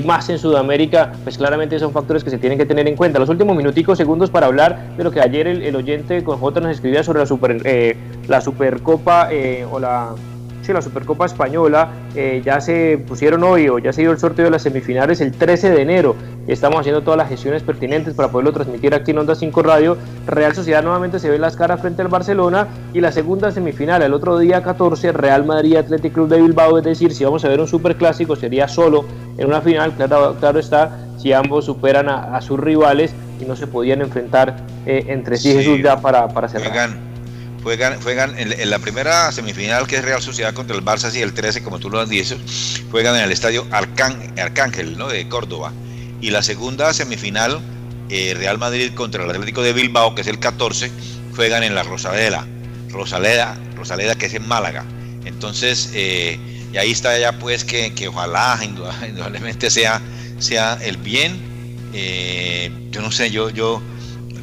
más 0.00 0.28
en 0.30 0.38
Sudamérica, 0.38 1.12
pues 1.22 1.36
claramente 1.36 1.78
son 1.78 1.92
factores 1.92 2.24
que 2.24 2.30
se 2.30 2.38
tienen 2.38 2.58
que 2.58 2.66
tener 2.66 2.88
en 2.88 2.96
cuenta. 2.96 3.18
Los 3.18 3.28
últimos 3.28 3.56
minuticos, 3.56 3.98
segundos 3.98 4.30
para 4.30 4.46
hablar 4.46 4.96
de 4.96 5.04
lo 5.04 5.10
que 5.10 5.20
ayer 5.20 5.46
el, 5.46 5.76
oyente 5.76 6.24
con 6.24 6.38
J 6.38 6.60
nos 6.60 6.70
escribía 6.70 7.02
sobre 7.02 7.20
la, 7.20 7.26
super, 7.26 7.60
eh, 7.64 7.96
la 8.28 8.40
Supercopa 8.40 9.28
eh, 9.30 9.66
o 9.70 9.78
la 9.78 10.14
Sí, 10.62 10.72
la 10.72 10.80
Supercopa 10.80 11.26
Española 11.26 11.90
eh, 12.14 12.40
ya 12.44 12.60
se 12.60 12.96
pusieron 13.08 13.42
hoy 13.42 13.68
o 13.68 13.80
ya 13.80 13.92
se 13.92 14.02
dio 14.02 14.12
el 14.12 14.18
sorteo 14.18 14.44
de 14.44 14.52
las 14.52 14.62
semifinales 14.62 15.20
el 15.20 15.32
13 15.32 15.70
de 15.70 15.82
enero. 15.82 16.14
Estamos 16.46 16.80
haciendo 16.80 17.02
todas 17.02 17.18
las 17.18 17.28
gestiones 17.28 17.64
pertinentes 17.64 18.14
para 18.14 18.28
poderlo 18.28 18.52
transmitir 18.52 18.94
aquí 18.94 19.10
en 19.10 19.18
Onda 19.18 19.34
5 19.34 19.60
Radio. 19.62 19.96
Real 20.24 20.54
Sociedad 20.54 20.84
nuevamente 20.84 21.18
se 21.18 21.28
ve 21.28 21.38
las 21.40 21.56
caras 21.56 21.80
frente 21.80 22.02
al 22.02 22.08
Barcelona 22.08 22.68
y 22.94 23.00
la 23.00 23.10
segunda 23.10 23.50
semifinal 23.50 24.02
el 24.02 24.14
otro 24.14 24.38
día 24.38 24.62
14 24.62 25.10
Real 25.10 25.44
Madrid 25.44 25.76
Athletic 25.76 26.12
Club 26.12 26.28
de 26.28 26.40
Bilbao. 26.40 26.78
Es 26.78 26.84
decir, 26.84 27.12
si 27.12 27.24
vamos 27.24 27.44
a 27.44 27.48
ver 27.48 27.58
un 27.58 27.66
superclásico 27.66 28.36
sería 28.36 28.68
solo 28.68 29.04
en 29.38 29.48
una 29.48 29.62
final, 29.62 29.92
claro, 29.94 30.36
claro 30.38 30.60
está, 30.60 30.96
si 31.18 31.32
ambos 31.32 31.64
superan 31.64 32.08
a, 32.08 32.40
sus 32.40 32.60
rivales 32.60 33.12
y 33.40 33.46
no 33.46 33.56
se 33.56 33.66
podían 33.66 34.00
enfrentar 34.00 34.58
eh, 34.86 35.06
entre 35.08 35.36
sí, 35.36 35.52
Jesús 35.54 35.80
ya 35.82 36.00
para, 36.00 36.28
para 36.28 36.48
cerrar 36.48 37.11
juegan, 37.62 38.38
en, 38.38 38.70
la 38.70 38.78
primera 38.78 39.30
semifinal 39.32 39.86
que 39.86 39.96
es 39.96 40.04
Real 40.04 40.20
Sociedad 40.20 40.52
contra 40.54 40.76
el 40.76 40.84
Barça, 40.84 41.14
y 41.14 41.20
el 41.20 41.32
13, 41.32 41.62
como 41.62 41.78
tú 41.78 41.90
lo 41.90 42.00
has 42.00 42.08
dicho, 42.08 42.36
juegan 42.90 43.16
en 43.16 43.22
el 43.22 43.32
estadio 43.32 43.66
Arcángel 43.70 44.98
¿no? 44.98 45.08
de 45.08 45.28
Córdoba. 45.28 45.72
Y 46.20 46.30
la 46.30 46.42
segunda 46.42 46.92
semifinal, 46.92 47.60
eh, 48.08 48.34
Real 48.36 48.58
Madrid 48.58 48.92
contra 48.94 49.24
el 49.24 49.30
Atlético 49.30 49.62
de 49.62 49.72
Bilbao, 49.72 50.14
que 50.14 50.22
es 50.22 50.26
el 50.26 50.38
14, 50.38 50.90
juegan 51.34 51.62
en 51.62 51.74
la 51.74 51.82
Rosaleda, 51.82 52.46
Rosaleda, 52.90 53.58
Rosaleda 53.76 54.14
que 54.14 54.26
es 54.26 54.34
en 54.34 54.46
Málaga. 54.46 54.84
Entonces, 55.24 55.90
eh, 55.94 56.38
y 56.72 56.76
ahí 56.76 56.90
está 56.90 57.18
ya 57.18 57.32
pues 57.38 57.64
que, 57.64 57.92
ojalá, 58.08 58.58
indudablemente 59.08 59.70
sea, 59.70 60.00
sea 60.38 60.78
el 60.82 60.96
bien. 60.96 61.40
Eh, 61.94 62.70
yo 62.90 63.02
no 63.02 63.12
sé, 63.12 63.30
yo, 63.30 63.50
yo 63.50 63.82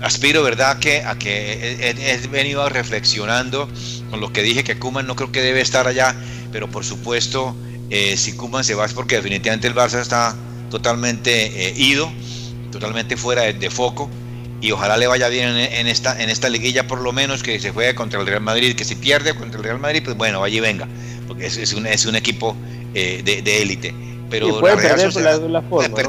aspiro, 0.02 0.44
¿verdad?, 0.44 0.80
que, 0.80 1.02
a 1.02 1.18
que 1.18 1.78
he, 1.82 2.28
venido 2.28 2.68
reflexionando 2.70 3.70
con 4.10 4.20
lo 4.20 4.32
que 4.32 4.42
dije, 4.42 4.64
que 4.64 4.78
Kuman 4.78 5.08
no 5.08 5.16
creo 5.16 5.32
que 5.32 5.42
debe 5.42 5.62
estar 5.62 5.88
allá, 5.88 6.16
pero 6.52 6.70
por 6.70 6.86
supuesto, 6.86 7.56
eh, 7.90 8.16
si 8.18 8.34
Kuman 8.34 8.64
se 8.64 8.76
va 8.76 8.86
es 8.86 8.94
porque 8.94 9.16
definitivamente 9.16 9.68
el 9.68 9.76
Barça 9.76 10.02
está 10.02 10.36
totalmente 10.70 11.68
eh, 11.68 11.74
ido, 11.76 12.12
totalmente 12.72 13.18
fuera 13.18 13.44
de, 13.44 13.70
foco, 13.70 14.10
y 14.62 14.72
ojalá 14.72 14.98
le 14.98 15.08
vaya 15.08 15.30
bien 15.30 15.58
en, 15.58 15.88
esta, 15.88 16.22
en 16.22 16.30
esta 16.30 16.50
liguilla 16.50 16.88
por 16.88 17.02
lo 17.02 17.12
menos, 17.12 17.44
que 17.44 17.60
se 17.60 17.72
juegue 17.72 17.96
contra 17.96 18.20
el 18.20 18.28
Real 18.28 18.42
Madrid, 18.42 18.76
que 18.76 18.86
si 18.86 18.96
pierde 18.96 19.34
contra 19.34 19.58
el 19.58 19.64
Real 19.64 19.80
Madrid, 19.80 20.02
pues 20.04 20.18
bueno, 20.18 20.46
y 20.48 20.60
venga, 20.60 20.88
porque 21.28 21.46
es, 21.46 21.58
es, 21.58 21.74
un, 21.74 21.88
es 21.88 22.06
un 22.06 22.16
equipo 22.16 22.56
eh, 22.94 23.22
de 23.24 23.62
élite 23.62 23.94
pero 24.30 24.60
puede 24.60 24.78
perder 24.78 25.14
la 25.50 25.62
forma 25.62 26.02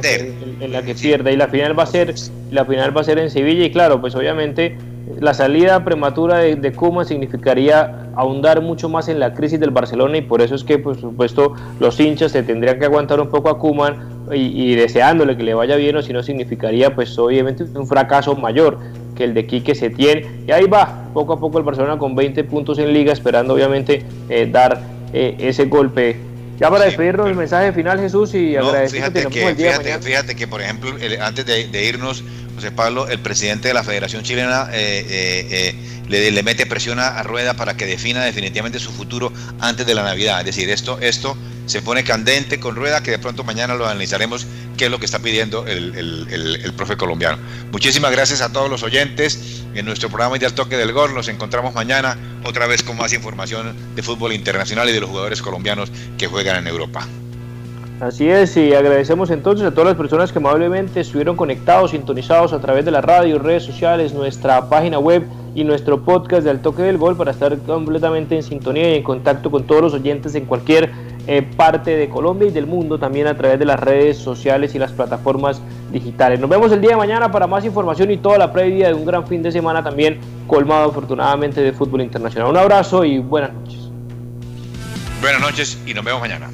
en, 0.60 0.72
la 0.72 0.82
que 0.82 0.94
pierde. 0.94 1.32
Y 1.32 1.36
la 1.36 1.48
final 1.48 1.78
va 1.78 1.84
a 1.84 1.86
ser 1.86 2.14
la 2.50 2.64
final 2.64 2.96
va 2.96 3.00
a 3.00 3.04
ser 3.04 3.18
en 3.18 3.30
Sevilla. 3.30 3.64
Y 3.64 3.70
claro 3.70 4.00
pues 4.00 4.14
obviamente 4.14 4.76
la 5.18 5.34
salida 5.34 5.84
prematura 5.84 6.38
de, 6.38 6.56
de 6.56 7.04
significaría 7.04 8.06
ahondar 8.16 8.60
mucho 8.60 8.88
más 8.88 9.08
en 9.08 9.18
la 9.18 9.34
crisis 9.34 9.58
del 9.60 9.70
Barcelona. 9.70 10.18
Y 10.18 10.22
por 10.22 10.42
eso 10.42 10.54
es 10.54 10.64
que 10.64 10.78
por 10.78 10.98
supuesto 11.00 11.54
los 11.78 11.98
hinchas 11.98 12.32
se 12.32 12.42
tendrían 12.42 12.78
que 12.78 12.84
aguantar 12.84 13.20
un 13.20 13.28
poco 13.28 13.48
a 13.48 13.58
Kuman 13.58 14.20
y, 14.32 14.74
deseándole 14.76 15.36
que 15.36 15.42
le 15.42 15.54
vaya 15.54 15.76
bien 15.76 15.96
o 15.96 16.02
si 16.02 16.12
no 16.12 16.22
significaría 16.22 16.94
pues 16.94 17.18
obviamente 17.18 17.64
un 17.64 17.86
fracaso 17.86 18.36
mayor 18.36 18.78
que 19.16 19.24
el 19.24 19.34
de 19.34 19.46
Quique 19.46 19.74
Setién. 19.74 20.44
Y 20.46 20.52
ahí 20.52 20.66
va 20.66 21.08
poco 21.12 21.32
a 21.32 21.40
poco 21.40 21.58
el 21.58 21.64
Barcelona 21.64 21.98
con 21.98 22.14
20 22.14 22.44
puntos 22.44 22.78
en 22.78 22.92
liga 22.92 23.12
esperando 23.12 23.54
obviamente 23.54 24.04
eh, 24.28 24.48
dar 24.50 24.80
eh, 25.12 25.34
ese 25.38 25.66
golpe 25.66 26.16
ya 26.60 26.70
para 26.70 26.84
despedirnos, 26.84 27.26
el 27.26 27.34
mensaje 27.34 27.72
final, 27.72 27.98
Jesús, 27.98 28.34
y 28.34 28.52
no, 28.52 28.70
fíjate 28.86 29.26
que, 29.26 29.98
fíjate, 30.02 30.36
que, 30.36 30.46
por 30.46 30.60
ejemplo, 30.60 30.92
antes 31.22 31.46
de, 31.46 31.84
irnos, 31.84 32.22
José 32.54 32.70
Pablo, 32.70 33.08
el 33.08 33.18
presidente 33.20 33.68
de 33.68 33.74
la 33.74 33.82
Federación 33.82 34.22
Chilena 34.22 34.68
eh, 34.72 35.06
eh, 35.08 35.48
eh, 35.50 35.74
le, 36.08 36.30
le, 36.30 36.42
mete 36.42 36.66
presión 36.66 36.98
a, 36.98 37.22
Rueda 37.22 37.54
para 37.54 37.78
que 37.78 37.86
defina 37.86 38.22
definitivamente 38.22 38.78
su 38.78 38.92
futuro 38.92 39.32
antes 39.58 39.86
de 39.86 39.94
la 39.94 40.02
Navidad. 40.02 40.40
Es 40.40 40.46
decir, 40.46 40.68
esto, 40.68 40.98
esto 41.00 41.34
se 41.70 41.82
pone 41.82 42.02
candente 42.02 42.58
con 42.58 42.74
Rueda, 42.74 43.00
que 43.00 43.12
de 43.12 43.20
pronto 43.20 43.44
mañana 43.44 43.76
lo 43.76 43.86
analizaremos 43.86 44.44
qué 44.76 44.86
es 44.86 44.90
lo 44.90 44.98
que 44.98 45.04
está 45.04 45.20
pidiendo 45.20 45.66
el, 45.68 45.94
el, 45.94 46.72
profe 46.72 46.96
colombiano. 46.96 47.38
Muchísimas 47.70 48.10
gracias 48.10 48.40
a 48.40 48.52
todos 48.52 48.68
los 48.68 48.82
oyentes 48.82 49.62
en 49.74 49.86
nuestro 49.86 50.08
programa 50.08 50.36
Ideal 50.36 50.52
Toque 50.52 50.76
del 50.76 50.92
Gol. 50.92 51.14
Nos 51.14 51.28
encontramos 51.28 51.72
mañana 51.72 52.18
otra 52.44 52.66
vez 52.66 52.82
con 52.82 52.96
más 52.96 53.12
información 53.12 53.76
de 53.94 54.02
fútbol 54.02 54.32
internacional 54.32 54.88
y 54.88 54.92
de 54.92 55.00
los 55.00 55.08
jugadores 55.08 55.42
colombianos 55.42 55.92
que 56.18 56.26
juegan 56.26 56.56
en 56.56 56.66
Europa. 56.66 57.06
Así 58.00 58.28
es, 58.28 58.56
y 58.56 58.74
agradecemos 58.74 59.30
entonces 59.30 59.64
a 59.64 59.70
todas 59.70 59.88
las 59.88 59.96
personas 59.96 60.32
que 60.32 60.38
amablemente 60.38 61.00
estuvieron 61.00 61.36
conectados, 61.36 61.92
sintonizados 61.92 62.52
a 62.52 62.60
través 62.60 62.84
de 62.84 62.90
la 62.90 63.02
radio, 63.02 63.38
redes 63.38 63.62
sociales, 63.62 64.12
nuestra 64.14 64.68
página 64.68 64.98
web 64.98 65.22
y 65.54 65.64
nuestro 65.64 66.02
podcast 66.02 66.44
de 66.44 66.50
Al 66.50 66.62
Toque 66.62 66.82
del 66.82 66.96
Gol 66.96 67.16
para 67.16 67.30
estar 67.30 67.56
completamente 67.58 68.34
en 68.34 68.42
sintonía 68.42 68.94
y 68.94 68.96
en 68.96 69.02
contacto 69.02 69.50
con 69.50 69.64
todos 69.64 69.82
los 69.82 69.94
oyentes 69.94 70.34
en 70.34 70.46
cualquier 70.46 70.90
eh, 71.26 71.42
parte 71.42 71.96
de 71.96 72.08
Colombia 72.08 72.48
y 72.48 72.50
del 72.50 72.66
mundo, 72.66 72.98
también 72.98 73.26
a 73.26 73.36
través 73.36 73.58
de 73.58 73.64
las 73.64 73.78
redes 73.78 74.18
sociales 74.18 74.74
y 74.74 74.78
las 74.78 74.92
plataformas 74.92 75.60
digitales. 75.92 76.40
Nos 76.40 76.50
vemos 76.50 76.72
el 76.72 76.80
día 76.80 76.90
de 76.90 76.96
mañana 76.96 77.30
para 77.30 77.46
más 77.46 77.64
información 77.64 78.10
y 78.10 78.16
toda 78.16 78.38
la 78.38 78.52
previa 78.52 78.88
de 78.88 78.94
un 78.94 79.04
gran 79.04 79.26
fin 79.26 79.42
de 79.42 79.52
semana 79.52 79.82
también 79.82 80.18
colmado 80.46 80.90
afortunadamente 80.90 81.60
de 81.60 81.72
fútbol 81.72 82.00
internacional. 82.02 82.50
Un 82.50 82.56
abrazo 82.56 83.04
y 83.04 83.18
buenas 83.18 83.52
noches. 83.52 83.90
Buenas 85.20 85.40
noches 85.40 85.78
y 85.86 85.94
nos 85.94 86.04
vemos 86.04 86.20
mañana. 86.20 86.50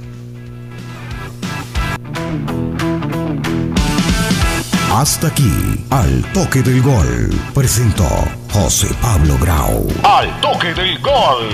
Hasta 4.93 5.29
aquí, 5.29 5.53
al 5.91 6.23
toque 6.33 6.62
del 6.62 6.81
gol, 6.81 7.31
presentó 7.55 8.09
José 8.51 8.89
Pablo 9.03 9.37
Grau. 9.39 9.87
Al 10.03 10.41
toque 10.41 10.73
del 10.73 10.99
gol. 11.01 11.51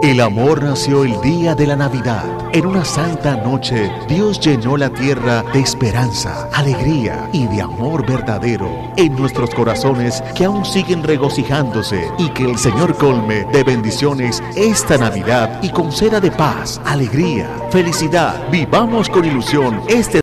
El 0.00 0.20
amor 0.20 0.62
nació 0.62 1.02
el 1.02 1.20
día 1.22 1.56
de 1.56 1.66
la 1.66 1.74
Navidad. 1.74 2.24
En 2.52 2.66
una 2.66 2.84
santa 2.84 3.36
noche, 3.36 3.90
Dios 4.08 4.38
llenó 4.38 4.76
la 4.76 4.90
tierra 4.90 5.42
de 5.52 5.58
esperanza, 5.58 6.48
alegría 6.54 7.28
y 7.32 7.48
de 7.48 7.62
amor 7.62 8.06
verdadero 8.06 8.70
en 8.96 9.16
nuestros 9.16 9.50
corazones 9.50 10.22
que 10.36 10.44
aún 10.44 10.64
siguen 10.64 11.02
regocijándose 11.02 12.08
y 12.16 12.28
que 12.30 12.44
el 12.44 12.56
Señor 12.58 12.96
colme 12.96 13.44
de 13.52 13.64
bendiciones 13.64 14.40
esta 14.54 14.98
Navidad 14.98 15.60
y 15.62 15.70
conceda 15.70 16.20
de 16.20 16.30
paz, 16.30 16.80
alegría, 16.86 17.50
felicidad. 17.70 18.48
Vivamos 18.52 19.08
con 19.08 19.24
ilusión 19.24 19.82
este 19.88 20.16